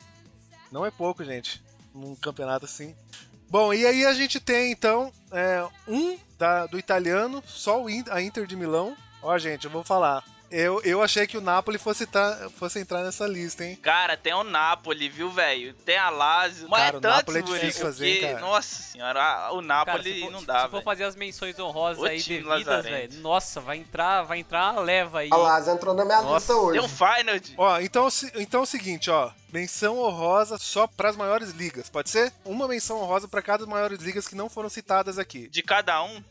Não 0.70 0.84
é 0.84 0.90
pouco, 0.90 1.24
gente, 1.24 1.62
num 1.94 2.14
campeonato 2.16 2.64
assim. 2.66 2.94
Bom, 3.48 3.72
e 3.72 3.86
aí 3.86 4.04
a 4.04 4.12
gente 4.14 4.40
tem 4.40 4.72
então 4.72 5.12
é, 5.30 5.64
um 5.86 6.18
da- 6.38 6.66
do 6.66 6.78
italiano, 6.78 7.42
só 7.46 7.82
o 7.82 7.86
a 8.10 8.20
Inter 8.20 8.46
de 8.46 8.56
Milão. 8.56 8.96
Ó, 9.22 9.38
gente, 9.38 9.64
eu 9.64 9.70
vou 9.70 9.84
falar. 9.84 10.24
Eu, 10.50 10.80
eu 10.82 11.02
achei 11.02 11.26
que 11.26 11.36
o 11.36 11.40
Napoli 11.40 11.78
fosse, 11.78 12.06
tá- 12.06 12.48
fosse 12.56 12.78
entrar 12.78 13.02
nessa 13.02 13.26
lista, 13.26 13.64
hein? 13.64 13.76
Cara, 13.76 14.16
tem 14.16 14.32
o 14.34 14.44
Napoli, 14.44 15.08
viu, 15.08 15.30
velho? 15.30 15.74
Tem 15.84 15.96
a 15.96 16.10
Lazio. 16.10 16.68
Mas 16.68 16.80
Cara, 16.80 16.94
é 16.94 16.98
o 16.98 17.00
tanto, 17.00 17.16
Napoli 17.16 17.38
é 17.38 17.42
difícil 17.42 17.62
velho, 17.70 17.84
fazer, 17.84 18.12
porque- 18.12 18.26
cara. 18.28 18.40
Nossa 18.40 18.82
senhora, 18.82 19.22
a- 19.22 19.50
o 19.50 19.54
Cara, 19.56 19.66
Napoli 19.66 20.14
se 20.14 20.20
for, 20.20 20.30
não 20.30 20.40
se 20.40 20.46
dá, 20.46 20.68
for 20.68 20.82
fazer 20.82 21.04
as 21.04 21.16
menções 21.16 21.58
honrosas 21.58 22.02
O 22.02 22.06
aí 22.06 22.22
devidas, 22.22 22.84
velho. 22.84 23.14
Nossa, 23.20 23.60
vai 23.60 23.78
entrar, 23.78 24.22
vai 24.22 24.38
entrar 24.38 24.72
uma 24.72 24.80
leva 24.82 25.20
aí. 25.20 25.28
A 25.32 25.36
Lazio 25.36 25.72
entrou 25.74 25.94
na 25.94 26.04
minha 26.04 26.22
Nossa, 26.22 26.36
lista 26.52 26.54
hoje. 26.56 26.78
Tem 26.78 26.86
um 26.86 26.88
Feyenoord. 26.88 27.54
Ó, 27.58 27.80
então, 27.80 28.08
se- 28.10 28.32
então 28.36 28.60
é 28.60 28.62
o 28.62 28.66
seguinte, 28.66 29.10
ó. 29.10 29.30
Menção 29.52 29.98
honrosa 29.98 30.58
só 30.58 30.86
pras 30.86 31.16
maiores 31.16 31.50
ligas, 31.50 31.88
pode 31.88 32.10
ser? 32.10 32.32
Uma 32.44 32.66
menção 32.68 33.00
honrosa 33.00 33.26
pra 33.28 33.40
cada 33.42 33.64
maiores 33.66 34.00
ligas 34.00 34.26
que 34.26 34.34
não 34.34 34.48
foram 34.48 34.68
citadas 34.68 35.18
aqui. 35.18 35.48
De 35.48 35.62
cada 35.62 36.02
um? 36.02 36.22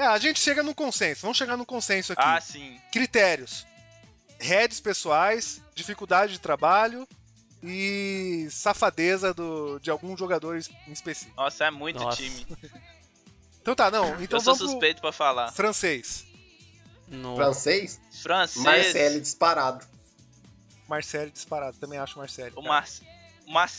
É, 0.00 0.06
a 0.06 0.16
gente 0.16 0.40
chega 0.40 0.62
num 0.62 0.72
consenso. 0.72 1.20
Vamos 1.20 1.36
chegar 1.36 1.58
num 1.58 1.64
consenso 1.64 2.14
aqui. 2.14 2.22
Ah, 2.24 2.40
sim. 2.40 2.80
Critérios: 2.90 3.66
heads 4.38 4.80
pessoais, 4.80 5.60
dificuldade 5.74 6.32
de 6.32 6.40
trabalho 6.40 7.06
e 7.62 8.48
safadeza 8.50 9.34
do, 9.34 9.78
de 9.78 9.90
algum 9.90 10.16
jogador 10.16 10.56
em 10.56 10.92
específico. 10.92 11.36
Nossa, 11.36 11.66
é 11.66 11.70
muito 11.70 12.00
Nossa. 12.00 12.16
time. 12.16 12.46
Então 13.60 13.74
tá, 13.74 13.90
não. 13.90 14.18
Então 14.22 14.38
eu 14.38 14.42
sou 14.42 14.56
suspeito 14.56 15.02
pra 15.02 15.12
falar. 15.12 15.52
francês. 15.52 16.24
No... 17.06 17.36
Francês, 17.36 18.00
Francês. 18.22 18.64
Marcelo 18.64 19.20
disparado. 19.20 19.86
Marcelo 20.88 21.30
disparado, 21.30 21.76
também 21.76 21.98
acho 21.98 22.16
Marcelo. 22.16 22.58
O. 22.58 22.62
Mar... 22.62 22.88
o 23.46 23.52
Mar... 23.52 23.70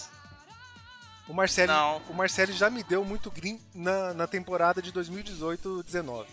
O 1.32 1.34
Marcelo, 1.34 1.72
Não. 1.72 2.02
o 2.10 2.14
Marcelo 2.14 2.52
já 2.52 2.70
me 2.70 2.84
deu 2.84 3.06
muito 3.06 3.32
green 3.32 3.60
na, 3.74 4.14
na 4.14 4.28
temporada 4.28 4.82
de 4.82 4.92
2018-19. 4.92 6.26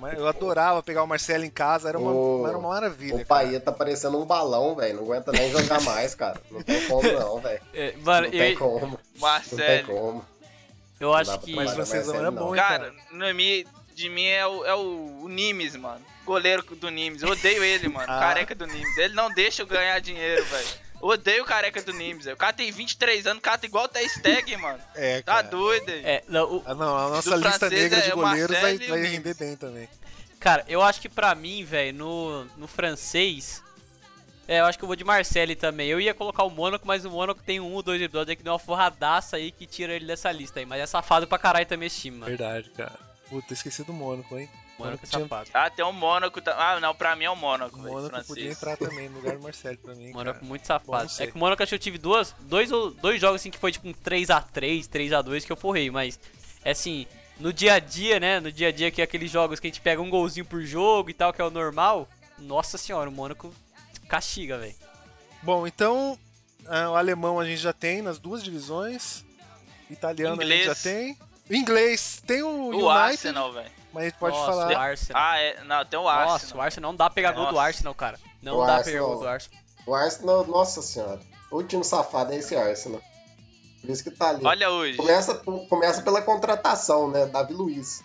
Mas 0.00 0.18
Eu 0.18 0.26
adorava 0.26 0.82
pegar 0.82 1.02
o 1.02 1.06
Marcelo 1.06 1.44
em 1.44 1.50
casa, 1.50 1.88
era 1.88 1.98
uma, 1.98 2.10
O- 2.10 2.46
era 2.48 2.56
uma 2.58 2.70
maravilha. 2.70 3.14
O 3.14 3.18
cara. 3.18 3.26
Paia 3.26 3.60
tá 3.60 3.70
parecendo 3.70 4.20
um 4.20 4.24
balão, 4.24 4.74
velho. 4.74 4.96
Não 4.96 5.04
aguenta 5.04 5.30
nem 5.32 5.50
jogar 5.50 5.80
mais, 5.84 6.14
cara. 6.14 6.40
Não 6.50 6.62
tem 6.62 6.84
como, 6.88 7.02
não, 7.12 7.38
velho. 7.40 7.60
É, 7.72 7.94
mano, 7.98 8.24
Não 8.24 8.30
tem 8.32 8.52
eu, 8.52 8.58
como. 8.58 8.80
Não 8.80 8.96
tem 8.96 9.20
Marcelo. 9.20 9.86
como. 9.86 10.24
eu 10.98 11.14
acho 11.14 11.38
que. 11.40 11.54
Mas 11.54 11.72
francesão 11.72 12.14
Marcelo 12.14 12.18
era 12.26 12.30
não. 12.32 12.42
bom, 12.46 12.56
hein, 12.56 12.60
Cara, 12.62 12.92
no 13.12 13.34
mi- 13.34 13.66
de 13.94 14.08
mim 14.08 14.24
é 14.24 14.46
o, 14.46 14.64
é 14.64 14.74
o, 14.74 15.20
o 15.24 15.28
Nimes, 15.28 15.76
mano. 15.76 16.00
Goleiro 16.24 16.62
do 16.74 16.88
Nimes. 16.88 17.22
Eu 17.22 17.28
odeio 17.30 17.62
ele, 17.62 17.88
mano. 17.88 18.06
Ah. 18.10 18.18
Careca 18.18 18.54
do 18.54 18.66
Nimes. 18.66 18.96
Ele 18.96 19.14
não 19.14 19.28
deixa 19.30 19.62
eu 19.62 19.66
ganhar 19.66 20.00
dinheiro, 20.00 20.44
velho. 20.46 20.68
Odeio 21.02 21.42
o 21.42 21.46
careca 21.46 21.82
do 21.82 21.92
Nimes. 21.92 22.24
velho. 22.24 22.34
O 22.34 22.38
cara 22.38 22.52
tem 22.52 22.70
23 22.70 23.26
anos, 23.26 23.38
o 23.38 23.42
cara 23.42 23.58
tá 23.58 23.66
igual 23.66 23.84
o 23.84 23.88
Ter 23.88 24.08
Stegen, 24.08 24.56
mano. 24.56 24.78
É, 24.94 25.20
Tá 25.22 25.34
cara. 25.34 25.48
doido 25.48 25.90
aí. 25.90 26.02
É, 26.04 26.22
não, 26.28 26.44
o- 26.56 26.62
Ah, 26.64 26.74
não, 26.74 26.96
a 26.96 27.08
nossa 27.10 27.30
Do 27.30 27.36
lista 27.48 27.68
negra 27.68 27.98
é 27.98 28.02
de 28.02 28.12
o 28.12 28.16
goleiros 28.16 28.56
vai, 28.60 28.78
vai 28.78 29.02
render 29.02 29.34
bem 29.34 29.56
também. 29.56 29.88
cara, 30.40 30.64
eu 30.68 30.80
acho 30.80 31.00
que 31.00 31.08
pra 31.08 31.34
mim, 31.34 31.64
velho, 31.64 31.92
no, 31.98 32.44
no 32.56 32.66
francês. 32.68 33.62
É, 34.48 34.58
eu 34.60 34.64
acho 34.66 34.76
que 34.76 34.82
eu 34.84 34.88
vou 34.88 34.96
de 34.96 35.04
Marcelli 35.04 35.54
também. 35.54 35.88
Eu 35.88 36.00
ia 36.00 36.12
colocar 36.12 36.42
o 36.42 36.50
Mônaco, 36.50 36.86
mas 36.86 37.04
o 37.04 37.10
Mônaco 37.10 37.40
tem 37.42 37.60
um 37.60 37.72
ou 37.74 37.82
dois 37.82 38.02
episódios 38.02 38.30
aí 38.30 38.36
que 38.36 38.42
deu 38.42 38.52
uma 38.52 38.58
forradaça 38.58 39.36
aí 39.36 39.52
que 39.52 39.66
tira 39.66 39.92
ele 39.94 40.04
dessa 40.04 40.30
lista 40.32 40.58
aí. 40.60 40.66
Mas 40.66 40.80
é 40.82 40.86
safado 40.86 41.26
pra 41.28 41.38
caralho 41.38 41.64
também 41.66 41.86
esse 41.86 42.00
time, 42.00 42.18
mano. 42.18 42.28
Verdade, 42.28 42.68
cara. 42.70 42.98
Puta, 43.32 43.52
esqueci 43.54 43.82
do 43.82 43.92
Mônaco, 43.94 44.36
hein? 44.38 44.48
Mônaco 44.78 45.06
tinha- 45.06 45.22
safado. 45.22 45.50
Ah, 45.54 45.70
tem 45.70 45.84
o 45.84 45.92
Mônaco. 45.92 46.40
tá- 46.40 46.54
Ah, 46.58 46.80
não, 46.80 46.94
pra 46.94 47.16
mim 47.16 47.24
é 47.24 47.30
o 47.30 47.36
Mônaco, 47.36 47.76
O. 47.78 47.82
Mônaco 47.82 48.08
francês. 48.08 48.26
podia 48.26 48.50
entrar 48.50 48.76
também 48.76 49.08
no 49.08 49.16
lugar 49.18 49.36
do 49.36 49.42
Marcelo 49.42 49.78
pra 49.78 49.94
mim. 49.94 50.12
Mônaco 50.12 50.38
cara. 50.38 50.46
muito 50.46 50.66
safado. 50.66 51.10
É 51.18 51.26
que 51.26 51.34
o 51.34 51.38
Mônaco 51.38 51.62
acho 51.62 51.70
que 51.70 51.74
eu 51.74 51.78
tive 51.78 51.96
duas, 51.98 52.34
dois, 52.40 52.70
ou- 52.70 52.90
dois 52.90 53.20
jogos 53.20 53.40
assim 53.40 53.50
que 53.50 53.58
foi 53.58 53.72
tipo 53.72 53.88
um 53.88 53.92
3x3, 53.94 54.86
3x2 54.88 55.44
que 55.46 55.52
eu 55.52 55.56
forrei, 55.56 55.90
mas 55.90 56.18
é 56.64 56.72
assim, 56.72 57.06
no 57.40 57.52
dia 57.52 57.74
a 57.74 57.78
dia, 57.78 58.20
né? 58.20 58.38
No 58.40 58.52
dia 58.52 58.68
a 58.68 58.72
dia 58.72 58.90
que 58.90 59.00
é 59.00 59.04
aqueles 59.04 59.30
jogos 59.30 59.58
que 59.60 59.66
a 59.66 59.70
gente 59.70 59.80
pega 59.80 60.02
um 60.02 60.10
golzinho 60.10 60.44
por 60.44 60.62
jogo 60.62 61.08
e 61.10 61.14
tal, 61.14 61.32
que 61.32 61.40
é 61.40 61.44
o 61.44 61.50
normal. 61.50 62.06
Nossa 62.38 62.76
senhora, 62.76 63.08
o 63.08 63.12
Mônaco 63.12 63.54
castiga, 64.08 64.58
velho. 64.58 64.74
Bom, 65.42 65.66
então 65.66 66.18
ah, 66.66 66.90
o 66.90 66.96
alemão 66.96 67.38
a 67.40 67.44
gente 67.46 67.58
já 67.60 67.72
tem 67.72 68.02
nas 68.02 68.18
duas 68.18 68.42
divisões. 68.42 69.24
Italiano 69.90 70.40
a 70.40 70.44
gente 70.44 70.54
Inglês. 70.60 70.66
já 70.66 70.74
tem. 70.90 71.16
Inglês 71.56 72.22
tem 72.26 72.42
o, 72.42 72.48
O 72.48 72.68
United, 72.70 72.88
Arsenal, 72.88 73.52
velho. 73.52 73.70
mas 73.92 74.02
a 74.02 74.06
gente 74.08 74.18
pode 74.18 74.36
Nossa, 74.36 74.50
falar. 74.52 74.72
o 74.72 74.76
Arsenal. 74.78 75.22
Ah, 75.22 75.38
é. 75.38 75.64
Não, 75.64 75.84
tem 75.84 75.98
o 75.98 76.02
Nossa, 76.04 76.32
Arsenal. 76.34 76.56
o 76.58 76.60
Arsenal 76.62 76.92
não 76.92 76.96
dá 76.96 77.04
pra 77.06 77.14
pegar 77.14 77.32
gol 77.32 77.46
do 77.46 77.52
Nossa. 77.52 77.66
Arsenal, 77.66 77.94
cara. 77.94 78.18
Não 78.42 78.56
O 78.56 78.60
dá 78.60 78.64
pra 78.66 78.74
Arsenal- 78.76 78.92
pegar 79.00 79.06
gol 79.14 79.20
do 79.22 79.28
Arsenal. 79.28 79.60
O 79.86 79.94
Arsenal, 79.94 80.46
nossa 80.46 80.82
senhora. 80.82 81.20
O 81.50 81.56
último 81.56 81.84
safado 81.84 82.32
é 82.32 82.36
esse 82.36 82.54
Arsenal. 82.56 83.00
Por 83.80 83.90
isso 83.90 84.04
que 84.04 84.10
tá 84.12 84.28
ali. 84.30 84.44
Olha 84.46 84.70
hoje. 84.70 84.96
Começa, 84.96 85.34
começa 85.34 86.02
pela 86.02 86.22
contratação, 86.22 87.10
né? 87.10 87.26
Davi 87.26 87.52
Luiz. 87.52 88.02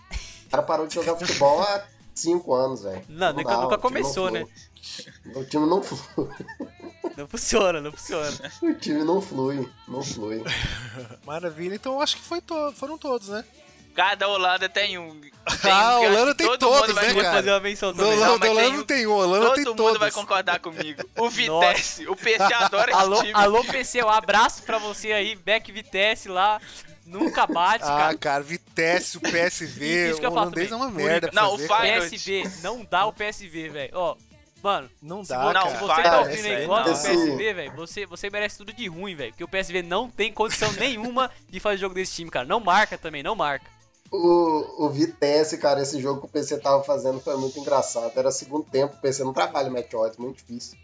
O 0.47 0.49
cara 0.49 0.63
parou 0.63 0.87
de 0.87 0.95
jogar 0.95 1.15
futebol 1.15 1.61
há 1.61 1.83
5 2.15 2.51
anos, 2.53 2.81
velho. 2.81 3.05
Não, 3.07 3.31
nunca- 3.31 3.49
dá, 3.49 3.57
nunca 3.61 3.61
time 3.61 3.69
não 3.71 3.79
começou, 3.79 4.31
né? 4.31 4.45
O 5.35 5.45
time 5.45 5.65
não 5.67 5.83
flui. 5.83 6.29
Não 7.17 7.27
funciona, 7.27 7.81
não 7.81 7.91
funciona. 7.91 8.31
O 8.61 8.73
time 8.75 9.03
não 9.03 9.19
flui. 9.19 9.67
Não 9.87 10.03
flui. 10.03 10.43
Maravilha. 11.25 11.75
Então 11.75 11.93
eu 11.93 12.01
acho 12.01 12.17
que 12.17 12.23
foi 12.23 12.39
to- 12.41 12.71
foram 12.75 12.97
todos, 12.97 13.29
né? 13.29 13.43
Cada 13.95 14.27
Holanda 14.27 14.69
tem 14.69 14.97
um. 14.99 15.19
Tem 15.19 15.31
Ah, 15.71 15.97
um 15.99 16.03
a 16.03 16.05
acho 16.05 16.05
Holanda 16.11 16.35
tem 16.35 16.45
todo 16.47 16.59
todos, 16.59 16.81
mundo 16.89 16.93
vai 16.95 17.07
né, 17.13 17.21
cara? 17.23 17.35
fazer 17.37 17.49
uma 17.51 17.59
menção 17.59 17.91
Do 17.91 17.97
também. 17.97 18.13
Holanda, 18.13 18.27
Não, 18.27 18.51
Holanda 18.51 18.61
tem 18.61 18.71
não 18.73 18.79
um- 18.79 18.83
tem 18.85 19.07
um, 19.07 19.11
Holanda 19.11 19.45
Todo 19.47 19.55
tem 19.55 19.65
mundo 19.65 19.77
todos. 19.77 19.99
vai 19.99 20.11
concordar 20.11 20.59
comigo. 20.59 21.03
O 21.17 21.29
Vitesse. 21.29 22.07
O 22.07 22.15
PC 22.15 22.53
adora 22.53 22.91
esse 22.91 22.99
Alô, 22.99 23.17
time. 23.21 23.31
alô, 23.33 23.63
PC, 23.63 24.03
um 24.03 24.09
abraço 24.09 24.61
pra 24.61 24.77
você 24.77 25.11
aí, 25.11 25.35
Beck 25.35 25.71
Vitesse 25.71 26.29
lá. 26.29 26.61
Nunca 27.07 27.47
bate, 27.47 27.85
Ah, 27.85 27.87
cara. 27.87 28.17
cara, 28.17 28.43
Vitesse, 28.43 29.17
o 29.17 29.21
PSV, 29.21 30.13
o 30.21 30.25
holandês 30.29 30.71
é 30.71 30.75
uma 30.75 30.91
merda 30.91 31.29
Não, 31.33 31.57
fazer, 31.57 31.97
o. 31.99 32.01
PSV, 32.03 32.43
não 32.61 32.83
dá 32.83 33.05
o 33.05 33.13
PSV, 33.13 33.69
velho. 33.69 33.91
Ó, 33.93 34.15
mano, 34.67 34.89
Não 35.01 35.23
se, 35.23 35.29
dá, 35.29 35.53
não, 35.53 35.61
se 35.61 35.67
cara. 35.67 35.79
você 35.79 35.87
vai, 35.87 36.03
tá 36.03 36.11
não, 36.11 36.19
ouvindo 36.19 36.45
aí 36.45 36.67
não. 36.67 36.83
do 36.83 36.91
PSV, 36.91 37.53
velho, 37.53 37.71
você, 37.73 38.05
você 38.05 38.29
merece 38.29 38.57
tudo 38.57 38.73
de 38.73 38.87
ruim, 38.87 39.15
velho. 39.15 39.31
Porque 39.31 39.43
o 39.45 39.47
PSV 39.47 39.81
não 39.81 40.09
tem 40.09 40.33
condição 40.33 40.69
nenhuma 40.73 41.31
de 41.49 41.57
fazer 41.61 41.77
jogo 41.77 41.95
desse 41.95 42.15
time, 42.15 42.29
cara. 42.29 42.45
Não 42.45 42.59
marca 42.59 42.97
também, 42.97 43.23
não 43.23 43.33
marca. 43.33 43.65
O, 44.11 44.85
o 44.85 44.89
Vitesse, 44.89 45.57
cara, 45.57 45.81
esse 45.81 46.01
jogo 46.01 46.19
que 46.19 46.25
o 46.27 46.29
PC 46.29 46.57
tava 46.57 46.83
fazendo 46.83 47.21
foi 47.21 47.37
muito 47.37 47.57
engraçado. 47.57 48.11
Era 48.13 48.29
segundo 48.29 48.65
tempo, 48.65 48.95
o 48.95 49.01
PC 49.01 49.23
não 49.23 49.33
trabalha 49.33 49.69
match 49.69 49.93
odds, 49.93 50.17
muito 50.17 50.37
difícil. 50.37 50.77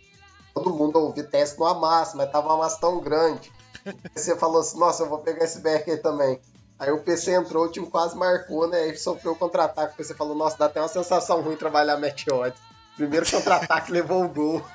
Todo 0.53 0.73
mundo, 0.73 0.99
o 0.99 1.11
Vitesse 1.11 1.59
não 1.59 1.67
amassa, 1.67 2.15
mas 2.15 2.31
tava 2.31 2.47
uma 2.47 2.59
massa 2.59 2.79
tão 2.79 3.01
grande. 3.01 3.51
O 3.85 4.09
PC 4.11 4.37
falou 4.37 4.61
assim, 4.61 4.79
nossa, 4.79 5.03
eu 5.03 5.09
vou 5.09 5.19
pegar 5.19 5.43
esse 5.43 5.59
back 5.59 5.91
aí 5.91 5.97
também. 5.97 6.39
Aí 6.79 6.91
o 6.91 7.01
PC 7.01 7.33
entrou, 7.33 7.65
o 7.65 7.69
time 7.69 7.87
quase 7.87 8.15
marcou, 8.15 8.65
né? 8.67 8.77
Aí 8.77 8.95
sofreu 8.95 9.33
o 9.33 9.35
contra-ataque. 9.35 9.93
O 9.93 9.97
PC 9.97 10.13
falou, 10.13 10.35
nossa, 10.35 10.57
dá 10.57 10.65
até 10.65 10.79
uma 10.79 10.87
sensação 10.87 11.41
ruim 11.41 11.57
trabalhar 11.57 11.97
match 11.97 12.27
odds. 12.31 12.59
Primeiro 12.95 13.29
contra-ataque 13.29 13.91
levou 13.93 14.23
o 14.23 14.29
gol. 14.29 14.65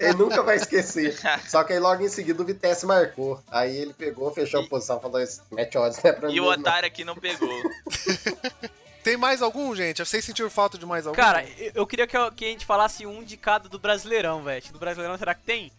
Ele 0.00 0.14
nunca 0.14 0.42
vai 0.42 0.56
esquecer. 0.56 1.16
Só 1.46 1.62
que 1.62 1.72
aí 1.72 1.78
logo 1.78 2.02
em 2.02 2.08
seguida 2.08 2.42
o 2.42 2.44
Vitesse 2.46 2.84
marcou. 2.86 3.40
Aí 3.50 3.76
ele 3.76 3.92
pegou, 3.94 4.32
fechou 4.32 4.60
a 4.62 4.66
posição, 4.66 5.00
falou, 5.00 5.20
match 5.52 5.74
odds 5.76 6.02
não 6.02 6.10
é 6.10 6.12
pra 6.12 6.28
mim. 6.28 6.34
E 6.34 6.40
o 6.40 6.44
não." 6.44 6.50
otário 6.52 6.86
aqui 6.88 7.04
não 7.04 7.14
pegou. 7.14 7.48
Tem 9.04 9.16
mais 9.18 9.42
algum, 9.42 9.76
gente? 9.76 10.04
Vocês 10.04 10.24
sentiram 10.24 10.48
falta 10.48 10.78
de 10.78 10.86
mais 10.86 11.06
algum? 11.06 11.14
Cara, 11.16 11.44
eu, 11.58 11.72
eu 11.74 11.86
queria 11.86 12.06
que, 12.06 12.16
eu- 12.16 12.24
a 12.28 12.32
gente 12.36 12.64
falasse 12.64 13.06
um 13.06 13.22
de 13.22 13.36
cada 13.36 13.68
do 13.68 13.78
Brasileirão, 13.78 14.42
velho. 14.42 14.64
Do 14.72 14.78
Brasileirão, 14.78 15.18
será 15.18 15.34
que 15.34 15.42
tem? 15.44 15.70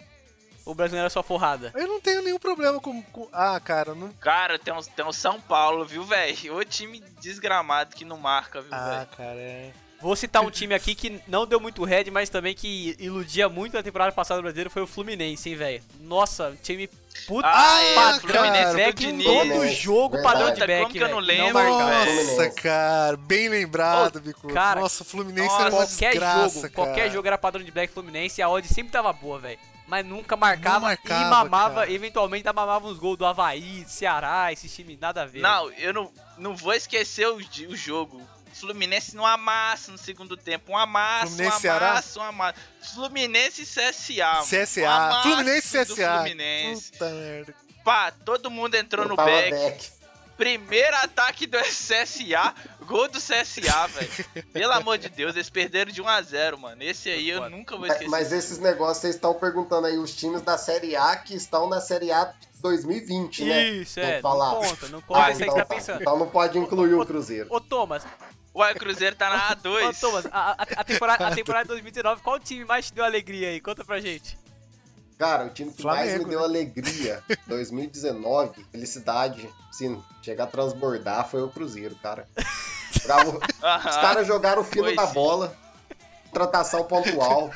Ou 0.64 0.74
o 0.74 0.76
Brasileirão 0.76 1.08
é 1.08 1.10
só 1.10 1.24
forrada? 1.24 1.72
eu 1.76 1.88
não 1.88 2.00
tenho 2.00 2.22
nenhum 2.22 2.38
problema 2.40 2.80
com. 2.80 3.02
com- 3.04 3.28
Ah, 3.34 3.60
cara, 3.60 3.94
não. 3.96 4.10
Cara, 4.14 4.58
tem 4.60 4.74
um, 4.74 4.82
tem 4.82 5.04
um 5.06 5.12
São 5.12 5.42
Paulo, 5.42 5.84
viu, 5.86 6.04
velho? 6.04 6.56
O 6.56 6.64
time 6.64 7.04
desgramado 7.20 7.96
que 7.96 8.06
não 8.06 8.18
marca, 8.18 8.62
viu, 8.62 8.74
Ah, 8.74 8.90
velho? 8.90 9.08
cara, 9.18 9.40
é. 9.40 9.72
Vou 10.02 10.16
citar 10.16 10.44
um 10.44 10.52
time 10.52 10.74
aqui 10.76 10.94
que 10.94 11.20
não 11.28 11.48
deu 11.48 11.60
muito 11.60 11.84
head, 11.84 12.12
mas 12.12 12.30
também 12.30 12.54
que 12.54 12.96
iludia 13.00 13.50
muito 13.50 13.74
na 13.74 13.82
temporada 13.82 14.12
passada 14.12 14.40
do 14.40 14.44
brasileiro 14.44 14.70
foi 14.70 14.82
o 14.84 14.88
Fluminense, 14.88 15.50
hein, 15.50 15.56
velho. 15.56 15.84
Nossa, 16.02 16.56
time 16.62 16.88
puta 17.26 17.48
Ah, 17.52 17.82
é, 17.82 17.96
padrão 17.96 18.18
o 18.42 18.44
Fluminense 18.46 18.76
back 18.76 19.06
em 19.06 19.24
todo 19.24 19.68
jogo, 19.70 20.22
padrão 20.22 20.54
de 20.54 20.60
back, 20.60 20.82
como 20.82 20.92
que 20.94 21.00
eu 21.00 21.10
não 21.10 21.20
lembro? 21.20 21.54
Nossa, 21.64 22.50
cara, 22.52 23.18
bem 23.18 23.50
lembrado, 23.50 24.22
Bico. 24.22 24.48
cara, 24.54 24.82
Nossa, 24.82 25.02
o 25.02 25.06
Fluminense 25.06 25.48
Nossa, 25.48 25.62
era 25.64 25.72
uma 25.76 25.86
qualquer 25.88 26.10
desgraça, 26.12 26.50
jogo, 26.50 26.62
cara. 26.62 26.74
qualquer 26.74 27.12
jogo 27.12 27.28
era 27.28 27.38
padrão 27.38 27.64
de 27.64 27.72
black 27.72 27.92
Fluminense 27.94 28.40
e 28.40 28.44
a 28.44 28.50
odd 28.50 28.68
sempre 28.68 28.92
tava 28.92 29.12
boa, 29.14 29.40
velho. 29.40 29.60
Mas 29.88 30.04
nunca 30.06 30.36
marcava, 30.36 30.80
Não 30.80 30.88
marcava, 30.88 31.22
e 31.22 31.30
mamava, 31.30 31.76
cara. 31.82 31.92
eventualmente 31.92 32.44
mamava 32.46 32.88
uns 32.88 32.98
gols 32.98 33.18
do 33.18 33.26
Havaí, 33.26 33.84
do 33.84 33.90
Ceará, 33.90 34.52
esses 34.52 34.74
times 34.76 35.00
nada 35.00 35.22
a 35.22 35.26
ver. 35.26 35.42
Não, 35.42 35.72
eu 35.74 35.94
não, 35.94 36.12
não 36.40 36.56
vou 36.56 36.74
esquecer 36.74 37.28
o, 37.28 37.36
o 37.38 37.76
jogo. 37.76 38.20
Fluminense 38.60 39.16
não 39.16 39.26
amassa 39.26 39.92
no 39.92 39.98
segundo 39.98 40.36
tempo. 40.38 40.72
Um 40.72 40.78
amassa, 40.78 41.28
Fluminense, 41.28 41.68
um 41.68 41.72
amassa, 41.72 42.20
um 42.20 42.24
amassa. 42.24 42.60
Fluminense 42.94 43.62
e 43.62 43.66
CSA. 43.66 44.42
Um 44.42 44.46
CSA. 44.46 44.90
amasso 44.90 45.22
Fluminense 45.30 45.78
e 45.78 45.86
CSA. 45.86 46.16
Fluminense. 46.18 46.92
Puta 46.92 47.10
merda. 47.10 47.56
Pá, 47.84 48.12
todo 48.12 48.50
mundo 48.50 48.76
entrou 48.76 49.08
no 49.08 49.16
Tava 49.16 49.30
back. 49.30 49.52
back. 49.52 49.96
Primeiro 50.38 50.98
ataque 50.98 51.48
do 51.48 51.58
CSA, 51.64 52.54
gol 52.86 53.08
do 53.08 53.20
CSA, 53.20 53.88
velho. 53.88 54.46
Pelo 54.52 54.74
amor 54.74 54.98
de 54.98 55.08
Deus, 55.08 55.34
eles 55.36 55.50
perderam 55.50 55.92
de 55.92 56.02
1 56.02 56.08
a 56.10 56.22
0 56.22 56.58
mano. 56.58 56.84
Esse 56.84 57.10
aí 57.10 57.30
eu 57.30 57.50
nunca 57.50 57.76
vou 57.78 57.82
Mas, 57.88 57.92
esquecer. 57.94 58.10
mas 58.12 58.32
esses 58.34 58.58
negócios, 58.58 58.98
vocês 58.98 59.16
estão 59.16 59.34
perguntando 59.34 59.88
aí, 59.88 59.98
os 59.98 60.14
times 60.14 60.42
da 60.42 60.58
Série 60.58 60.94
A 60.96 61.16
que 61.16 61.36
estão 61.36 61.70
na 61.70 61.80
Série 61.80 62.12
A 62.12 62.34
2020, 62.62 63.46
né? 63.46 63.64
Isso, 63.70 64.00
é, 64.00 64.20
falar. 64.20 64.56
não 64.56 64.62
conta, 64.62 64.88
não 64.90 65.02
conta, 65.02 65.24
Ah, 65.24 65.32
isso 65.32 65.44
aí 65.44 65.48
que 65.50 65.54
então, 65.54 65.56
tá 65.56 65.66
tá. 65.66 65.76
pensando. 65.76 66.02
então 66.02 66.18
não 66.20 66.28
pode 66.28 66.58
incluir 66.58 66.96
o 66.96 67.06
Cruzeiro. 67.06 67.48
Ô, 67.50 67.62
Thomas, 67.62 68.04
Ué, 68.56 68.72
o 68.72 68.76
Cruzeiro 68.76 69.16
tá 69.16 69.30
na 69.30 69.52
ô, 69.52 69.56
A2. 69.56 70.00
Thomas, 70.00 70.26
a, 70.28 70.52
a- 70.52 70.68
a 70.78 70.84
temporada, 70.86 71.28
a 71.28 71.36
temporada 71.36 71.64
de 71.66 71.70
2019, 71.70 72.22
qual 72.22 72.40
time 72.40 72.64
mais 72.66 72.88
te 72.88 72.94
deu 72.94 73.04
alegria 73.04 73.50
aí? 73.50 73.60
Conta 73.60 73.84
pra 73.84 74.00
gente. 74.00 74.38
Cara, 75.18 75.46
o 75.46 75.50
time 75.50 75.72
que 75.72 75.84
mais 75.84 76.10
Flamengo, 76.10 76.24
me 76.26 76.30
deu 76.30 76.40
né? 76.40 76.46
alegria 76.46 77.24
2019, 77.48 78.66
felicidade, 78.72 79.50
sim, 79.72 80.02
chegar 80.22 80.46
a 80.46 80.48
transbordar 80.48 81.28
foi 81.30 81.42
o 81.42 81.50
Cruzeiro, 81.50 81.96
cara. 81.96 82.28
Aham. 83.10 83.40
Os 83.90 83.96
caras 83.98 84.28
jogaram 84.28 84.62
o 84.62 84.66
fino 84.66 84.86
Foi 84.86 84.96
da 84.96 85.08
sim. 85.08 85.14
bola, 85.14 85.56
contratação 86.26 86.84
pontual, 86.86 87.50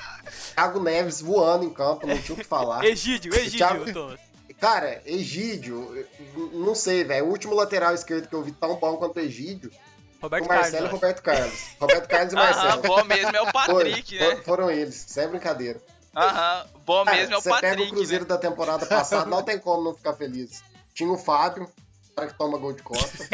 Thiago 0.56 0.80
Neves 0.82 1.22
voando 1.22 1.66
em 1.66 1.70
campo, 1.74 2.08
não 2.08 2.18
tinha 2.18 2.34
o 2.36 2.38
que 2.38 2.44
falar. 2.46 2.84
Egídio, 2.86 3.34
Egídio, 3.34 3.58
Thiago- 3.58 3.92
Thomas. 3.94 4.20
Cara, 4.60 5.02
Egídio, 5.06 6.06
não 6.54 6.76
sei, 6.76 7.04
velho. 7.06 7.26
O 7.26 7.30
último 7.30 7.56
lateral 7.56 7.94
esquerdo 7.94 8.28
que 8.28 8.36
eu 8.36 8.44
vi 8.44 8.52
tão 8.52 8.76
bom 8.76 8.98
quanto 8.98 9.16
o 9.18 9.20
Egídio 9.22 9.72
Roberto 10.21 10.45
o 10.45 10.47
Marcelo 10.47 10.67
e 10.67 10.71
Carlos. 10.71 10.89
o 10.91 10.95
Roberto 10.95 11.21
Carlos. 11.21 11.60
Roberto 11.79 12.08
Carlos 12.08 12.34
e 12.34 12.36
Aham, 12.38 12.45
Marcelo. 12.45 12.82
bom 12.84 13.03
mesmo 13.05 13.36
é 13.38 13.41
o 13.41 13.51
Patrick, 13.53 14.17
Foi, 14.17 14.27
né? 14.27 14.36
for- 14.36 14.43
Foram 14.43 14.71
eles, 14.71 14.95
sem 15.08 15.27
brincadeira. 15.27 15.82
Aham, 16.15 16.65
bom 16.86 17.05
Cara, 17.05 17.17
mesmo 17.17 17.34
é 17.36 17.38
o 17.38 17.41
você 17.41 17.49
pega 17.49 17.67
o 17.67 17.69
Patrick, 17.69 17.91
Cruzeiro 17.91 18.23
né? 18.25 18.29
da 18.29 18.38
temporada 18.38 18.86
passada, 18.86 19.25
não 19.29 19.41
tem 19.43 19.58
como 19.60 19.84
não 19.84 19.95
ficar 19.95 20.13
feliz. 20.13 20.62
Tinha 20.93 21.12
o 21.12 21.17
Fábio, 21.17 21.63
o 22.10 22.15
cara 22.15 22.27
que 22.27 22.38
toma 22.38 22.58
gol 22.58 22.73
de 22.73 22.82
costa. 22.84 23.27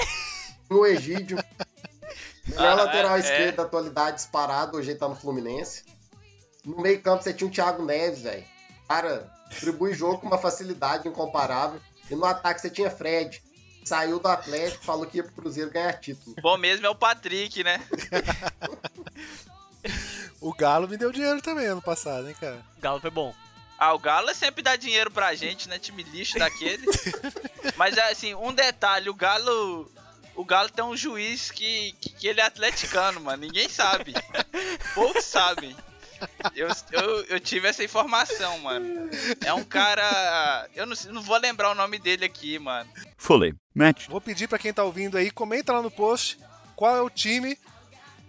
Tinha 0.67 0.79
o 0.79 0.85
Egídio. 0.85 1.37
Melhor 2.47 2.73
Ah, 2.79 2.83
lateral 2.83 3.15
é, 3.15 3.19
esquerdo 3.19 3.49
é. 3.49 3.51
da 3.53 3.63
atualidade 3.63 4.17
disparado, 4.17 4.77
hoje 4.77 4.91
ele 4.91 4.99
tá 4.99 5.07
no 5.07 5.15
Fluminense. 5.15 5.83
No 6.63 6.79
meio 6.81 7.01
campo 7.01 7.23
você 7.23 7.33
tinha 7.33 7.47
o 7.47 7.51
Thiago 7.51 7.83
Neves, 7.83 8.21
velho. 8.21 8.43
Cara, 8.87 9.27
distribui 9.49 9.93
jogo 9.95 10.19
com 10.19 10.27
uma 10.27 10.37
facilidade 10.37 11.07
incomparável. 11.07 11.79
E 12.09 12.13
no 12.15 12.25
ataque 12.25 12.61
você 12.61 12.69
tinha 12.69 12.89
Fred. 12.91 13.41
Saiu 13.85 14.19
do 14.19 14.27
Atlético, 14.27 14.83
falou 14.83 15.05
que 15.05 15.17
ia 15.17 15.23
pro 15.23 15.33
Cruzeiro 15.33 15.69
ganhar 15.69 15.93
título. 15.93 16.35
Bom 16.41 16.57
mesmo 16.57 16.85
é 16.85 16.89
o 16.89 16.95
Patrick, 16.95 17.63
né? 17.63 17.79
O 20.41 20.53
Galo 20.53 20.87
me 20.87 20.97
deu 20.97 21.11
dinheiro 21.11 21.41
também 21.41 21.67
ano 21.67 21.81
passado, 21.81 22.27
hein, 22.27 22.35
cara. 22.39 22.59
Galo 22.79 22.99
foi 22.99 23.09
bom. 23.11 23.33
Ah, 23.77 23.93
o 23.93 23.99
Galo 23.99 24.33
sempre 24.33 24.63
dá 24.63 24.75
dinheiro 24.75 25.11
pra 25.11 25.35
gente, 25.35 25.67
né? 25.67 25.77
Time 25.77 26.03
lixo 26.03 26.39
daquele. 26.39 26.85
Mas 27.75 27.97
assim, 27.97 28.33
um 28.33 28.53
detalhe, 28.53 29.09
o 29.09 29.13
Galo. 29.13 29.91
O 30.35 30.43
Galo 30.43 30.69
tem 30.69 30.83
um 30.83 30.97
juiz 30.97 31.51
que, 31.51 31.93
que, 32.01 32.09
que 32.09 32.27
ele 32.27 32.41
é 32.41 32.45
atleticano, 32.45 33.21
mano. 33.21 33.43
Ninguém 33.43 33.69
sabe. 33.69 34.13
Poucos 34.93 35.25
sabem. 35.25 35.75
Eu, 36.55 36.67
eu, 36.91 37.25
eu 37.25 37.39
tive 37.39 37.67
essa 37.67 37.83
informação, 37.83 38.59
mano. 38.59 39.09
É 39.45 39.53
um 39.53 39.63
cara. 39.63 40.67
Eu 40.75 40.85
não, 40.85 40.95
não 41.11 41.21
vou 41.21 41.37
lembrar 41.37 41.71
o 41.71 41.75
nome 41.75 41.99
dele 41.99 42.25
aqui, 42.25 42.57
mano. 42.59 42.89
Fully 43.17 43.55
matched. 43.73 44.09
Vou 44.09 44.21
pedir 44.21 44.47
pra 44.47 44.59
quem 44.59 44.73
tá 44.73 44.83
ouvindo 44.83 45.17
aí, 45.17 45.31
comenta 45.31 45.73
lá 45.73 45.81
no 45.81 45.91
post 45.91 46.37
qual 46.75 46.95
é 46.95 47.01
o 47.01 47.09
time 47.09 47.57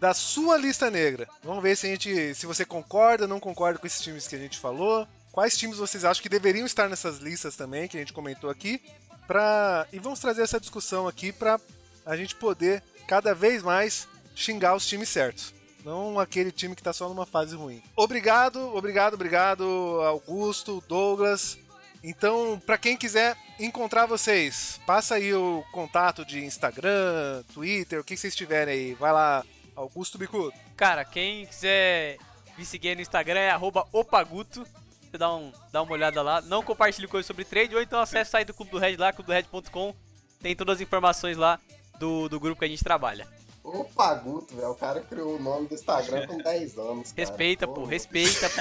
da 0.01 0.15
sua 0.15 0.57
lista 0.57 0.91
negra. 0.91 1.29
Vamos 1.43 1.63
ver 1.63 1.77
se 1.77 1.87
a 1.87 1.91
gente, 1.91 2.35
se 2.35 2.47
você 2.47 2.65
concorda, 2.65 3.27
não 3.27 3.41
concorda 3.41 3.79
com 3.79 3.87
esses 3.87 4.01
times 4.01 4.27
que 4.27 4.37
a 4.37 4.39
gente 4.39 4.59
falou. 4.59 5.07
Quais 5.33 5.57
times 5.57 5.79
vocês 5.79 6.05
acham 6.05 6.23
que 6.23 6.29
deveriam 6.29 6.67
estar 6.67 6.89
nessas 6.89 7.19
listas 7.19 7.57
também 7.57 7.89
que 7.89 7.97
a 7.97 8.01
gente 8.01 8.13
comentou 8.13 8.49
aqui? 8.49 8.81
Pra... 9.27 9.87
E 9.93 9.99
vamos 9.99 10.21
trazer 10.21 10.43
essa 10.43 10.61
discussão 10.61 11.09
aqui 11.09 11.33
pra 11.33 11.61
a 12.05 12.17
gente 12.17 12.35
poder 12.37 12.83
cada 13.07 13.35
vez 13.35 13.63
mais 13.63 14.09
xingar 14.35 14.75
os 14.75 14.87
times 14.87 15.09
certos. 15.09 15.53
Não 15.87 16.19
aquele 16.19 16.51
time 16.51 16.75
que 16.75 16.83
tá 16.83 16.93
só 16.93 17.09
numa 17.09 17.25
fase 17.25 17.55
ruim. 17.55 17.81
Obrigado, 17.95 18.75
obrigado, 18.75 19.15
obrigado, 19.15 19.65
Augusto, 20.05 20.83
Douglas. 20.89 21.57
Então, 22.03 22.61
pra 22.67 22.77
quem 22.77 22.97
quiser 22.97 23.37
encontrar 23.61 24.05
vocês, 24.05 24.81
passa 24.85 25.15
aí 25.15 25.33
o 25.33 25.65
contato 25.71 26.25
de 26.25 26.45
Instagram, 26.45 27.45
Twitter, 27.55 28.01
o 28.01 28.05
que 28.05 28.17
vocês 28.17 28.35
tiverem 28.35 28.75
aí. 28.75 28.95
Vai 28.95 29.13
lá, 29.13 29.45
Augusto 29.77 30.19
Bicudo. 30.19 30.53
Cara, 30.77 31.05
quem 31.05 31.47
quiser 31.47 32.19
me 32.59 32.65
seguir 32.65 32.97
no 32.97 33.01
Instagram 33.01 33.39
é 33.39 33.57
opaguto. 33.93 34.67
Você 35.09 35.17
dá, 35.17 35.33
um, 35.33 35.53
dá 35.71 35.83
uma 35.83 35.93
olhada 35.93 36.21
lá. 36.21 36.41
Não 36.41 36.65
compartilhe 36.65 37.07
coisas 37.07 37.29
sobre 37.29 37.45
trade, 37.45 37.77
ou 37.77 37.81
então 37.81 38.01
acesse 38.01 38.31
o 38.31 38.33
site 38.33 38.49
do 38.49 38.55
Clube 38.55 38.73
do 38.73 38.79
Red 38.79 38.97
lá, 38.97 39.13
clubedored.com. 39.13 39.95
Tem 40.43 40.57
todas 40.57 40.77
as 40.77 40.81
informações 40.81 41.37
lá 41.37 41.61
do, 42.01 42.29
do 42.29 42.41
grupo 42.41 42.59
que 42.59 42.65
a 42.65 42.69
gente 42.69 42.83
trabalha. 42.83 43.46
O 43.69 43.85
Paguto, 43.85 44.55
velho, 44.55 44.71
o 44.71 44.75
cara 44.77 45.01
criou 45.01 45.37
o 45.37 45.43
nome 45.43 45.67
do 45.67 45.75
Instagram 45.75 46.27
com 46.29 46.39
10 46.39 46.79
anos. 46.79 47.13
Cara. 47.13 47.29
Respeita, 47.29 47.67
pô, 47.67 47.85
respeita, 47.85 48.49
pô. 48.51 48.61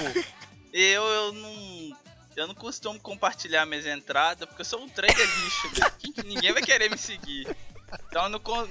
Eu, 0.73 1.03
eu 1.03 1.31
não. 1.33 1.97
Eu 2.35 2.47
não 2.47 2.55
costumo 2.55 2.99
compartilhar 2.99 3.65
minhas 3.65 3.85
entradas, 3.85 4.45
porque 4.47 4.61
eu 4.61 4.65
sou 4.65 4.81
um 4.81 4.89
trader 4.89 5.15
lixo, 5.15 5.67
né? 5.79 5.89
Que 5.99 6.23
Ninguém 6.23 6.51
vai 6.51 6.61
querer 6.61 6.89
me 6.89 6.97
seguir. 6.97 7.47
Então 8.09 8.23
eu 8.23 8.29
não, 8.29 8.39
não, 8.43 8.67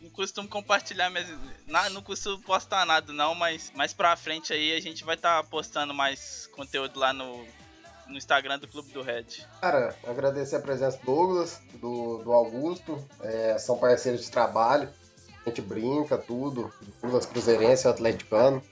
não 0.00 0.10
costumo 0.10 0.48
compartilhar 0.48 1.08
minhas. 1.10 1.28
na- 1.66 1.90
não 1.90 2.02
costumo 2.02 2.40
postar 2.42 2.84
nada 2.86 3.12
não, 3.12 3.34
mas 3.34 3.70
mais 3.76 3.92
pra 3.92 4.16
frente 4.16 4.52
aí 4.52 4.74
a 4.74 4.80
gente 4.80 5.04
vai 5.04 5.14
estar 5.14 5.44
postando 5.44 5.94
mais 5.94 6.48
conteúdo 6.48 6.98
lá 6.98 7.12
no, 7.12 7.44
no 8.08 8.16
Instagram 8.16 8.58
do 8.58 8.66
Clube 8.66 8.90
do 8.92 9.02
Red. 9.02 9.26
Cara, 9.60 9.94
agradecer 10.04 10.56
a 10.56 10.60
presença 10.60 10.98
do 10.98 11.04
Douglas, 11.04 11.60
do, 11.74 12.18
do 12.24 12.32
Augusto, 12.32 13.06
é, 13.20 13.56
são 13.58 13.78
parceiros 13.78 14.22
de 14.24 14.30
trabalho, 14.32 14.88
a 15.44 15.48
gente 15.48 15.62
brinca, 15.62 16.18
tudo, 16.18 16.72
Douglas 17.00 17.26
Cruzeirense, 17.26 17.88
atleticano, 17.88 18.62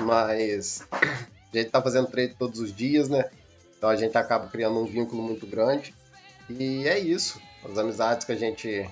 mas 0.00 0.86
a 0.92 1.56
gente 1.56 1.70
tá 1.70 1.80
fazendo 1.80 2.08
trade 2.08 2.34
todos 2.34 2.60
os 2.60 2.74
dias, 2.74 3.08
né? 3.08 3.30
Então 3.76 3.88
a 3.88 3.96
gente 3.96 4.16
acaba 4.16 4.48
criando 4.48 4.80
um 4.80 4.86
vínculo 4.86 5.22
muito 5.22 5.46
grande. 5.46 5.94
E 6.48 6.86
é 6.86 6.98
isso, 6.98 7.40
as 7.64 7.78
amizades 7.78 8.26
que 8.26 8.32
a 8.32 8.36
gente 8.36 8.88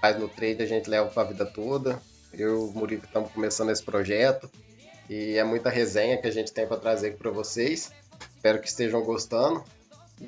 faz 0.00 0.18
no 0.18 0.28
trade 0.28 0.62
a 0.62 0.66
gente 0.66 0.88
leva 0.88 1.08
pra 1.08 1.24
vida 1.24 1.44
toda. 1.46 2.00
Eu 2.32 2.48
e 2.48 2.68
o 2.68 2.72
Murico 2.72 3.06
estamos 3.06 3.32
começando 3.32 3.70
esse 3.70 3.82
projeto 3.82 4.48
e 5.08 5.36
é 5.36 5.42
muita 5.42 5.68
resenha 5.68 6.20
que 6.20 6.28
a 6.28 6.30
gente 6.30 6.52
tem 6.52 6.66
para 6.66 6.76
trazer 6.76 7.08
aqui 7.08 7.18
para 7.18 7.30
vocês. 7.30 7.92
Espero 8.36 8.60
que 8.60 8.68
estejam 8.68 9.02
gostando. 9.02 9.64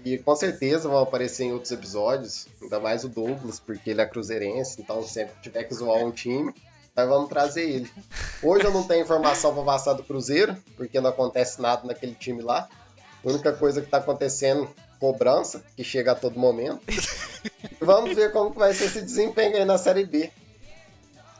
E 0.04 0.18
com 0.18 0.34
certeza 0.34 0.88
vão 0.88 0.98
aparecer 0.98 1.44
em 1.44 1.52
outros 1.52 1.70
episódios, 1.70 2.46
ainda 2.60 2.80
mais 2.80 3.04
o 3.04 3.08
Douglas, 3.08 3.60
porque 3.60 3.90
ele 3.90 4.00
é 4.00 4.06
cruzeirense, 4.06 4.80
então 4.80 5.02
sempre 5.02 5.34
tiver 5.42 5.64
que 5.64 5.74
zoar 5.74 5.98
um 5.98 6.10
time, 6.10 6.54
nós 6.96 7.08
vamos 7.08 7.28
trazer 7.28 7.68
ele. 7.68 7.90
Hoje 8.42 8.64
eu 8.64 8.72
não 8.72 8.84
tenho 8.84 9.02
informação 9.02 9.54
para 9.54 9.64
passar 9.64 9.92
do 9.92 10.02
Cruzeiro, 10.02 10.56
porque 10.76 11.00
não 11.00 11.10
acontece 11.10 11.60
nada 11.60 11.86
naquele 11.86 12.14
time 12.14 12.42
lá. 12.42 12.68
A 13.24 13.28
única 13.28 13.52
coisa 13.52 13.80
que 13.80 13.86
está 13.86 13.98
acontecendo 13.98 14.68
cobrança, 14.98 15.62
que 15.76 15.82
chega 15.82 16.12
a 16.12 16.14
todo 16.14 16.38
momento. 16.38 16.80
E 16.88 17.84
vamos 17.84 18.14
ver 18.14 18.32
como 18.32 18.50
vai 18.50 18.72
ser 18.72 18.84
esse 18.84 19.02
desempenho 19.02 19.56
aí 19.56 19.64
na 19.64 19.78
Série 19.78 20.04
B. 20.04 20.30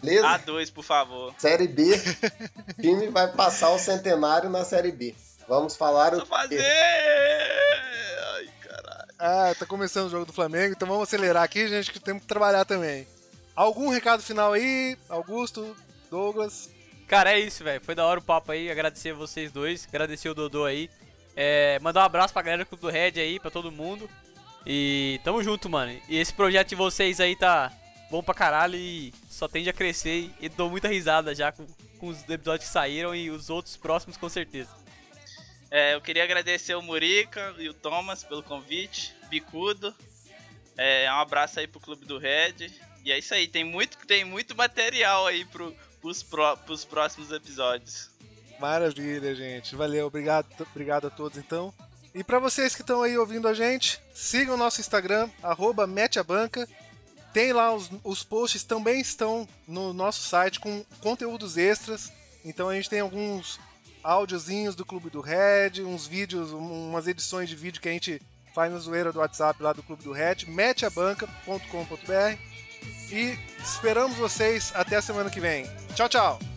Beleza? 0.03 0.27
A2, 0.27 0.73
por 0.73 0.83
favor. 0.83 1.33
Série 1.39 1.69
B, 1.69 1.93
o 2.77 2.83
time 2.83 3.09
vai 3.09 3.31
passar 3.31 3.71
o 3.71 3.79
centenário 3.79 4.51
na 4.51 4.65
Série 4.65 4.91
B. 4.91 5.15
Vamos 5.49 5.77
falar 5.77 6.15
o 6.15 6.21
Só 6.21 6.27
fazer! 6.27 6.61
Ah, 9.25 9.55
tá 9.57 9.65
começando 9.65 10.09
o 10.09 10.11
jogo 10.11 10.27
do 10.27 10.33
Flamengo, 10.33 10.75
então 10.75 10.89
vamos 10.89 11.05
acelerar 11.05 11.45
aqui, 11.45 11.69
gente, 11.69 11.93
que 11.93 12.01
temos 12.01 12.23
que 12.23 12.27
trabalhar 12.29 12.65
também. 12.65 13.07
Algum 13.55 13.89
recado 13.89 14.21
final 14.21 14.53
aí, 14.53 14.99
Augusto, 15.09 15.77
Douglas? 16.11 16.69
Cara, 17.07 17.33
é 17.33 17.39
isso, 17.39 17.63
velho. 17.63 17.81
Foi 17.85 17.95
da 17.95 18.05
hora 18.05 18.19
o 18.19 18.23
papo 18.23 18.51
aí. 18.51 18.69
Agradecer 18.69 19.13
vocês 19.13 19.53
dois. 19.53 19.87
Agradecer 19.87 20.29
o 20.29 20.35
Dodô 20.35 20.65
aí. 20.65 20.91
É, 21.37 21.79
mandar 21.79 22.01
um 22.01 22.05
abraço 22.05 22.33
pra 22.35 22.43
galera 22.43 22.67
do 22.69 22.77
do 22.77 22.89
Red 22.89 23.13
aí, 23.21 23.39
pra 23.39 23.49
todo 23.49 23.71
mundo. 23.71 24.11
E 24.67 25.21
tamo 25.23 25.41
junto, 25.41 25.71
mano. 25.71 25.97
E 26.09 26.19
esse 26.19 26.35
projeto 26.35 26.71
de 26.71 26.75
vocês 26.75 27.21
aí 27.21 27.37
tá 27.37 27.71
bom 28.11 28.25
pra 28.25 28.35
caralho 28.35 28.75
e 28.75 29.15
só 29.31 29.47
tende 29.47 29.71
a 29.71 29.73
crescer. 29.73 30.33
E 30.41 30.49
dou 30.49 30.69
muita 30.69 30.89
risada 30.89 31.33
já 31.33 31.53
com, 31.53 31.65
com 32.01 32.09
os 32.09 32.29
episódios 32.29 32.67
que 32.67 32.73
saíram 32.73 33.15
e 33.15 33.31
os 33.31 33.51
outros 33.51 33.77
próximos 33.77 34.17
com 34.17 34.29
certeza. 34.29 34.82
É, 35.75 35.95
eu 35.95 36.03
queria 36.03 36.23
agradecer 36.23 36.75
o 36.75 36.83
Murica 36.83 37.55
e 37.59 37.67
o 37.67 37.73
Thomas 37.73 38.23
pelo 38.23 38.43
convite, 38.43 39.15
Bicudo. 39.31 39.95
É, 40.77 41.11
um 41.11 41.17
abraço 41.17 41.59
aí 41.59 41.67
pro 41.67 41.81
Clube 41.81 42.05
do 42.05 42.19
Red. 42.19 42.71
E 43.03 43.11
é 43.11 43.19
isso 43.19 43.33
aí, 43.33 43.49
tem 43.49 43.65
muito, 43.65 43.97
tem 44.07 44.23
muito 44.23 44.55
material 44.55 45.27
aí 45.27 45.47
pro, 45.47 45.75
pros, 45.99 46.23
pró- 46.23 46.57
pros 46.57 46.85
próximos 46.85 47.33
episódios. 47.33 48.11
Maravilha, 48.61 49.35
gente. 49.35 49.75
Valeu, 49.75 50.07
obrigado, 50.09 50.47
obrigado 50.71 51.07
a 51.07 51.11
todos 51.11 51.39
então. 51.39 51.73
E 52.15 52.23
pra 52.23 52.39
vocês 52.39 52.75
que 52.75 52.83
estão 52.83 53.03
aí 53.03 53.17
ouvindo 53.17 53.49
a 53.49 53.55
gente, 53.55 53.99
sigam 54.13 54.55
o 54.57 54.59
nosso 54.59 54.79
Instagram, 54.79 55.31
arroba 55.43 55.87
meteabanca. 55.87 56.69
Tem 57.33 57.51
lá 57.55 57.73
os, 57.75 57.91
os 58.05 58.23
posts 58.23 58.63
também 58.63 59.01
estão 59.01 59.49
no 59.67 59.95
nosso 59.95 60.21
site 60.21 60.61
com 60.61 60.85
conteúdos 61.01 61.57
extras. 61.57 62.13
Então 62.45 62.69
a 62.69 62.75
gente 62.75 62.91
tem 62.91 63.01
alguns 63.01 63.59
áudiozinhos 64.03 64.75
do 64.75 64.85
Clube 64.85 65.11
do 65.11 65.21
Red, 65.21 65.83
uns 65.85 66.07
vídeos, 66.07 66.53
um- 66.53 66.89
umas 66.91 67.07
edições 67.07 67.49
de 67.49 67.57
vídeo 67.57 67.81
que 67.81 67.89
a 67.89 67.93
gente 67.93 68.21
faz 68.55 68.73
na 68.73 68.79
zoeira 68.79 69.13
do 69.13 69.19
WhatsApp 69.21 69.63
lá 69.63 69.73
do 69.73 69.83
Clube 69.83 70.03
do 70.05 70.13
Red, 70.13 70.47
meteabanca.com.br. 70.49 72.37
E 73.11 73.39
esperamos 73.63 74.17
vocês 74.17 74.73
até 74.75 74.97
a 74.97 75.03
semana 75.03 75.31
que 75.31 75.41
vem. 75.41 75.67
Tchau, 75.95 76.09
tchau! 76.09 76.52